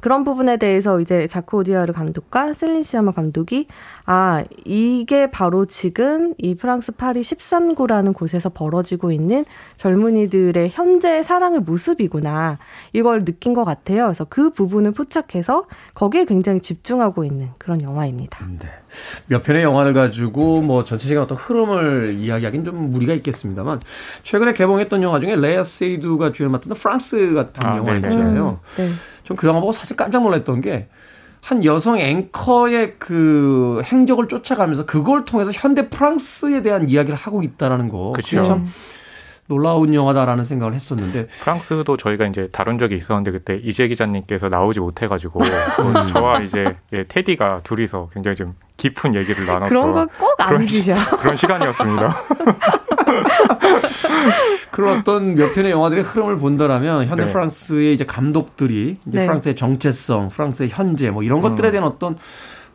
그런 0.00 0.22
부분에 0.22 0.58
대해서 0.58 1.00
이제 1.00 1.26
자크 1.26 1.56
오디아르 1.56 1.92
감독과 1.92 2.52
셀린 2.52 2.82
시아마 2.84 3.10
감독이 3.12 3.66
아 4.04 4.44
이게 4.64 5.30
바로 5.30 5.66
지금 5.66 6.34
이 6.38 6.54
프랑스 6.54 6.92
파리 6.92 7.20
13구라는 7.22 8.14
곳에서 8.14 8.48
벌어지고 8.48 9.10
있는 9.10 9.44
젊은이들의 9.76 10.70
현재 10.70 11.22
사랑의 11.22 11.60
모습이구나 11.60 12.58
이걸 12.92 13.24
느낀 13.24 13.54
것 13.54 13.64
같아요. 13.64 14.04
그래서 14.04 14.24
그 14.28 14.50
부분을 14.50 14.92
포착해서 14.92 15.66
거기에 15.94 16.26
굉장히 16.26 16.60
집중하고 16.60 17.24
있는 17.24 17.48
그런 17.58 17.82
영화입니다. 17.82 18.46
네. 18.60 18.68
몇 19.26 19.42
편의 19.42 19.62
영화를 19.62 19.92
가지고 19.92 20.62
뭐 20.62 20.84
전체적인 20.84 21.22
어떤 21.22 21.36
흐름을 21.36 22.16
이야기하기는 22.18 22.64
좀 22.64 22.90
무리가 22.90 23.14
있겠습니다만 23.14 23.80
최근에 24.22 24.52
개봉했던 24.52 25.02
영화 25.02 25.18
중에 25.20 25.36
레아 25.36 25.64
세이두가 25.64 26.32
주연 26.32 26.52
맡은 26.52 26.72
프랑스 26.74 27.34
같은 27.34 27.66
아, 27.66 27.76
영화 27.76 27.94
네네. 27.94 28.08
있잖아요. 28.08 28.60
네. 28.76 28.88
전그 29.28 29.46
영화 29.46 29.60
보고 29.60 29.72
사실 29.72 29.96
깜짝 29.96 30.22
놀랐던 30.22 30.60
게 30.60 30.88
한 31.40 31.64
여성 31.64 31.98
앵커의 31.98 32.94
그 32.98 33.82
행적을 33.84 34.28
쫓아가면서 34.28 34.86
그걸 34.86 35.24
통해서 35.24 35.50
현대 35.54 35.88
프랑스에 35.88 36.62
대한 36.62 36.88
이야기를 36.88 37.16
하고 37.16 37.42
있다라는 37.42 37.88
거. 37.88 38.12
그쵸. 38.12 38.42
참 38.42 38.68
놀라운 39.46 39.94
영화다라는 39.94 40.44
생각을 40.44 40.74
했었는데 40.74 41.26
프랑스도 41.40 41.96
저희가 41.96 42.26
이제 42.26 42.48
다룬 42.52 42.78
적이 42.78 42.96
있었는데 42.96 43.30
그때 43.30 43.56
이재 43.56 43.88
기자님께서 43.88 44.50
나오지 44.50 44.80
못해가지고 44.80 45.40
또 45.78 46.06
저와 46.08 46.40
이제 46.42 46.76
예, 46.92 47.04
테디가 47.04 47.62
둘이서 47.64 48.10
굉장히 48.12 48.36
좀 48.36 48.48
깊은 48.76 49.14
얘기를 49.14 49.46
나눴던 49.46 49.68
그런 49.70 49.92
거 49.92 50.06
꼭안 50.18 50.66
주셔. 50.66 50.94
그런 51.18 51.36
시간이었습니다. 51.38 52.16
그런 54.70 54.98
어떤 54.98 55.34
몇 55.34 55.52
편의 55.54 55.70
영화들의 55.72 56.04
흐름을 56.04 56.38
본다라면 56.38 57.06
현대 57.06 57.24
네. 57.24 57.32
프랑스의 57.32 57.94
이제 57.94 58.04
감독들이 58.04 58.98
이제 59.06 59.18
네. 59.18 59.26
프랑스의 59.26 59.56
정체성, 59.56 60.28
프랑스의 60.30 60.68
현재 60.70 61.10
뭐 61.10 61.22
이런 61.22 61.40
것들에 61.40 61.70
대한 61.70 61.86
어떤 61.86 62.16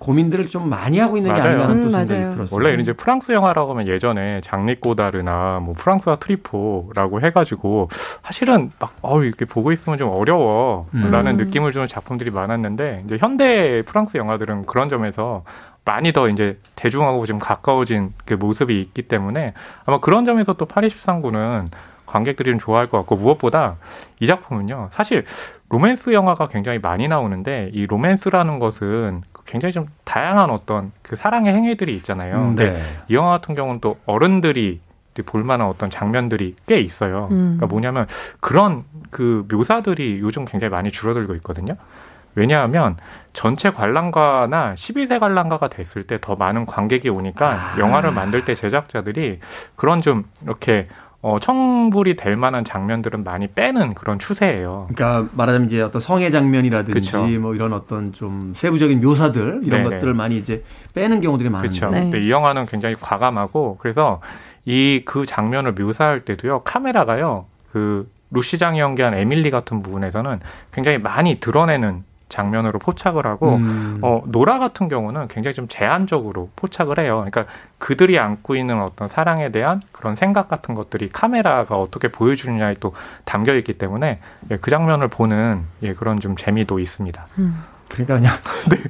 고민들을 0.03 0.49
좀 0.49 0.69
많이 0.69 0.99
하고 0.99 1.15
있는 1.15 1.33
게 1.33 1.39
맞아요. 1.39 1.47
아닌가 1.47 1.69
하는 1.69 1.81
또 1.81 1.87
음, 1.87 1.89
생각이 1.91 2.11
맞아요. 2.19 2.31
들었어요. 2.31 2.61
원래 2.61 2.81
이제 2.81 2.91
프랑스 2.91 3.31
영화라고 3.31 3.71
하면 3.71 3.87
예전에 3.87 4.41
장리 4.43 4.75
꼬다르나 4.75 5.61
뭐 5.63 5.73
프랑스와 5.77 6.17
트리포라고 6.17 7.21
해가지고 7.21 7.89
사실은 8.21 8.71
막 8.79 8.95
어우 9.01 9.23
이렇게 9.23 9.45
보고 9.45 9.71
있으면 9.71 9.97
좀 9.97 10.09
어려워라는 10.09 11.27
음. 11.27 11.37
느낌을 11.37 11.71
주는 11.71 11.87
작품들이 11.87 12.31
많았는데 12.31 13.03
이제 13.05 13.17
현대 13.17 13.81
프랑스 13.85 14.17
영화들은 14.17 14.65
그런 14.65 14.89
점에서 14.89 15.41
많이 15.85 16.13
더 16.13 16.29
이제 16.29 16.57
대중하고 16.75 17.25
좀 17.25 17.39
가까워진 17.39 18.13
그 18.25 18.35
모습이 18.35 18.79
있기 18.81 19.03
때문에 19.03 19.53
아마 19.85 19.99
그런 19.99 20.25
점에서 20.25 20.53
또 20.53 20.65
파리 20.65 20.87
13구는 20.87 21.67
관객들이 22.05 22.51
좀 22.51 22.59
좋아할 22.59 22.89
것 22.89 22.97
같고 22.99 23.15
무엇보다 23.15 23.77
이 24.19 24.27
작품은요 24.27 24.89
사실 24.91 25.25
로맨스 25.69 26.13
영화가 26.13 26.47
굉장히 26.47 26.79
많이 26.79 27.07
나오는데 27.07 27.71
이 27.73 27.87
로맨스라는 27.87 28.59
것은 28.59 29.23
굉장히 29.45 29.73
좀 29.73 29.87
다양한 30.03 30.49
어떤 30.51 30.91
그 31.01 31.15
사랑의 31.15 31.53
행위들이 31.53 31.95
있잖아요. 31.97 32.35
음, 32.35 32.55
근데 32.55 32.73
네. 32.73 32.79
이 33.09 33.15
영화 33.15 33.31
같은 33.31 33.55
경우는 33.55 33.81
또 33.81 33.97
어른들이 34.05 34.79
볼만한 35.21 35.67
어떤 35.67 35.89
장면들이 35.89 36.55
꽤 36.65 36.79
있어요. 36.79 37.27
음. 37.31 37.57
그러니까 37.57 37.67
뭐냐면 37.67 38.07
그런 38.39 38.83
그 39.09 39.45
묘사들이 39.51 40.19
요즘 40.21 40.45
굉장히 40.45 40.71
많이 40.71 40.91
줄어들고 40.91 41.35
있거든요. 41.35 41.75
왜냐하면 42.35 42.97
전체 43.33 43.71
관람가나 43.71 44.75
12세 44.75 45.19
관람가가 45.19 45.67
됐을 45.69 46.03
때 46.03 46.17
더 46.19 46.35
많은 46.35 46.65
관객이 46.65 47.09
오니까 47.09 47.75
영화를 47.79 48.11
만들 48.11 48.45
때 48.45 48.55
제작자들이 48.55 49.39
그런 49.75 50.01
좀 50.01 50.23
이렇게 50.43 50.85
어, 51.21 51.39
청불이 51.39 52.17
될 52.17 52.35
만한 52.35 52.65
장면들은 52.65 53.23
많이 53.23 53.47
빼는 53.47 53.93
그런 53.93 54.19
추세예요. 54.19 54.89
그러니까 54.93 55.29
말하자면 55.33 55.67
이제 55.67 55.81
어떤 55.81 56.01
성의 56.01 56.31
장면이라든지 56.31 56.93
그쵸. 56.93 57.25
뭐 57.39 57.55
이런 57.55 57.71
어떤 57.71 58.11
좀 58.11 58.53
세부적인 58.55 58.99
묘사들 59.01 59.61
이런 59.63 59.83
네네. 59.83 59.89
것들을 59.89 60.13
많이 60.13 60.37
이제 60.37 60.63
빼는 60.93 61.21
경우들이 61.21 61.49
많은데 61.49 61.79
그렇죠. 61.79 61.89
네. 61.93 62.01
근데 62.01 62.21
이 62.21 62.29
영화는 62.29 62.65
굉장히 62.65 62.95
과감하고 62.99 63.77
그래서 63.81 64.19
이 64.65 65.01
그 65.05 65.25
장면을 65.25 65.73
묘사할 65.73 66.21
때도요 66.21 66.61
카메라가요 66.63 67.45
그 67.71 68.09
루시장이 68.31 68.79
연기한 68.79 69.13
에밀리 69.13 69.49
같은 69.51 69.81
부분에서는 69.81 70.39
굉장히 70.73 70.97
많이 70.97 71.39
드러내는 71.39 72.03
장면으로 72.33 72.79
포착을 72.79 73.27
하고 73.27 73.55
음. 73.55 73.99
어, 74.01 74.23
노라 74.25 74.57
같은 74.57 74.87
경우는 74.87 75.27
굉장히 75.27 75.53
좀 75.53 75.67
제한적으로 75.67 76.49
포착을 76.55 76.99
해요. 76.99 77.25
그러니까 77.29 77.45
그들이 77.77 78.17
안고 78.17 78.55
있는 78.55 78.81
어떤 78.81 79.07
사랑에 79.07 79.49
대한 79.51 79.81
그런 79.91 80.15
생각 80.15 80.47
같은 80.47 80.73
것들이 80.73 81.09
카메라가 81.09 81.77
어떻게 81.77 82.07
보여주느냐에 82.07 82.75
또 82.79 82.93
담겨 83.23 83.55
있기 83.55 83.73
때문에 83.73 84.19
예, 84.51 84.57
그 84.57 84.71
장면을 84.71 85.07
보는 85.07 85.63
예, 85.83 85.93
그런 85.93 86.19
좀 86.19 86.35
재미도 86.35 86.79
있습니다. 86.79 87.25
그러니까 87.93 88.15
그냥 88.15 88.33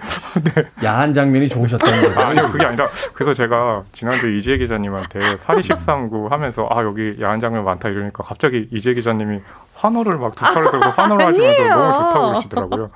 야한 0.83 1.13
장면이 1.13 1.49
좋으셨다는 1.49 2.01
거예요. 2.01 2.19
아, 2.19 2.29
아니요, 2.29 2.49
그게 2.51 2.65
아니라 2.65 2.87
그래서 3.13 3.33
제가 3.33 3.83
지난주 3.91 4.31
이지혜 4.31 4.57
기자님한테 4.57 5.37
파리 5.39 5.59
13구 5.61 6.29
하면서 6.31 6.67
아 6.71 6.83
여기 6.83 7.17
야한 7.21 7.39
장면 7.41 7.65
많다 7.65 7.89
이러니까 7.89 8.23
갑자기 8.23 8.67
이지혜 8.71 8.93
기자님이 8.95 9.41
환호를 9.75 10.17
막 10.17 10.35
두 10.35 10.45
팔을 10.45 10.71
들고 10.71 10.85
환호를 10.85 11.25
하시면서. 11.35 11.67
너무 11.69 11.93
좋다고 11.93 12.27
그러시더라고요. 12.29 12.89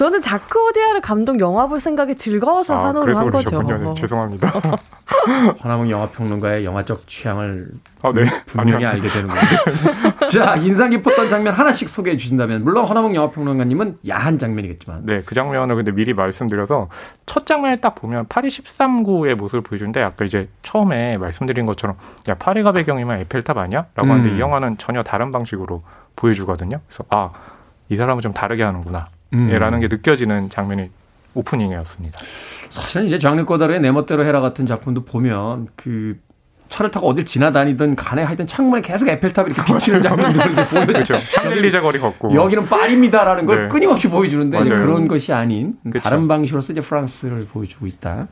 저는 0.00 0.22
자크 0.22 0.58
오디아를 0.68 1.02
감독 1.02 1.40
영화 1.40 1.66
볼 1.66 1.78
생각이 1.78 2.14
즐거워서 2.16 2.74
아, 2.74 2.86
환호를 2.86 3.18
한 3.18 3.30
거죠. 3.30 3.50
그러셨군요. 3.50 3.92
네, 3.92 4.00
죄송합니다. 4.00 4.50
화남ung 5.60 5.90
영화 5.90 6.08
평론가의 6.08 6.64
영화적 6.64 7.06
취향을 7.06 7.68
아, 8.00 8.10
네. 8.10 8.24
분명히 8.46 8.86
아니요. 8.86 8.88
알게 8.88 9.08
되는 9.08 9.28
거예요. 9.28 9.44
자, 10.32 10.56
인상 10.56 10.88
깊었던 10.88 11.28
장면 11.28 11.52
하나씩 11.52 11.90
소개해 11.90 12.16
주신다면 12.16 12.64
물론 12.64 12.86
화남ung 12.86 13.14
영화 13.14 13.28
평론가님은 13.28 13.98
야한 14.08 14.38
장면이겠지만 14.38 15.04
네, 15.04 15.20
그 15.20 15.34
장면을 15.34 15.76
근데 15.76 15.92
미리 15.92 16.14
말씀드려서 16.14 16.88
첫 17.26 17.44
장면을 17.44 17.82
딱 17.82 17.94
보면 17.94 18.24
파리 18.30 18.48
13구의 18.48 19.34
모습을 19.34 19.60
보여주는데 19.60 20.02
아까 20.02 20.24
이제 20.24 20.48
처음에 20.62 21.18
말씀드린 21.18 21.66
것처럼 21.66 21.98
야 22.30 22.36
파리가 22.36 22.72
배경이면 22.72 23.20
에펠탑 23.20 23.58
아니야? 23.58 23.84
라고 23.94 24.08
하는데 24.10 24.30
음. 24.30 24.36
이 24.38 24.40
영화는 24.40 24.78
전혀 24.78 25.02
다른 25.02 25.30
방식으로 25.30 25.80
보여주거든요. 26.16 26.80
그래서 26.88 27.04
아, 27.10 27.32
이 27.90 27.96
사람은 27.96 28.22
좀 28.22 28.32
다르게 28.32 28.62
하는구나. 28.62 29.08
음. 29.34 29.48
예, 29.52 29.58
라는 29.58 29.80
게 29.80 29.88
느껴지는 29.88 30.50
장면이 30.50 30.90
오프닝이었습니다. 31.34 32.18
사실은 32.70 33.06
이제 33.06 33.18
장르 33.18 33.44
꼬다르의 33.44 33.80
내 33.80 33.90
멋대로 33.90 34.24
해라 34.24 34.40
같은 34.40 34.66
작품도 34.66 35.04
보면 35.04 35.68
그 35.76 36.18
차를 36.68 36.90
타고 36.90 37.08
어딜 37.08 37.24
지나다니던 37.24 37.96
간에 37.96 38.22
하여튼 38.22 38.46
창문에 38.46 38.80
계속 38.80 39.08
에펠탑이 39.08 39.50
이렇게 39.50 39.72
비치는 39.72 40.02
장면들을 40.02 40.52
이렇게 40.52 40.70
보여요. 40.70 40.86
그렇죠. 40.86 41.18
샹젤리제 41.18 41.80
거리 41.80 41.98
걷고. 41.98 42.32
여기는 42.32 42.64
파리입니다라는 42.66 43.44
걸 43.46 43.62
네. 43.62 43.68
끊임없이 43.68 44.08
보여주는데. 44.08 44.62
그런 44.64 45.08
것이 45.08 45.32
아닌 45.32 45.76
그쵸. 45.84 46.00
다른 46.00 46.28
방식으로서 46.28 46.72
이제 46.72 46.80
프랑스를 46.80 47.46
보여주고 47.46 47.86
있다. 47.86 48.28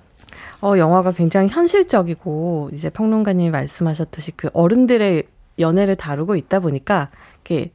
어, 0.60 0.78
영화가 0.78 1.12
굉장히 1.12 1.48
현실적이고 1.48 2.70
이제 2.72 2.90
평론가님이 2.90 3.50
말씀하셨듯이 3.50 4.32
그 4.36 4.50
어른들의 4.52 5.24
연애를 5.58 5.96
다루고 5.96 6.36
있다 6.36 6.60
보니까 6.60 7.10
이렇게 7.44 7.72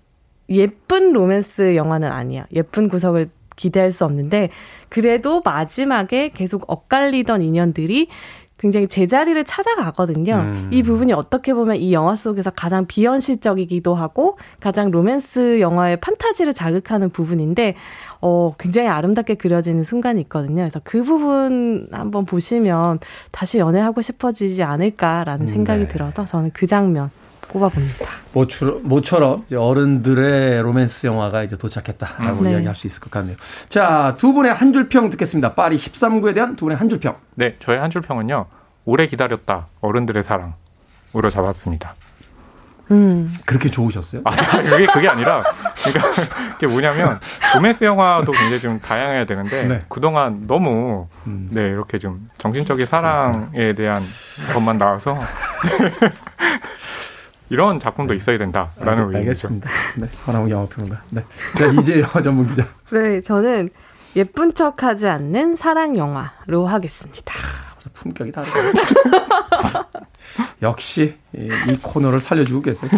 예쁜 0.49 1.13
로맨스 1.13 1.75
영화는 1.75 2.11
아니야. 2.11 2.45
예쁜 2.53 2.89
구석을 2.89 3.29
기대할 3.55 3.91
수 3.91 4.03
없는데 4.05 4.49
그래도 4.89 5.41
마지막에 5.43 6.29
계속 6.29 6.63
엇갈리던 6.67 7.41
인연들이 7.41 8.07
굉장히 8.63 8.87
제자리를 8.87 9.43
찾아가거든요. 9.43 10.35
음. 10.35 10.69
이 10.71 10.83
부분이 10.83 11.11
어떻게 11.11 11.53
보면 11.53 11.75
이 11.75 11.91
영화 11.91 12.15
속에서 12.15 12.49
가장 12.49 12.85
비현실적이기도 12.85 13.93
하고 13.93 14.37
가장 14.61 14.89
로맨스 14.89 15.59
영화의 15.59 15.97
판타지를 15.99 16.53
자극하는 16.53 17.09
부분인데 17.09 17.75
어, 18.21 18.55
굉장히 18.57 18.87
아름답게 18.87 19.35
그려지는 19.35 19.83
순간이 19.83 20.21
있거든요. 20.21 20.61
그래서 20.63 20.79
그 20.81 21.03
부분 21.03 21.89
한번 21.91 22.23
보시면 22.25 22.99
다시 23.31 23.57
연애하고 23.57 24.01
싶어지지 24.01 24.63
않을까라는 24.63 25.47
생각이 25.47 25.83
네. 25.83 25.87
들어서 25.89 26.23
저는 26.23 26.51
그 26.53 26.65
장면 26.65 27.11
꼽아봅니다. 27.53 28.05
모처럼, 28.33 28.79
모처럼 28.83 29.43
이제 29.45 29.55
어른들의 29.55 30.61
로맨스 30.63 31.05
영화가 31.07 31.43
이제 31.43 31.55
도착했다라고 31.55 32.43
네. 32.43 32.51
이야기할 32.51 32.75
수 32.75 32.87
있을 32.87 32.99
것 32.99 33.11
같네요. 33.11 33.35
자, 33.69 34.15
두 34.17 34.33
분의 34.33 34.53
한 34.53 34.73
줄 34.73 34.89
평 34.89 35.09
듣겠습니다. 35.11 35.53
파리 35.53 35.75
13구에 35.77 36.33
대한 36.33 36.55
두 36.55 36.65
분의 36.65 36.77
한 36.77 36.89
줄 36.89 36.99
평. 36.99 37.15
네, 37.35 37.55
저의 37.63 37.79
한 37.79 37.91
줄 37.91 38.01
평은요. 38.01 38.45
오래 38.85 39.07
기다렸다. 39.07 39.67
어른들의 39.81 40.23
사랑으로 40.23 41.29
잡았습니다. 41.31 41.93
음. 42.91 43.33
그렇게 43.45 43.69
좋으셨어요? 43.69 44.21
아, 44.25 44.35
그게 44.35 44.85
그게 44.87 45.07
아니라 45.07 45.41
그러니까 45.85 46.21
그게 46.55 46.67
뭐냐면 46.67 47.17
로맨스 47.55 47.85
영화도 47.85 48.29
굉장히 48.33 48.59
좀 48.59 48.79
다양해야 48.81 49.25
되는데 49.25 49.63
네. 49.63 49.81
그동안 49.87 50.45
너무 50.47 51.07
음. 51.25 51.47
네 51.51 51.61
이렇게 51.67 51.97
좀 51.97 52.29
정신적인 52.39 52.85
사랑에 52.85 53.73
대한 53.73 54.01
것만 54.53 54.77
나와서 54.79 55.17
이런 57.53 57.79
작품도 57.79 58.15
있어야 58.15 58.39
된다라는 58.39 59.03
의미죠. 59.03 59.17
알겠습니다. 59.19 59.69
네, 59.97 60.07
화나무 60.25 60.49
영화평론가. 60.49 61.03
네. 61.11 61.23
자, 61.55 61.67
이제 61.67 62.01
영화 62.01 62.19
전문 62.19 62.47
기자. 62.47 62.65
네, 62.91 63.21
저는 63.21 63.69
예쁜 64.15 64.55
척하지 64.55 65.07
않는 65.07 65.55
사랑 65.57 65.95
영화로 65.95 66.65
하겠습니다. 66.65 67.33
벌써 67.75 67.89
품격이 67.93 68.31
다르다. 68.31 68.53
역시 70.63 71.15
이, 71.35 71.49
이 71.69 71.77
코너를 71.79 72.19
살려주고 72.19 72.63
계세요. 72.63 72.89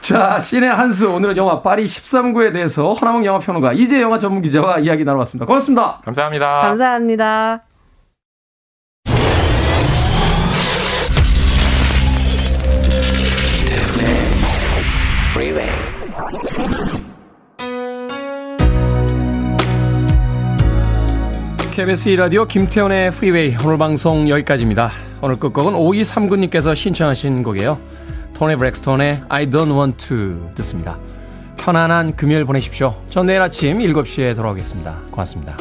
자, 0.00 0.38
신의 0.38 0.68
한수 0.68 1.10
오늘은 1.10 1.38
영화 1.38 1.62
파리 1.62 1.86
13구에 1.86 2.52
대해서 2.52 2.92
허나몽 2.92 3.24
영화평론가 3.24 3.72
이제 3.72 4.02
영화 4.02 4.18
전문 4.18 4.42
기자와 4.42 4.80
이야기 4.80 5.04
나눠봤습니다. 5.04 5.46
고맙습니다. 5.46 6.00
감사합니다. 6.04 6.60
감사합니다. 6.60 7.62
KBS 21.78 22.10
2라디오 22.16 22.48
김태훈의 22.48 23.12
프리웨이 23.12 23.54
오늘 23.64 23.78
방송 23.78 24.28
여기까지입니다. 24.28 24.90
오늘 25.20 25.36
끝곡은 25.38 25.74
5239님께서 25.74 26.74
신청하신 26.74 27.44
곡이에요. 27.44 27.78
토니 28.34 28.56
브렉스톤의 28.56 29.20
I 29.28 29.46
don't 29.46 29.70
want 29.78 30.08
to 30.08 30.50
듣습니다. 30.56 30.98
편안한 31.56 32.16
금요일 32.16 32.44
보내십시오. 32.46 33.00
전 33.10 33.26
내일 33.26 33.40
아침 33.42 33.78
7시에 33.78 34.34
돌아오겠습니다. 34.34 35.02
고맙습니다. 35.12 35.56